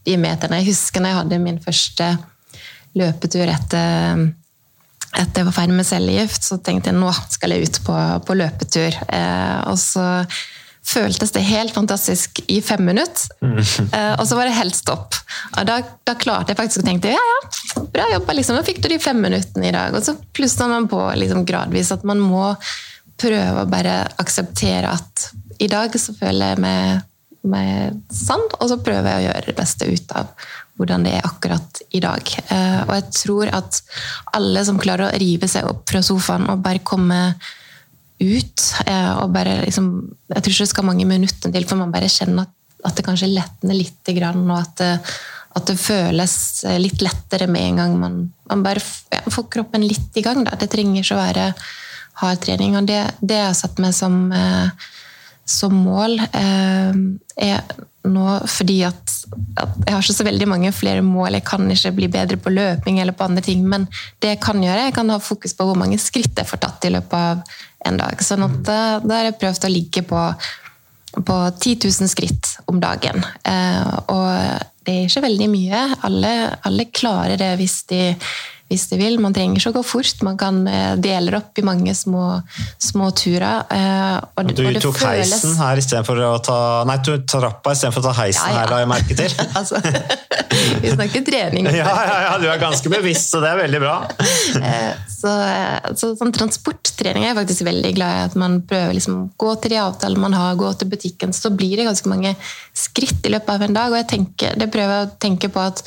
de 0.08 0.18
meterne. 0.22 0.64
Jeg 0.64 0.72
husker 0.72 1.04
når 1.04 1.14
jeg 1.14 1.22
hadde 1.22 1.44
min 1.44 1.64
første 1.64 2.12
løpetur 2.98 3.46
etter 3.52 4.28
etter 5.18 5.42
jeg 5.42 5.48
var 5.48 5.56
ferdig 5.56 5.76
med 5.78 5.88
cellegift, 5.88 6.46
så 6.46 6.60
tenkte 6.62 6.92
jeg 6.92 6.98
nå 7.00 7.10
skal 7.32 7.54
jeg 7.54 7.66
ut 7.66 7.80
på, 7.86 7.96
på 8.28 8.36
løpetur. 8.38 8.98
Eh, 9.08 9.60
og 9.72 9.78
så 9.82 10.06
føltes 10.88 11.34
det 11.36 11.44
helt 11.44 11.74
fantastisk 11.76 12.40
i 12.48 12.62
fem 12.64 12.86
minutter. 12.88 13.28
Mm. 13.44 13.58
Uh, 13.60 14.14
og 14.20 14.24
så 14.28 14.38
var 14.38 14.48
det 14.48 14.56
helt 14.58 14.78
stopp. 14.78 15.18
Og 15.58 15.68
da, 15.68 15.82
da, 16.08 16.16
klarte 16.20 16.54
jeg 16.54 16.60
faktisk 16.60 16.84
å 16.84 16.88
tenke 16.88 17.12
ja, 17.12 17.24
ja, 17.32 17.84
bra 17.94 18.08
jobba, 18.14 18.38
liksom. 18.38 18.60
Da 18.60 18.68
fikk 18.68 18.80
du 18.84 18.90
de 18.94 19.02
fem 19.04 19.20
minuttene 19.24 19.68
i 19.70 19.76
dag. 19.76 19.98
Og 19.98 20.06
så 20.06 20.16
plusser 20.38 20.72
man 20.72 20.88
på 20.92 21.02
liksom, 21.20 21.44
gradvis 21.48 21.92
at 21.96 22.08
man 22.08 22.24
må 22.24 22.54
prøve 23.18 23.66
å 23.66 23.70
bare 23.70 24.00
akseptere 24.22 24.94
at 24.94 25.30
i 25.64 25.70
dag 25.72 25.94
så 26.00 26.14
føler 26.14 26.54
jeg 26.54 26.62
meg, 26.62 27.04
meg 27.50 28.00
sann, 28.14 28.44
og 28.60 28.70
så 28.70 28.78
prøver 28.78 29.10
jeg 29.10 29.24
å 29.24 29.28
gjøre 29.28 29.46
det 29.50 29.58
beste 29.58 29.90
ut 29.90 30.18
av 30.20 30.50
hvordan 30.78 31.08
det 31.08 31.16
er 31.18 31.26
akkurat 31.26 31.82
i 31.98 32.02
dag. 32.04 32.34
Uh, 32.52 32.82
og 32.86 32.96
jeg 33.00 33.08
tror 33.24 33.54
at 33.60 33.82
alle 34.38 34.64
som 34.68 34.80
klarer 34.80 35.10
å 35.10 35.20
rive 35.20 35.50
seg 35.50 35.68
opp 35.68 35.88
fra 35.90 36.04
sofaen 36.06 36.48
og 36.54 36.62
bare 36.64 36.86
komme 36.86 37.22
ut. 38.20 38.68
eh, 38.86 39.12
og 39.22 39.34
bare 39.34 39.62
liksom, 39.66 39.90
Jeg 40.34 40.44
tror 40.44 40.54
ikke 40.54 40.66
det 40.66 40.74
skal 40.74 40.88
mange 40.90 41.06
minutter 41.06 41.52
til 41.54 41.68
for 41.70 41.78
man 41.78 41.92
bare 41.94 42.10
kjenner 42.10 42.48
at, 42.48 42.54
at 42.86 42.96
det 42.98 43.06
kanskje 43.06 43.32
letner 43.32 43.78
litt, 43.78 44.00
og 44.08 44.58
at 44.58 44.76
det, 44.78 44.94
at 45.58 45.66
det 45.70 45.78
føles 45.80 46.36
eh, 46.66 46.80
litt 46.82 47.02
lettere 47.02 47.48
med 47.48 47.62
en 47.72 47.82
gang 47.82 47.98
man, 48.00 48.18
man 48.50 48.64
bare 48.66 48.84
ja, 49.14 49.24
får 49.30 49.50
kroppen 49.54 49.86
litt 49.86 50.18
i 50.18 50.24
gang. 50.26 50.44
Da. 50.46 50.58
Det 50.60 50.70
trenger 50.72 51.02
ikke 51.02 51.18
å 51.18 51.24
være 51.24 51.48
hard 52.22 52.42
trening. 52.42 52.78
og 52.78 52.88
Det, 52.90 53.02
det 53.22 53.42
har 53.46 53.58
satt 53.58 53.80
meg 53.82 53.94
som, 53.98 54.32
eh, 54.34 54.70
som 55.48 55.76
mål. 55.86 56.20
Eh, 56.20 56.98
er 57.38 57.62
nå 58.08 58.26
fordi 58.48 58.78
at, 58.88 59.14
at 59.60 59.74
jeg 59.84 59.94
har 59.94 60.04
ikke 60.04 60.16
så 60.16 60.28
veldig 60.28 60.48
mange 60.50 60.72
flere 60.76 61.04
mål. 61.06 61.38
Jeg 61.38 61.48
kan 61.48 61.66
ikke 61.72 61.94
bli 61.98 62.12
bedre 62.12 62.40
på 62.42 62.54
løping 62.54 63.02
eller 63.02 63.16
på 63.18 63.28
andre 63.28 63.44
ting, 63.44 63.66
men 63.68 63.88
det 64.24 64.36
jeg 64.36 64.44
kan 64.44 64.62
gjøre, 64.64 64.88
jeg 64.88 64.96
kan 64.96 65.12
ha 65.12 65.20
fokus 65.24 65.56
på 65.58 65.68
hvor 65.68 65.80
mange 65.80 66.00
skritt 66.02 66.38
jeg 66.38 66.50
får 66.50 66.64
tatt 66.64 66.88
i 66.88 66.94
løpet 66.96 67.18
av 67.18 67.60
en 67.88 68.00
dag. 68.00 68.24
Sånn 68.24 68.46
at 68.48 68.58
da, 68.68 68.80
da 69.04 69.20
har 69.20 69.30
jeg 69.30 69.40
prøvd 69.42 69.68
å 69.68 69.74
ligge 69.74 70.04
på, 70.08 70.24
på 71.18 71.38
10 71.52 71.88
000 71.88 72.12
skritt 72.12 72.54
om 72.72 72.82
dagen. 72.84 73.24
Eh, 73.48 73.94
og 74.14 74.30
det 74.88 74.94
er 74.94 75.10
ikke 75.10 75.26
veldig 75.28 75.50
mye. 75.52 75.84
Alle, 76.08 76.34
alle 76.68 76.90
klarer 76.92 77.40
det 77.40 77.54
hvis 77.60 77.82
de, 77.92 78.02
hvis 78.68 78.86
de 78.92 78.98
vil. 79.00 79.18
Man 79.24 79.34
trenger 79.36 79.60
ikke 79.62 79.72
å 79.72 79.78
gå 79.78 79.84
fort. 79.88 80.22
Man 80.28 80.38
kan 80.40 80.62
eh, 80.68 80.96
dele 81.00 81.34
opp 81.40 81.58
i 81.60 81.64
mange 81.66 81.94
små, 81.96 82.42
små 82.84 83.10
turer. 83.16 83.64
eh, 83.72 84.18
og, 84.38 84.52
Du 84.54 84.64
og 84.68 84.74
det 84.76 84.82
tok 84.84 84.98
føles- 85.00 85.32
heisen 85.34 85.56
her 85.60 85.78
istedenfor 85.82 86.20
å 86.28 86.34
ta 86.44 86.58
Nei, 86.88 86.98
du 87.06 87.14
trappa 87.24 87.72
istedenfor 87.76 88.04
å 88.04 88.08
ta 88.10 88.16
heisen 88.22 88.44
Ja, 88.50 88.54
ja. 88.54 88.60
her, 88.60 88.74
la 88.74 88.80
jeg 88.84 88.92
merke 88.92 89.18
til. 89.18 89.38
altså, 89.60 89.80
vi 90.84 90.92
snakker 90.96 91.26
trening. 91.28 91.70
Ja, 91.78 91.88
ja, 91.88 92.18
ja, 92.28 92.34
du 92.42 92.48
er 92.52 92.60
ganske 92.62 92.90
bevisst, 92.92 93.30
så 93.32 93.40
det 93.44 93.54
er 93.54 93.62
veldig 93.66 93.84
bra. 93.84 93.98
Eh, 94.58 94.94
Så, 95.18 95.32
så 95.98 96.12
sånn 96.20 96.30
transporttrening 96.36 97.24
er 97.26 97.32
jeg 97.32 97.38
faktisk 97.40 97.64
veldig 97.66 97.92
glad 97.98 98.12
i. 98.20 98.26
At 98.30 98.36
man 98.38 98.60
prøver 98.70 98.94
liksom 98.94 99.16
å 99.18 99.24
gå 99.42 99.54
til 99.64 99.74
de 99.74 99.80
avtalene 99.82 100.22
man 100.22 100.36
har, 100.38 100.54
gå 100.60 100.70
til 100.78 100.92
butikken. 100.92 101.34
Så 101.34 101.50
blir 101.58 101.74
det 101.80 101.88
ganske 101.88 102.10
mange 102.12 102.36
skritt 102.78 103.26
i 103.26 103.32
løpet 103.34 103.50
av 103.56 103.66
en 103.66 103.74
dag. 103.80 103.94
Og 103.94 103.98
jeg 104.02 104.10
tenker, 104.14 104.54
det 104.62 104.70
prøver 104.74 104.94
jeg 104.94 105.08
å 105.08 105.16
tenke 105.26 105.50
på 105.54 105.64
at 105.64 105.82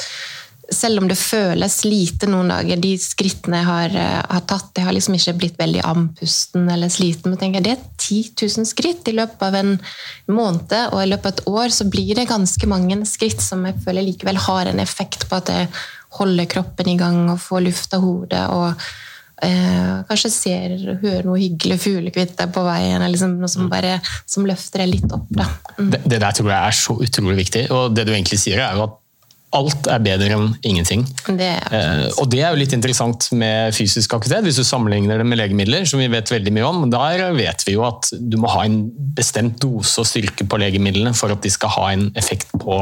selv 0.70 1.02
om 1.02 1.08
det 1.10 1.18
føles 1.18 1.80
lite 1.84 2.28
noen 2.30 2.52
dager, 2.52 2.78
de 2.80 2.92
skrittene 3.00 3.60
jeg 3.60 3.68
har, 3.68 3.96
eh, 3.96 4.20
har 4.22 4.44
tatt 4.46 4.70
Jeg 4.76 4.86
har 4.86 4.94
liksom 4.94 5.16
ikke 5.16 5.36
blitt 5.38 5.58
veldig 5.58 5.82
andpusten 5.84 6.70
eller 6.70 6.88
sliten, 6.88 7.30
men 7.30 7.38
tenker 7.40 7.60
jeg, 7.60 7.64
det 7.64 7.72
er 7.72 7.82
10 7.98 8.58
000 8.62 8.68
skritt 8.70 9.08
i 9.10 9.16
løpet 9.16 9.42
av 9.42 9.54
en 9.58 9.76
måned, 10.30 10.76
og 10.92 11.02
i 11.02 11.10
løpet 11.10 11.26
av 11.26 11.32
et 11.32 11.46
år 11.50 11.74
så 11.74 11.88
blir 11.90 12.14
det 12.14 12.28
ganske 12.30 12.70
mange 12.70 13.00
skritt 13.06 13.42
som 13.42 13.66
jeg 13.66 13.82
føler 13.84 14.06
likevel 14.06 14.38
har 14.46 14.70
en 14.70 14.80
effekt 14.80 15.28
på 15.28 15.40
at 15.40 15.52
jeg 15.52 15.68
holder 16.20 16.50
kroppen 16.50 16.88
i 16.90 16.98
gang 16.98 17.28
og 17.30 17.40
får 17.42 17.66
lufta 17.66 18.00
hodet. 18.02 18.46
og 18.50 18.74
eh, 19.42 20.00
kanskje 20.08 20.30
ser 20.30 20.76
hører 21.00 21.26
noe 21.26 21.40
hyggelig 21.40 21.80
fuglekvitter 21.80 22.50
på 22.52 22.64
veien, 22.66 23.00
eller 23.00 23.14
liksom 23.14 23.38
noe 23.40 23.50
som 23.50 23.70
bare 23.72 23.98
som 24.28 24.46
løfter 24.48 24.84
deg 24.84 24.94
litt 24.94 25.12
opp. 25.16 25.28
Mm. 25.78 25.90
Det, 25.90 26.02
det 26.04 26.20
der 26.20 26.36
tror 26.36 26.50
jeg 26.52 26.60
er 26.60 26.78
så 26.78 26.98
utrolig 27.00 27.38
viktig. 27.44 27.66
Og 27.74 27.94
det 27.96 28.06
du 28.06 28.12
egentlig 28.14 28.40
sier, 28.42 28.62
er 28.64 28.82
at 28.84 28.99
alt 29.56 29.88
er 29.90 30.02
bedre 30.04 30.36
enn 30.36 30.52
ingenting. 30.66 31.02
Det, 31.26 31.50
Eh, 31.70 32.06
og 32.18 32.30
det 32.32 32.40
er 32.42 32.52
jo 32.52 32.58
litt 32.60 32.74
interessant 32.74 33.28
med 33.36 33.74
fysisk 33.76 34.14
aktivitet, 34.16 34.44
hvis 34.46 34.58
du 34.60 34.66
sammenligner 34.66 35.20
det 35.20 35.26
med 35.26 35.38
legemidler, 35.38 35.86
som 35.86 36.00
vi 36.02 36.08
vet 36.10 36.30
veldig 36.30 36.52
mye 36.54 36.66
om. 36.66 36.84
Der 36.90 37.22
vet 37.36 37.64
vi 37.66 37.76
jo 37.76 37.84
at 37.86 38.10
du 38.14 38.36
må 38.40 38.50
ha 38.50 38.64
en 38.66 38.82
bestemt 39.16 39.60
dose 39.62 40.02
og 40.02 40.08
styrke 40.08 40.46
på 40.46 40.60
legemidlene 40.60 41.14
for 41.16 41.32
at 41.34 41.42
de 41.44 41.52
skal 41.52 41.74
ha 41.76 41.90
en 41.94 42.08
effekt 42.18 42.50
på 42.58 42.78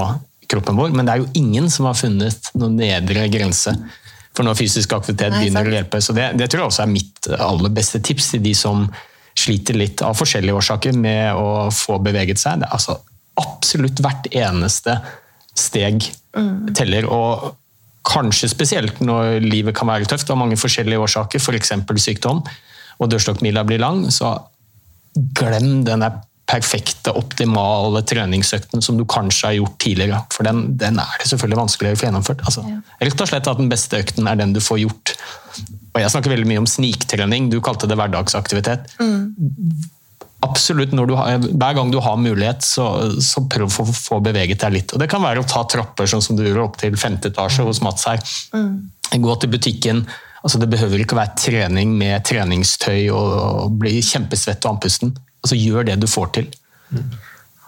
kroppen 0.49 0.79
vår, 0.81 0.95
men 0.97 1.05
det 1.05 1.15
er 1.15 1.25
jo 1.25 1.33
ingen 1.37 1.69
som 1.73 1.89
har 1.89 1.99
funnet 1.99 2.53
noen 2.57 2.79
nedre 2.81 3.27
grense 3.29 3.75
for 4.33 4.47
når 4.47 4.57
fysisk 4.57 4.95
aktivitet 4.97 5.35
Nei, 5.35 5.43
begynner 5.43 5.69
å 5.69 5.75
hjelpe. 5.75 6.01
Så 6.05 6.15
det, 6.17 6.31
det 6.39 6.49
tror 6.49 6.63
jeg 6.63 6.73
også 6.73 6.85
er 6.85 6.93
mitt 6.93 7.29
aller 7.37 7.75
beste 7.75 8.01
tips 8.05 8.33
til 8.33 8.45
de 8.45 8.55
som 8.57 8.87
sliter 9.39 9.77
litt 9.77 10.03
av 10.03 10.17
forskjellige 10.19 10.57
årsaker 10.61 10.97
med 10.97 11.37
å 11.37 11.69
få 11.75 11.99
beveget 12.03 12.41
seg. 12.41 12.63
Det 12.63 12.69
er 12.69 12.77
altså 12.79 12.97
absolutt 13.39 14.01
hvert 14.03 14.31
eneste 14.35 14.97
steg 15.59 16.07
teller, 16.77 17.09
og 17.09 17.57
kanskje 18.09 18.49
spesielt 18.51 19.03
når 19.05 19.43
livet 19.45 19.77
kan 19.77 19.91
være 19.91 20.09
tøft 20.09 20.31
av 20.33 20.39
mange 20.41 20.57
forskjellige 20.61 21.03
årsaker, 21.05 21.43
f.eks. 21.43 21.75
sykdom, 22.05 22.41
og 22.99 23.13
dørstokkmila 23.13 23.65
blir 23.69 23.83
lang, 23.83 24.07
så 24.15 24.37
glem 25.39 25.85
den 25.87 26.05
der 26.05 26.23
perfekte, 26.49 27.13
optimale 27.13 28.01
treningsøkten 28.09 28.81
som 28.85 28.97
du 28.97 29.05
kanskje 29.09 29.51
har 29.51 29.57
gjort 29.59 29.77
tidligere. 29.85 30.23
For 30.33 30.49
den, 30.49 30.63
den 30.81 31.01
er 31.03 31.21
det 31.21 31.29
selvfølgelig 31.29 31.61
vanskeligere 31.61 31.99
å 31.99 32.01
få 32.01 32.09
gjennomført. 32.09 32.45
Altså, 32.49 32.65
Rett 33.03 33.25
og 33.25 33.31
slett 33.31 33.51
at 33.53 33.61
den 33.61 33.69
beste 33.69 34.01
økten 34.01 34.31
er 34.31 34.39
den 34.41 34.55
du 34.57 34.63
får 34.65 34.81
gjort. 34.87 35.13
Og 35.93 36.01
jeg 36.01 36.13
snakker 36.15 36.33
veldig 36.33 36.49
mye 36.49 36.63
om 36.63 36.71
sniktrening, 36.71 37.51
du 37.53 37.61
kalte 37.65 37.91
det 37.91 37.99
hverdagsaktivitet. 38.01 38.89
Absolutt, 40.47 40.93
når 40.95 41.09
du 41.11 41.15
har, 41.19 41.41
hver 41.43 41.75
gang 41.75 41.89
du 41.91 41.99
har 42.03 42.19
mulighet, 42.21 42.63
så, 42.63 42.85
så 43.25 43.43
prøv 43.51 43.67
å 43.67 43.87
få, 43.91 44.21
beveget 44.23 44.63
deg 44.63 44.75
litt. 44.77 44.95
Og 44.95 45.03
Det 45.03 45.09
kan 45.11 45.25
være 45.25 45.43
å 45.43 45.49
ta 45.49 45.65
trapper, 45.67 46.07
sånn 46.07 46.23
som 46.23 46.39
du 46.39 46.45
gjorde 46.45 46.67
opp 46.69 46.79
til 46.79 46.95
femte 47.01 47.33
etasje 47.33 47.67
hos 47.67 47.83
Mats 47.83 48.07
her. 48.07 48.23
Gå 49.19 49.35
til 49.43 49.51
butikken. 49.51 50.05
Altså, 50.45 50.61
det 50.63 50.71
behøver 50.71 51.03
ikke 51.03 51.17
å 51.17 51.21
være 51.21 51.35
trening 51.43 51.97
med 51.99 52.23
treningstøy 52.29 53.09
og, 53.11 53.33
og 53.67 53.81
bli 53.83 53.97
kjempesvett 53.99 54.63
og 54.63 54.77
andpusten. 54.77 55.17
Altså, 55.43 55.59
gjør 55.59 55.91
det 55.91 55.99
du 56.05 56.07
får 56.11 56.31
til. 56.39 56.53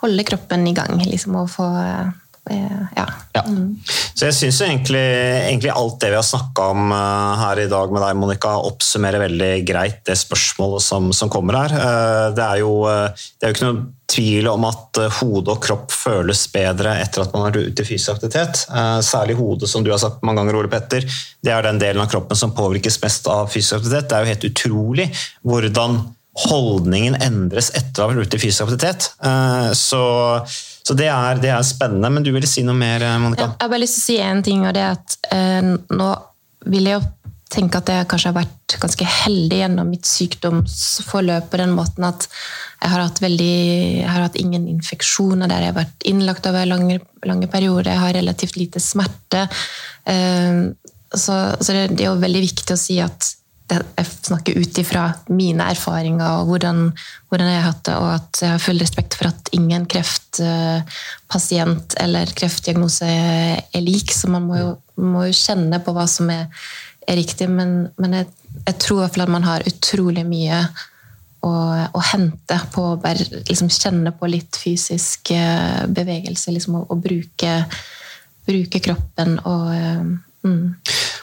Holde 0.00 0.24
kroppen 0.30 0.68
i 0.70 0.76
gang, 0.76 0.94
liksom, 1.02 1.40
og 1.42 1.50
få 1.50 1.66
eh, 1.82 2.12
Ja. 2.48 3.06
Ja. 3.34 3.42
Så 4.14 4.26
jeg 4.26 4.34
syns 4.34 4.58
egentlig, 4.64 5.02
egentlig 5.46 5.70
alt 5.70 6.00
det 6.02 6.10
vi 6.10 6.18
har 6.18 6.26
snakka 6.26 6.64
om 6.72 6.90
eh, 6.92 7.42
her 7.44 7.60
i 7.62 7.68
dag 7.70 7.92
med 7.94 8.02
deg, 8.02 8.18
Monica, 8.18 8.56
oppsummerer 8.66 9.22
veldig 9.22 9.50
greit 9.68 10.00
det 10.08 10.16
spørsmålet 10.18 10.82
som, 10.82 11.10
som 11.14 11.30
kommer 11.32 11.60
her. 11.60 11.74
Eh, 11.78 12.26
det, 12.36 12.46
er 12.46 12.62
jo, 12.64 12.74
eh, 12.90 13.24
det 13.38 13.46
er 13.46 13.52
jo 13.52 13.58
ikke 13.58 13.68
noe 13.68 13.86
tvil 14.10 14.50
om 14.50 14.66
at 14.66 15.00
eh, 15.04 15.18
hode 15.20 15.54
og 15.54 15.62
kropp 15.62 15.94
føles 15.94 16.42
bedre 16.52 16.96
etter 17.04 17.22
at 17.24 17.34
man 17.36 17.46
er 17.48 17.60
ute 17.70 17.84
i 17.84 17.90
fysisk 17.92 18.16
aktivitet. 18.16 18.64
Eh, 18.72 18.98
særlig 19.06 19.38
hodet, 19.38 19.70
som 19.70 19.86
du 19.86 19.92
har 19.94 20.02
sagt 20.02 20.24
mange 20.26 20.42
ganger, 20.42 20.58
Ole 20.58 20.72
Petter. 20.72 21.06
Det 21.40 21.54
er 21.54 21.68
den 21.68 21.78
delen 21.82 22.02
av 22.02 22.10
kroppen 22.10 22.38
som 22.38 22.56
påvirkes 22.56 22.98
mest 23.04 23.30
av 23.30 23.52
fysisk 23.52 23.78
aktivitet. 23.78 24.10
Det 24.10 24.18
er 24.18 24.26
jo 24.26 24.34
helt 24.34 24.50
utrolig 24.50 25.10
hvordan 25.46 26.00
holdningen 26.40 27.16
endres 27.26 27.72
etter 27.74 28.02
å 28.02 28.06
ha 28.06 28.12
vært 28.14 28.30
ute 28.30 28.38
i 28.38 28.44
fysisk 28.48 28.66
aktivitet. 28.66 29.12
Eh, 29.22 29.70
Så, 29.76 30.02
så 30.82 30.96
det, 30.96 31.08
er, 31.12 31.40
det 31.42 31.52
er 31.52 31.64
spennende. 31.66 32.10
Men 32.12 32.24
du 32.26 32.32
ville 32.34 32.48
si 32.48 32.64
noe 32.66 32.76
mer, 32.78 33.04
eh, 33.04 33.18
Monica? 33.20 33.50
Jeg 33.52 33.64
har 33.64 33.72
bare 33.72 33.82
lyst 33.82 33.98
til 33.98 34.02
å 34.02 34.08
si 34.08 34.18
en 34.24 34.44
ting, 34.46 34.66
og 34.66 34.76
det 34.76 34.84
er 34.84 34.96
at 34.96 35.16
eh, 35.34 35.72
nå 35.96 36.10
vil 36.70 36.88
jeg 36.88 36.98
jo 36.98 37.06
tenke 37.50 37.80
at 37.80 37.90
jeg 37.90 38.06
kanskje 38.10 38.30
har 38.30 38.36
vært 38.36 38.76
ganske 38.78 39.06
heldig 39.10 39.58
gjennom 39.58 39.88
mitt 39.90 40.06
sykdomsforløp 40.06 41.48
på 41.50 41.58
den 41.58 41.72
måten 41.74 42.06
at 42.06 42.28
jeg 42.28 42.92
har 42.92 43.02
hatt, 43.02 43.18
veldig, 43.20 43.56
jeg 44.04 44.06
har 44.06 44.22
hatt 44.22 44.38
ingen 44.38 44.68
infeksjoner 44.70 45.50
der 45.50 45.64
jeg 45.64 45.72
har 45.72 45.80
vært 45.80 46.06
innlagt 46.08 46.46
over 46.48 46.68
lange, 46.70 47.00
lange 47.26 47.48
perioder. 47.50 47.90
Jeg 47.90 48.02
har 48.04 48.16
relativt 48.16 48.56
lite 48.60 48.82
smerte. 48.82 49.48
Eh, 50.08 50.70
så 51.10 51.36
så 51.58 51.74
det, 51.74 51.88
det 51.98 52.06
er 52.06 52.12
jo 52.12 52.22
veldig 52.22 52.44
viktig 52.46 52.76
å 52.76 52.80
si 52.80 53.00
at 53.02 53.32
jeg 53.70 54.08
snakker 54.08 54.58
ut 54.60 54.80
ifra 54.82 55.04
mine 55.32 55.68
erfaringer 55.72 56.40
og 56.40 56.50
hvordan, 56.50 56.82
hvordan 57.30 57.50
jeg 57.50 57.60
har 57.60 57.68
hatt 57.70 57.82
det, 57.86 57.96
og 57.96 58.08
at 58.14 58.42
jeg 58.42 58.54
har 58.54 58.64
full 58.64 58.82
respekt 58.82 59.16
for 59.18 59.30
at 59.30 59.50
ingen 59.56 59.86
kreftpasient 59.90 61.96
eller 62.02 62.34
kreftdiagnose 62.36 63.08
er 63.08 63.86
lik, 63.86 64.12
så 64.14 64.30
man 64.32 64.46
må 64.48 64.60
jo, 64.60 64.70
må 65.00 65.26
jo 65.28 65.36
kjenne 65.36 65.80
på 65.84 65.94
hva 65.96 66.06
som 66.10 66.30
er, 66.34 66.44
er 67.06 67.20
riktig. 67.20 67.48
Men, 67.50 67.70
men 68.00 68.20
jeg, 68.20 68.30
jeg 68.66 68.78
tror 68.82 68.98
i 68.98 69.02
hvert 69.04 69.16
fall 69.16 69.28
at 69.28 69.36
man 69.38 69.48
har 69.48 69.68
utrolig 69.70 70.26
mye 70.28 70.62
å, 71.46 71.52
å 71.96 72.06
hente 72.12 72.58
på 72.74 72.86
å 72.92 72.98
bare 73.00 73.42
liksom 73.48 73.70
kjenne 73.72 74.12
på 74.16 74.28
litt 74.30 74.58
fysisk 74.60 75.32
eh, 75.34 75.84
bevegelse, 75.88 76.52
liksom, 76.54 76.80
å, 76.80 76.82
å 76.92 76.98
bruke, 77.00 77.54
bruke 78.48 78.82
kroppen 78.84 79.38
og 79.48 79.70
eh, 79.76 80.02
mm. 80.46 80.64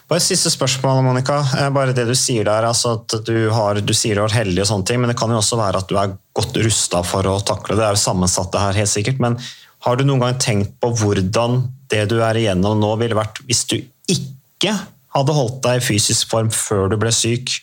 Bare 0.07 0.23
siste 0.23 0.47
spørsmål, 0.53 1.01
Monica. 1.03 1.41
Eh, 1.57 1.69
Bare 1.75 1.95
det 1.95 2.05
du 2.07 2.15
sier 2.15 2.47
der, 2.47 2.63
altså 2.69 2.93
at 2.95 3.17
du, 3.27 3.49
har, 3.51 3.81
du 3.83 3.93
sier 3.93 4.15
du 4.15 4.21
har 4.21 4.29
vært 4.29 4.39
heldig, 4.39 4.61
og 4.63 4.69
sånne 4.69 4.87
ting, 4.87 5.01
men 5.03 5.11
det 5.11 5.17
kan 5.19 5.33
jo 5.33 5.39
også 5.41 5.59
være 5.59 5.81
at 5.83 5.89
du 5.89 5.97
er 5.99 6.13
godt 6.37 6.59
rusta 6.63 7.01
for 7.03 7.27
å 7.27 7.39
takle 7.43 7.75
det. 7.75 7.81
Det 7.81 7.87
er 7.89 7.97
jo 7.97 8.03
sammensatt 8.05 8.53
det 8.53 8.61
her, 8.63 8.79
helt 8.79 8.93
sikkert. 8.93 9.19
Men 9.23 9.35
har 9.83 9.99
du 9.99 10.05
noen 10.07 10.23
gang 10.23 10.39
tenkt 10.39 10.77
på 10.79 10.93
hvordan 11.01 11.65
det 11.91 12.05
du 12.11 12.21
er 12.23 12.39
igjennom 12.39 12.79
nå, 12.79 12.93
ville 13.01 13.19
vært 13.19 13.43
hvis 13.47 13.65
du 13.67 13.77
ikke 14.07 14.77
hadde 15.17 15.35
holdt 15.35 15.59
deg 15.65 15.81
i 15.81 15.85
fysisk 15.85 16.31
form 16.31 16.49
før 16.55 16.87
du 16.91 16.97
ble 17.01 17.11
syk, 17.15 17.59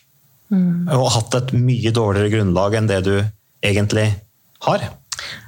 og 0.55 1.09
hatt 1.17 1.35
et 1.35 1.55
mye 1.57 1.91
dårligere 1.95 2.31
grunnlag 2.37 2.77
enn 2.79 2.87
det 2.91 3.01
du 3.09 3.15
egentlig 3.65 4.07
har? 4.69 4.85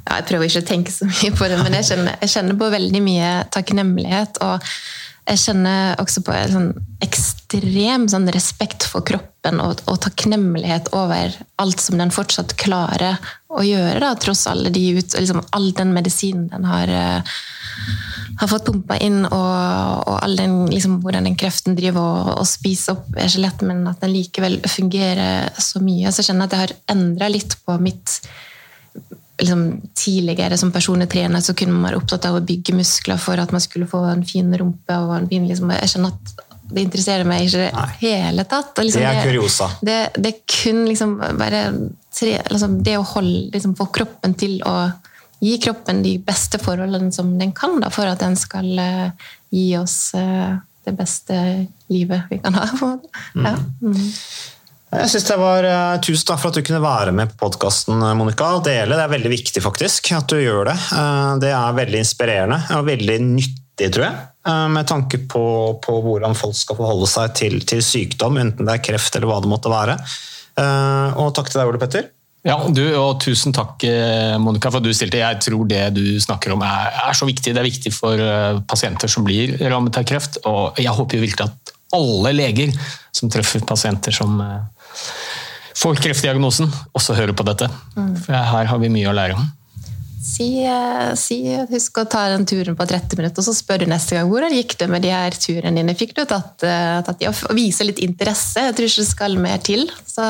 Ja, 0.07 0.17
jeg 0.17 0.27
prøver 0.31 0.49
ikke 0.49 0.63
å 0.65 0.67
tenke 0.67 0.95
så 0.95 1.07
mye 1.09 1.33
på 1.37 1.49
det, 1.51 1.59
men 1.61 1.77
jeg 1.79 1.87
kjenner, 1.91 2.17
jeg 2.23 2.33
kjenner 2.33 2.59
på 2.59 2.71
veldig 2.73 3.03
mye 3.05 3.31
takknemlighet. 3.55 4.41
Og 4.47 4.71
jeg 5.27 5.41
kjenner 5.43 5.97
også 5.99 6.23
på 6.23 6.35
en 6.35 6.53
sånn 6.53 6.69
ekstrem 7.03 8.07
sånn 8.11 8.29
respekt 8.35 8.87
for 8.87 9.05
kroppen 9.07 9.59
og, 9.63 9.83
og 9.91 9.99
takknemlighet 10.05 10.93
over 10.95 11.35
alt 11.63 11.83
som 11.83 11.99
den 11.99 12.15
fortsatt 12.15 12.55
klarer 12.61 13.19
å 13.51 13.65
gjøre, 13.67 13.99
da, 14.03 14.13
tross 14.23 14.45
alle 14.51 14.71
de 14.75 14.85
ut, 14.99 15.17
liksom, 15.17 15.43
all 15.57 15.71
den 15.75 15.93
medisinen 15.97 16.47
den 16.53 16.67
har, 16.69 16.91
eh, 16.93 17.37
har 18.41 18.51
fått 18.51 18.69
pumpa 18.69 18.99
inn, 19.03 19.25
og, 19.27 19.55
og 20.07 20.17
all 20.21 20.37
den, 20.39 20.59
liksom, 20.71 21.01
hvordan 21.03 21.27
den 21.27 21.39
kreften 21.41 21.79
driver 21.79 22.07
og, 22.07 22.33
og 22.43 22.49
spiser 22.51 22.99
opp 22.99 23.17
skjelettet, 23.19 23.67
men 23.67 23.87
at 23.91 24.03
den 24.05 24.15
likevel 24.15 24.61
fungerer 24.71 25.51
så 25.59 25.83
mye, 25.83 26.13
så 26.15 26.27
kjenner 26.27 26.47
jeg 26.47 26.53
at 26.53 26.57
jeg 26.57 26.65
har 26.67 26.77
endra 26.97 27.33
litt 27.33 27.59
på 27.67 27.81
mitt 27.83 28.21
liksom, 29.41 29.63
Tidligere 29.95 30.59
som 30.59 30.73
personlig 30.73 31.09
trener 31.13 31.45
så 31.45 31.55
kunne 31.57 31.77
man 31.77 31.91
være 31.91 32.01
opptatt 32.01 32.29
av 32.29 32.39
å 32.39 32.45
bygge 32.47 32.77
muskler 32.77 33.21
for 33.21 33.41
at 33.41 33.53
man 33.55 33.63
skulle 33.65 33.89
få 33.91 34.03
en 34.11 34.25
fin 34.27 34.53
rumpe. 34.59 34.99
og 34.99 35.17
en 35.17 35.29
fin, 35.29 35.47
liksom, 35.49 35.73
Jeg 35.77 35.93
skjønner 35.93 36.15
at 36.15 36.45
det 36.67 36.83
interesserer 36.83 37.27
meg 37.29 37.47
ikke 37.47 37.61
i 37.61 37.71
det 37.71 37.91
hele 38.01 38.45
tatt. 38.45 38.73
og 38.75 38.85
Liksom, 38.85 39.03
Det 39.03 39.11
er 39.11 39.29
kuriosa. 39.29 39.69
Det, 39.81 39.99
det 40.17 40.33
er 40.33 40.41
kun 40.51 40.85
liksom 40.89 41.17
bare 41.39 41.63
tre, 42.17 42.33
liksom, 42.51 42.81
det 42.83 42.97
å 42.99 43.05
holde, 43.15 43.51
liksom, 43.55 43.77
få 43.79 43.87
kroppen 43.95 44.35
til 44.39 44.59
å 44.67 44.77
gi 45.45 45.59
kroppen 45.63 46.01
de 46.03 46.17
beste 46.25 46.59
forholdene 46.59 47.13
som 47.13 47.35
den 47.39 47.53
kan, 47.57 47.77
da, 47.83 47.91
for 47.93 48.09
at 48.09 48.23
den 48.25 48.39
skal 48.41 48.71
uh, 48.81 49.29
gi 49.53 49.69
oss 49.79 50.15
uh, 50.17 50.57
det 50.87 50.95
beste 50.97 51.37
livet 51.93 52.31
vi 52.31 52.41
kan 52.43 52.57
ha. 52.57 52.67
Ja. 53.35 53.57
Mm. 53.83 54.01
Jeg 54.95 55.11
synes 55.11 55.25
det 55.27 55.37
var 55.41 55.67
eh, 55.67 55.97
Tusen 56.07 56.29
takk 56.29 56.39
for 56.41 56.53
at 56.53 56.57
du 56.61 56.63
kunne 56.65 56.81
være 56.85 57.13
med 57.15 57.33
på 57.33 57.41
podkasten, 57.49 57.99
Monica. 58.17 58.53
og 58.57 58.65
dele. 58.69 58.95
Det 58.97 59.03
er 59.05 59.13
veldig 59.17 59.33
viktig 59.33 59.63
faktisk 59.65 60.13
at 60.17 60.29
du 60.31 60.39
gjør 60.41 60.69
det. 60.71 60.77
Eh, 60.95 61.33
Det 61.43 61.51
er 61.53 61.79
veldig 61.81 62.03
inspirerende 62.05 62.61
og 62.79 62.87
veldig 62.87 63.19
nyttig, 63.27 63.91
tror 63.93 64.07
jeg. 64.07 64.17
eh, 64.47 64.67
Med 64.73 64.87
tanke 64.89 65.19
på, 65.29 65.45
på 65.85 65.97
hvordan 66.07 66.39
folk 66.39 66.55
skal 66.57 66.79
forholde 66.79 67.09
seg 67.11 67.35
til, 67.35 67.59
til 67.67 67.83
sykdom, 67.83 68.39
enten 68.41 68.65
det 68.69 68.79
er 68.79 68.85
kreft 68.93 69.17
eller 69.19 69.27
hva 69.33 69.41
det 69.43 69.51
måtte 69.53 69.73
være. 69.75 69.99
Eh, 70.57 71.19
Og 71.19 71.35
takk 71.35 71.51
til 71.51 71.61
deg, 71.61 71.69
Ole 71.75 71.83
Petter. 71.83 72.13
Ja, 72.47 72.61
du, 72.71 72.85
og 72.95 73.19
Tusen 73.25 73.51
takk, 73.53 73.83
eh, 73.91 74.37
Monica, 74.39 74.71
for 74.71 74.79
at 74.79 74.87
du 74.87 74.93
stilte. 74.95 75.19
Jeg 75.19 75.41
tror 75.43 75.67
det 75.67 75.83
du 75.99 76.05
snakker 76.23 76.55
om 76.55 76.63
er, 76.63 76.93
er 77.09 77.17
så 77.19 77.27
viktig. 77.27 77.51
Det 77.51 77.59
er 77.59 77.67
viktig 77.67 77.91
for 77.93 78.15
eh, 78.23 78.61
pasienter 78.71 79.11
som 79.11 79.27
blir 79.27 79.57
rammet 79.67 79.99
av 79.99 80.07
kreft. 80.07 80.39
Og 80.47 80.79
jeg 80.79 80.95
håper 80.95 81.19
jo 81.19 81.25
virkelig 81.27 81.49
at 81.51 81.73
alle 81.95 82.33
leger 82.33 82.73
som 83.15 83.31
treffer 83.31 83.65
pasienter 83.67 84.15
som 84.15 84.41
eh, 84.41 85.05
får 85.77 86.01
kreftdiagnosen, 86.03 86.71
også 86.97 87.17
hører 87.17 87.37
på 87.37 87.47
dette. 87.47 87.69
Mm. 87.97 88.17
For 88.25 88.35
her 88.35 88.71
har 88.71 88.83
vi 88.83 88.93
mye 88.93 89.11
å 89.11 89.15
lære 89.17 89.37
om. 89.39 89.47
Si, 90.27 90.49
eh, 90.67 91.13
si, 91.19 91.39
husk 91.71 92.01
å 92.03 92.07
ta 92.11 92.27
den 92.33 92.47
turen 92.49 92.77
på 92.77 92.87
30 92.89 93.21
minutter, 93.21 93.41
og 93.41 93.47
så 93.47 93.55
spør 93.55 93.85
du 93.85 93.91
neste 93.93 94.17
gang 94.17 94.31
hvordan 94.31 94.57
gikk 94.57 94.75
det 94.81 94.89
med 94.91 95.05
de 95.07 95.13
her 95.15 95.37
turene 95.39 95.79
dine. 95.79 95.97
Fikk 95.99 96.17
du 96.17 96.25
tatt, 96.25 96.65
eh, 96.67 96.99
tatt 97.07 97.21
de, 97.21 97.31
og 97.31 97.55
vise 97.57 97.87
litt 97.87 98.03
interesse. 98.05 98.67
Jeg 98.67 98.77
tror 98.77 98.91
ikke 98.91 99.05
det 99.05 99.13
skal 99.13 99.39
mer 99.41 99.63
til. 99.63 99.87
Så 100.07 100.25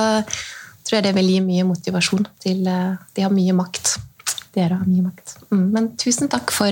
tror 0.87 0.99
jeg 0.99 1.07
det 1.09 1.15
vil 1.17 1.33
gi 1.33 1.41
mye 1.43 1.65
motivasjon 1.67 2.29
til 2.43 2.63
De 2.67 3.25
har 3.25 3.33
mye 3.35 3.55
makt. 3.57 3.97
Dere 4.55 4.79
har 4.79 4.87
mye 4.87 5.09
makt. 5.09 5.39
Mm, 5.51 5.65
men 5.73 5.89
tusen 5.99 6.31
takk 6.33 6.53
for, 6.55 6.71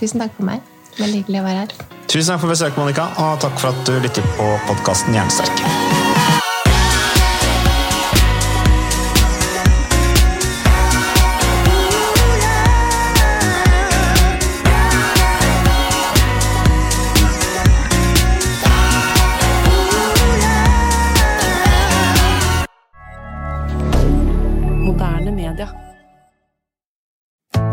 tusen 0.00 0.24
takk 0.24 0.34
for 0.36 0.48
meg. 0.48 0.64
Veldig 1.00 1.22
hyggelig 1.22 1.42
å 1.42 1.46
være 1.46 1.64
her. 1.64 1.76
Tusen 2.06 2.32
takk 2.32 2.44
for 2.44 2.54
besøket, 2.54 2.78
Monica, 2.80 3.10
og 3.20 3.42
takk 3.42 3.58
for 3.60 3.74
at 3.74 3.84
du 3.88 3.98
lytter 4.00 4.32
på 4.38 4.48
podkasten 4.70 5.16
Jernsterk. 5.16 5.85